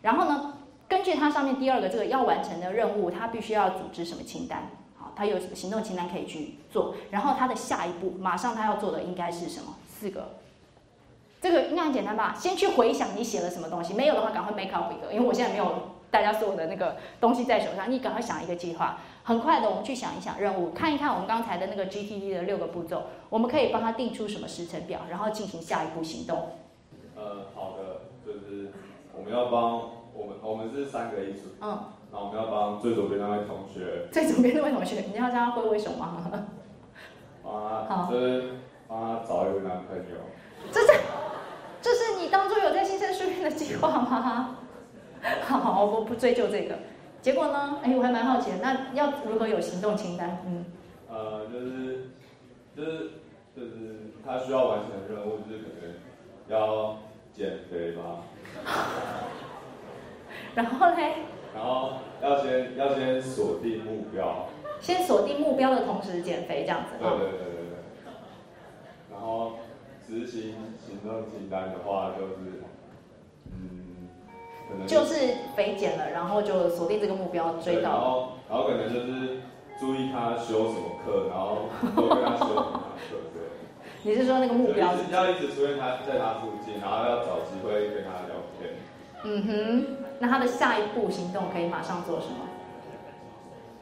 [0.00, 0.54] 然后呢，
[0.88, 4.70] 根据他上面第二个这个要完成的任务，他必须要组织什么清单？
[5.18, 6.94] 他有什么行动清单可以去做？
[7.10, 9.74] 然后他的下一步，马上他要做的应该是什么？
[9.88, 10.36] 四个，
[11.40, 12.36] 这个应该很简单吧？
[12.38, 18.98] 先去回想你写了什么东西，没有的话赶快 make up 一个，因为我现在没有大家所有的那个东西在手上，你赶快想一个计划。
[19.24, 26.52] 很快的，我们去想一想任务，看一看我们刚才的那个 GTD 的六个步骤，我们可以帮他定出什么时程表，然后进行下一步行动。
[27.16, 28.70] 呃，好的，就是
[29.14, 29.80] 我们要帮
[30.14, 31.78] 我们，我们是三个一组，嗯。
[32.10, 36.16] 那我们要帮最左边那位同学，最左边那位同学，你要叫他挥挥手吗？
[37.42, 38.50] 帮他，就是
[38.86, 40.02] 帮他找一个男朋友。
[40.70, 40.92] 这是，
[41.80, 44.56] 这是你当初有在新生书院的计划吗？
[45.42, 46.78] 好，我不追究这个。
[47.20, 47.78] 结果呢？
[47.82, 50.38] 哎，我还蛮好奇的，那要如何有行动清单？
[50.46, 50.64] 嗯。
[51.10, 52.10] 呃，就是，
[52.76, 53.10] 就是
[53.56, 55.94] 就是他需要完成的任务，就是可能
[56.48, 56.98] 要
[57.32, 58.22] 减肥吧。
[60.54, 61.14] 然后嘞？
[61.58, 64.46] 然后要先要先锁定目标，
[64.80, 66.94] 先锁定目标的同时减肥这样子。
[67.00, 67.78] 对对对对对。
[69.10, 69.54] 然后
[70.06, 70.54] 执行
[70.86, 72.62] 行动清单的话，就是
[73.50, 74.08] 嗯，
[74.68, 77.90] 可能就是肥减了，然后就锁定这个目标追到。
[77.90, 79.40] 然后然后可能就是
[79.80, 83.42] 注意他修什么课，然后多跟他修什么课，对。
[84.04, 84.94] 你是说那个目标？
[85.10, 88.70] 要一直出现他在他附近，然后要找机会跟他聊天。
[89.24, 90.07] 嗯哼。
[90.20, 92.46] 那他的下一步行动可以马上做什么？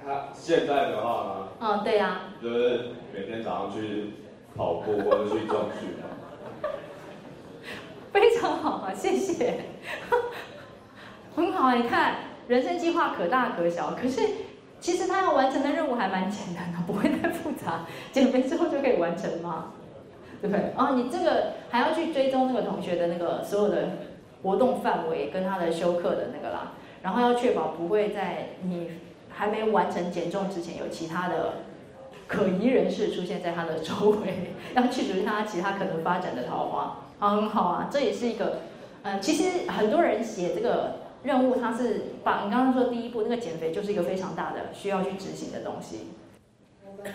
[0.05, 1.49] 他现在的话呢？
[1.61, 2.21] 嗯，对呀。
[2.43, 4.13] 就是每天早上去
[4.57, 5.91] 跑步 或者去重训。
[8.13, 9.65] 非常好啊，谢谢。
[11.35, 12.15] 很好啊，你看，
[12.49, 14.21] 人生计划可大可小，可是
[14.81, 17.87] 其实他要完成的任务还蛮简单的，不会太复杂。
[18.13, 19.73] 减肥之后就可以完成吗？
[20.41, 20.73] 对不对？
[20.77, 23.89] 哦，你这个还要去追踪那个同学的那个所有的。
[24.47, 28.93] 活动范围跟他的休课的那个啦，然后要确保不会在你
[29.29, 31.55] 还没完成减重之前有其他的
[32.29, 37.03] 可疑人士出现在他的周围，要去除他其他可能发展的桃花。
[37.19, 38.61] 啊，很好啊，这也是一个，
[39.03, 46.13] 嗯，其实很多人写这个任务，他是把你刚刚说第一步那个减肥就是一个非常大的需要去执行的东西。
[46.87, 47.13] 我们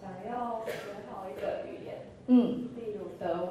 [0.00, 0.72] 想要学
[1.12, 1.96] 好一个语言，
[2.28, 3.50] 嗯，例如德文，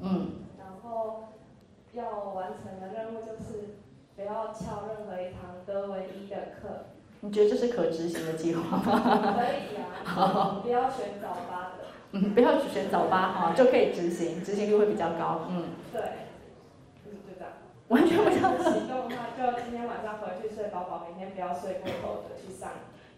[0.00, 0.30] 嗯，
[0.60, 1.24] 然后。
[1.98, 3.74] 要完成的任务就是
[4.14, 6.86] 不要翘任何一堂德文一的课。
[7.20, 9.34] 你觉得这是可执行的计划吗？
[9.36, 9.76] 可以
[10.06, 11.84] 啊，不要选早八的。
[12.12, 15.40] 嗯，不要选早八哈，就可以执行，执行率会比较高。
[15.50, 16.00] 嗯，对，
[17.04, 17.52] 就是就这样。
[17.88, 22.70] 完全不想行动的话，就今天晚上回去睡饱饱，明天不要睡过头的去上。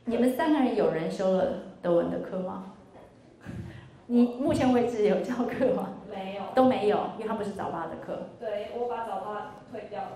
[0.06, 1.46] 你们三个人有人修了
[1.82, 2.72] 德文的课吗？
[4.06, 5.90] 你目前为止有教课吗？
[6.10, 8.28] 没有，都没有，因为他不是早八的课。
[8.38, 10.10] 对，我把早八退掉了。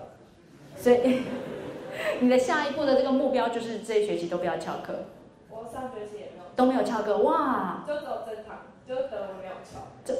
[0.75, 1.23] 所以，
[2.19, 5.05] 你的下一步的这个目标就是这一学期都不要翘课。
[5.49, 6.43] 我上学期也没有。
[6.55, 7.83] 都没有翘课，哇！
[7.87, 8.57] 就走这堂。
[8.87, 10.13] 就德文没有翘，这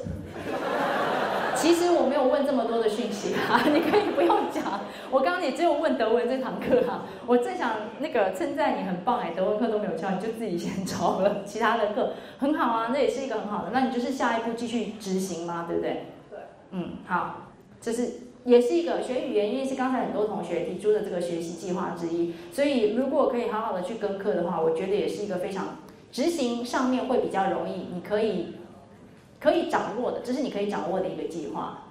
[1.56, 4.82] 其实我没有问这么多的讯息啊， 你可以不用讲。
[5.12, 13.70] 我刚刚也只有问德文这堂课啊，我正想那个称赞你很棒哎，德文课都没有翘，你就自己先抄了，其他的课很好啊，那也是一个很好的。
[13.72, 15.66] 那你就是下一步继续执行吗？
[15.68, 16.08] 对不对？
[16.32, 16.40] 对。
[16.72, 18.14] 嗯，好，这是
[18.46, 25.78] 也是一个学语言，因为是刚才很多同学提出的这个学习计划之一，所以如果可以好好的去跟课的话，我觉得也是一个非常。
[26.16, 28.56] 执行上面会比较容易，你可以
[29.38, 31.90] 可以掌握的，这是你可以掌握的一个计划。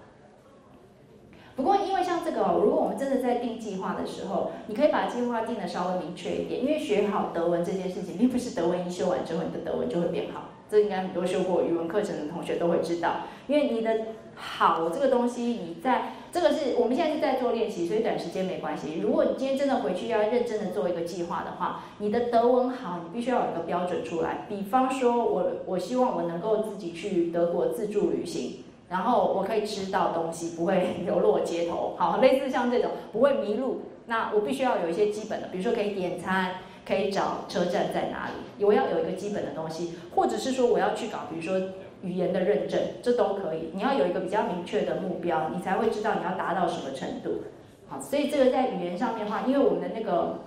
[1.54, 10.44] 不过，因为像这个，如果我们真的在定计划的时候，你可以把计划定的稍微明确一点，因为学好德文这件事情，并不是德文一修完之后，你的德文就会变好。
[10.70, 13.94] 这应该很多修过语文课程的同学都会知道，因为你的
[14.34, 18.98] 好这个东西，你在这个是我们现在是在做练习，所以短时间没关系。
[19.00, 24.44] 如果你今天真的回去要认真的做一个计划的话，你的德文好，你必须要有一个标准出来。
[24.48, 28.64] 比方说，我我希望我能够自己去德国自助旅行。
[28.90, 33.82] 然后我可以吃到东西，不会流落街头，好，类似像这种不会迷路。
[34.06, 41.68] 那我必须要有一些基本的，比如说可以点餐，可以找车站在哪里，我要有一个基本的东西，或者是说我要去搞，比如说
[42.04, 43.70] 语言的认证，这都可以。
[43.72, 47.42] 你要有一个比较明确的目标，你才会知道你要达到什么程度。
[47.88, 50.43] 好，所以这个在语言上面的话，因为我们的那个。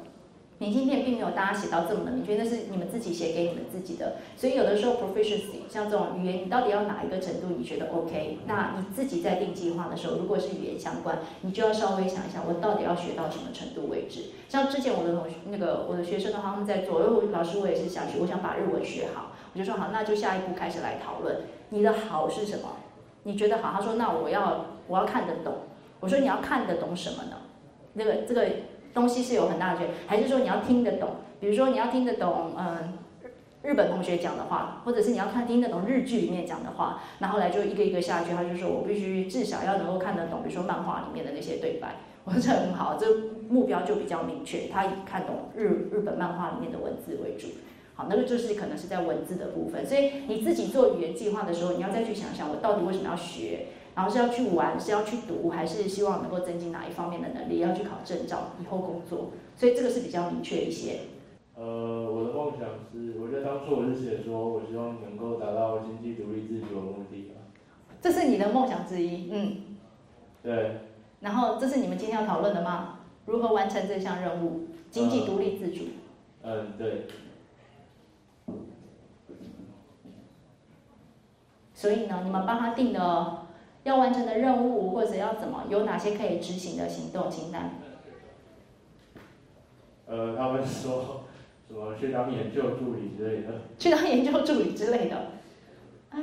[0.59, 4.15] 明信片并没有大家写到这么的明确，那是你们自己写给你们自己的。
[4.35, 8.39] 所以有的时候 proficiency 像这种语言，你到底要哪一个程度你觉得 OK？
[8.47, 14.31] 那你自己在定计划的时候，如果是语言相关，你就要稍微想一想，我到底要学到什么程度为止。
[14.49, 22.77] 像之前我的同学，那个我的学生的话，他们在做，因为老师我也是想学，我想把日文学好，我就说好，那就下一步开始来讨论你的好是什么？
[23.23, 23.73] 你觉得好？
[23.73, 25.53] 他说那我要我要看得懂。
[25.99, 27.37] 我说你要看得懂什么呢？
[27.93, 28.47] 那个这个。
[28.97, 31.09] 东西是有很大的区别，还是说你要听得懂？
[31.39, 32.97] 比如说你要听得懂，嗯，
[33.61, 43.05] 日本同学讲的话，或者是你要看听得懂日剧里面讲的话，然后来就一个一个下去，他就说我必须至少要能够看得懂，比如说漫画里面的那些对白， 我说这很好，这
[43.47, 47.47] 目标就比较明确，他以看懂日日本漫画里面的文字为主。
[47.93, 53.67] 好，那个就是可能是在文字的部分，所以你自己做语言计划的时候，你要再去想想，我到底为什么要学。
[53.97, 57.57] 然后是要去玩，是要去读，还是希望能够增进哪一方面的能力？
[57.57, 60.99] 要去考证照，以后工作，所以这个是比较明确一些。
[61.55, 61.63] 呃，
[62.07, 67.31] 我的梦想是，我觉得当初我是写说，我希望能够达到经济独立自主的目的
[67.99, 69.77] 这是你的梦想之一，嗯。
[70.43, 70.77] 对。
[71.19, 72.99] 然后这是你们今天要讨论的吗？
[73.25, 74.67] 如何完成这项任务？
[74.91, 75.85] 经济独立自主。
[76.43, 77.07] 嗯，对。
[81.73, 83.46] 所以呢，你们帮他定的。
[83.87, 87.71] 要完成的任务，或者要怎么，有哪些可以执行的行动清单？
[90.05, 91.23] 呃，他们说
[91.67, 93.61] 什么去当研究助理之类的。
[93.79, 95.15] 去当研究助理之类的。
[96.09, 96.21] 哎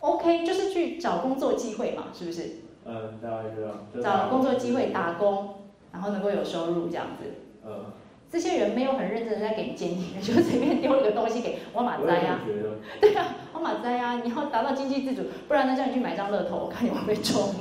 [0.00, 2.56] ，OK，就是去找工作机会嘛，是不是？
[2.84, 3.86] 嗯，大概这样。
[4.02, 5.62] 找工作机会打工，
[5.92, 7.24] 然后能够有收入这样子。
[7.64, 7.86] 嗯。
[8.32, 12.40] 这些人没有很认真的在给你建议，就随便丢了个东西给我马灾啊。
[12.98, 17.54] 对啊，我马灾啊，你要达到经济自主，不然呢叫你去买张乐透，我看你会不会中。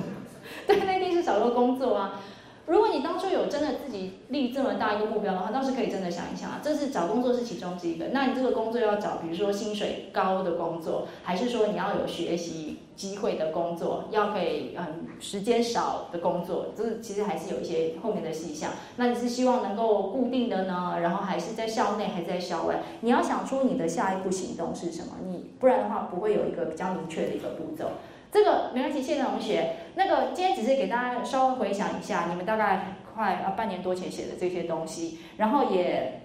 [0.65, 2.21] 对，那一定是找个工作啊。
[2.67, 6.61] 如果你当初有真的自己立这么大一个目标的话，倒是可以真的想一想啊。
[6.63, 8.09] 这是找工作是其中之一个。
[8.13, 18.71] 那你这个工作要找，比如说薪水高的工作，还是说你要有学习机会的工作，要可以嗯时间少的工作，这其实还是有一些后面的细项。
[18.95, 20.97] 那你是希望能够固定的呢？
[21.01, 22.81] 然后还是在校内，还是在校外？
[23.01, 25.15] 你要想出你的下一步行动是什么？
[25.27, 27.85] 你不然的话不会有一个比较明确的一个步骤。
[28.31, 29.75] 这个没关系，谢谢同学。
[29.95, 36.21] 那个今天只是给大家稍微回想一下，你们大概快啊半年多前写的这些东西，然后也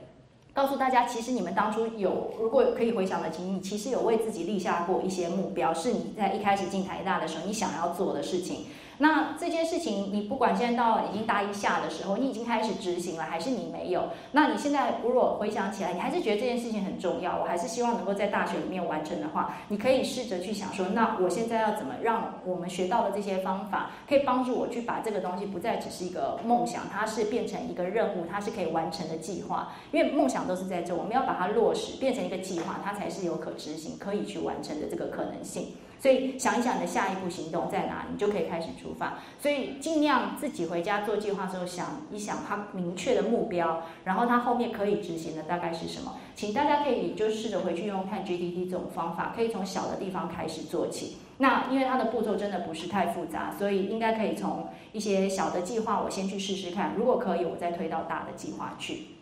[0.55, 8.67] 告诉大家，其实你们当初有如果可以回想的，请你其实有为自己立下过一些目标，是你在一开始进台大的时候你想要做的事情。
[8.99, 14.05] 那这件事情，你不管现在到已经大一下的时候，你已经开始执行了，还是你没有？
[14.33, 29.73] 那你现在如果回想起来，你还是觉得这件事情很重要，我还是希望能够在大学里面完成的话，你可以试着去想说，那我现在要怎么让我们学到的这些方法，可以帮助我去把这个东西不再只是一个梦想，它是变成一个任务，它是可以完成的计划。
[29.93, 35.75] 因为梦想都是在这，我们要把它落实，变成一个计划，它才是有可执行、可以去完成的这个可能性。
[35.99, 39.19] 所以想一想你的下一步行动在哪，你就可以开始出发。
[39.41, 46.17] 所以尽量自己回家做计划的时候想一想它明确的目标，然后它后面可以执行的大概是什么。
[46.35, 51.17] 请大家可以就试着回去用看 GDT 这种方法，可以从小的地方开始做起。
[51.39, 59.16] 那因为它的步骤真的不是太复杂，所以应该可以从一些小的计划我先去试试看，如果可以我再推到大的计划去。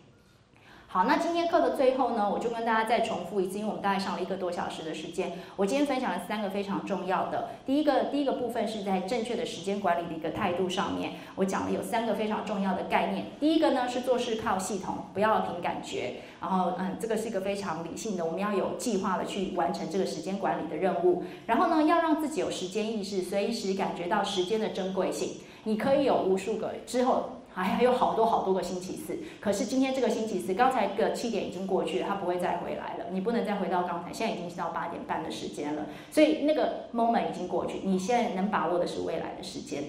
[0.95, 5.33] 好，那今天课的最后呢，我就跟大家再重复一次，因为我们大概上了一个多小时的时间。
[5.57, 13.25] 我今天分享了三个非常重要的，第一个，第一个部分是在正确的时间管理的一个态度上面，我讲了有三个非常重要的概念。
[13.41, 16.13] 第一个呢是做事靠系统，不要凭感觉。
[16.39, 21.25] 然后，嗯，这个是一个非常理性的，我们要有计划的去完成这个时间管理的任务。
[21.45, 25.41] 然后呢，要让自己有时间意识，随时感觉到时间的珍贵性。
[25.65, 27.31] 你可以有无数个之后。
[27.55, 29.17] 还还有好多好多个星期四。
[29.39, 33.05] 可是今天这个星期四，刚才个七点已经过去了，它不会再回来了。
[33.11, 37.79] 你不能再回到刚才，现在已经到八点半的时间了，所以那个 moment 已经过去。
[37.85, 39.85] 你现在能把握的是未来的时间，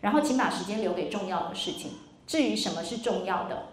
[0.00, 1.90] 然后请把时间留给重要的事情。
[2.26, 3.64] 至于什么是重要的，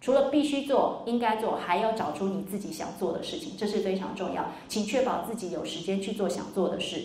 [0.00, 4.46] 除了必须做、应该做，还要找出你自己想做的事情，这是非常重要。
[4.66, 7.02] 请确保自己有时间去做想做的事。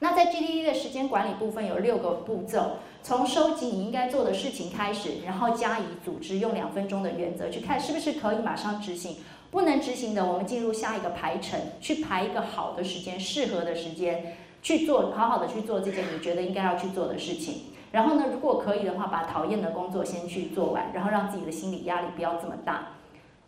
[0.00, 9.16] 那在 GDD 的时间管理部分有六个步骤，从收集你应该做的事情开始，然后加以组织，用两分钟的原则去看是不是可以马上执行。
[9.50, 17.62] 不能执行的，我们进入下一个排程，去排一个好的时间、适合的时间去做，好好的去做这件你觉得应该要去做的事情。
[17.90, 22.88] 然后呢，如果可以的话，把讨厌的工作先去做完，然后让自己的心理压力不要这么大。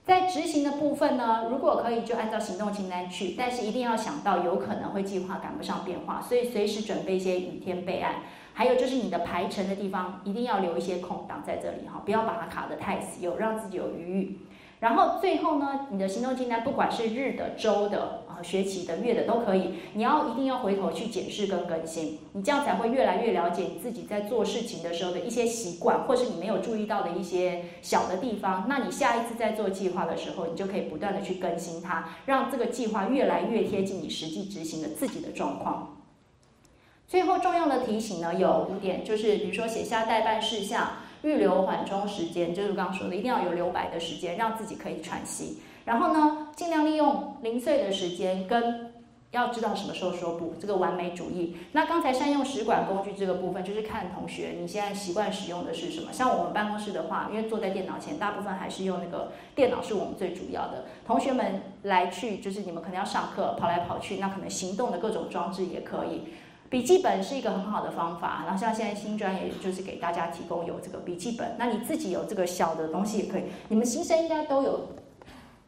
[0.05, 8.17] 在执行的部分呢，如果可以就按照行动清单去，但是一定要想到有可能会计划赶不上变化，所以随时准备一些雨天备案。
[8.53, 14.39] 还有就是你的排程的地方一定要留一些空档在这里哈，不要把它卡得太死，有让自己有余裕。
[14.81, 28.67] 然后最后呢，你的行动清单不管是日的、周的、学期的、月的都可以，你要一定要回头去检视跟更新，你这样才会越来越了解你自己在做事情的时候的一些习惯，或是你没有注意到的一些小的地方。
[28.69, 35.97] 那你下一次在做计划的时候，你就可以不断的去更新它，让这个计划越来越贴近你实际执行的自己的状况。
[37.07, 40.91] 最后重要的提醒呢，有五点，就是比如说写下代办事项。
[41.23, 45.59] 预留缓冲时间，就是刚刚说的，一定要有留白的时间，让自己可以喘息。
[45.85, 48.93] 然后呢，尽量利用零碎的时间，跟
[49.31, 51.57] 要知道什么时候说不，这个完美主义。
[51.73, 56.13] 那刚才善用使管工具这个部分，就是看同学你现在习惯使用的是什么。
[56.13, 60.87] 像我们办公室的话，因为坐在电脑前，大部分还是用那个电脑是我们最主要的。
[61.07, 66.23] 同学们来去，就是你们可能要上课跑来跑去，那可能行动的各种装置也可以。
[66.69, 73.43] 笔记本是一个很好的方法，然后像现在新专业就是给大家提供有这个笔记本，那你自己有这个小的东西也可以。
[73.69, 74.89] 你们新生应该都有，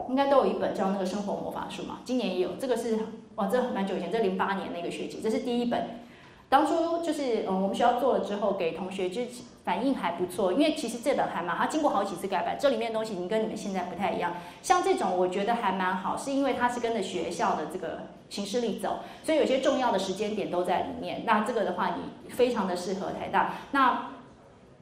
[0.08, 2.98] 应该都有一本叫那个生活魔法书嘛，今年也有，这个是
[3.36, 6.00] 哇，这蛮久以前，这零八年那个学期，这是第一本。
[6.48, 9.22] 当初就是嗯，我们学校做了之后，给同学就
[9.64, 14.34] 反应还不错，因为其实这本还蛮，它经过好几次改版，这里面的东西已经跟你们现在不太一样。
[14.60, 21.22] 像这种我觉得还蛮好，是因为它是跟着学校的这个形式力走，所以有些重要的时间点都在里面。
[21.24, 23.54] 那这个的话，你非常的适合台大。
[23.70, 24.10] 那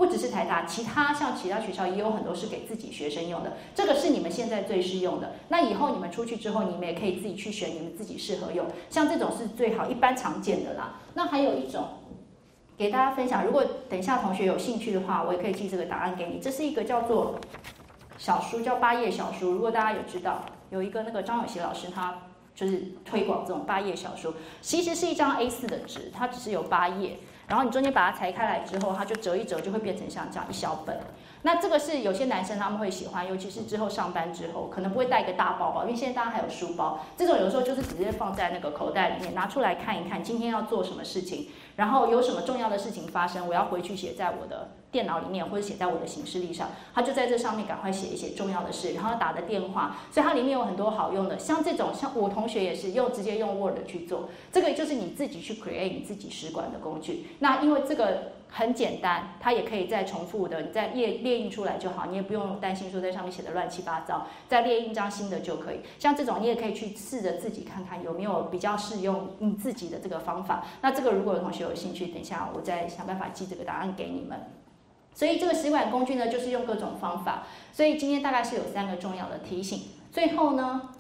[0.01, 5.33] 不只是台大，其他像其他学校也有很多是给自己学生用的，这个是你们现在最适用的。
[5.49, 11.01] 那以后你们出去之后，你们也可以自己去选你们自己适合用，像这种是最好一般常见的啦。
[11.13, 11.87] 那还有一种
[12.79, 16.41] 给大家分享，如果等一下同学有兴趣的话，我也可以寄这个答案给你。
[16.41, 17.39] 这是一个叫做
[18.17, 19.51] 小书，叫八页小书。
[19.53, 22.23] 如果大家有知道，有一个那个张永熙老师，他
[22.55, 24.33] 就是推广这种八页小书，
[24.63, 27.19] 其实是一张 A4 的纸，它只是有八页。
[27.51, 30.97] 然后你中间把它裁开来之后，它就折一折，就会变成像这样一小本。
[31.43, 37.01] 那这个是有些男生他们会喜欢，尤其是之后上班之后，可能不会带一个大包包，因为现在大家还有书包。
[37.17, 44.69] 这种有时候就是直接放在那个口袋里面，拿出来看一看，今天要做什么事情，然后有什么重要的事情发生，我要回去写在我的。
[44.91, 57.29] 电脑里面或者写在我的行事历上，他就在这上面赶快写一写重要的事，然后打的电话，所以它里面有很多好用的，像这种，像我同学也是用直接用 Word 去做，这个就是你自己去 create 你自己使管的工具。
[57.39, 65.81] 那因为这个很简单，它也可以再重复的，你再列列印出来就好，你也不用担心说在上面写的乱七八糟，再列印一张新的就可以。
[66.01, 70.65] 像这种你也可以去试着自己看看有没有比较适用你自己的这个方法。
[70.83, 74.41] 那这个如果有同学有兴趣，等一下我再想办法寄这个答案给你们。
[75.15, 77.43] 所以这个食管工具呢，就是用各种方法。
[77.73, 79.83] 所以今天大概是有三个重要的提醒。
[80.11, 80.91] 最后呢，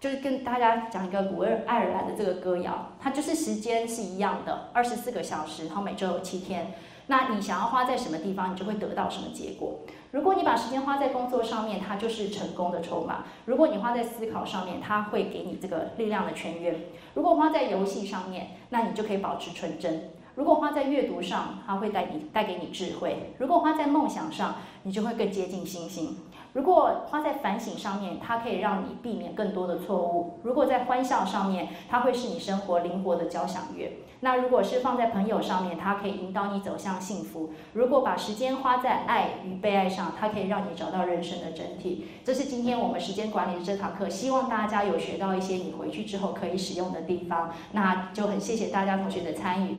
[0.00, 6.74] 就是跟大家讲一个古尔爱尔兰的这个歌谣，它就是时间是一样的，二十四个小时，然后每周有七天。
[7.08, 9.80] 那你想要花在什么地方，你就会得到什么结果。
[10.10, 16.74] 如果你把时间花在工作上面，它就是成功的筹码；如果你花在思考上面，它会给你这个力量的泉源；
[17.14, 20.10] 如果花在游戏上面，那你就可以保持纯真。
[20.36, 26.18] 如果花在阅读上，它会带你带给你智慧；如果花在梦想上，你就会更接近星星；
[26.52, 33.88] 如果花在反省上面，它可以让你避免更多的错误；如果在欢笑上面，它会是你生活灵活的交响乐；
[34.20, 42.08] 那如果是放在朋友上面，它可以引导你走向幸福；如果把时间花在爱与被爱上，它可以让你找到人生的整体。
[42.22, 47.50] 这是今天我们时间管理的这堂课，希望大家有学到一些你回去之后可以使用的地方。
[47.72, 49.78] 那就很谢谢大家同学的参与。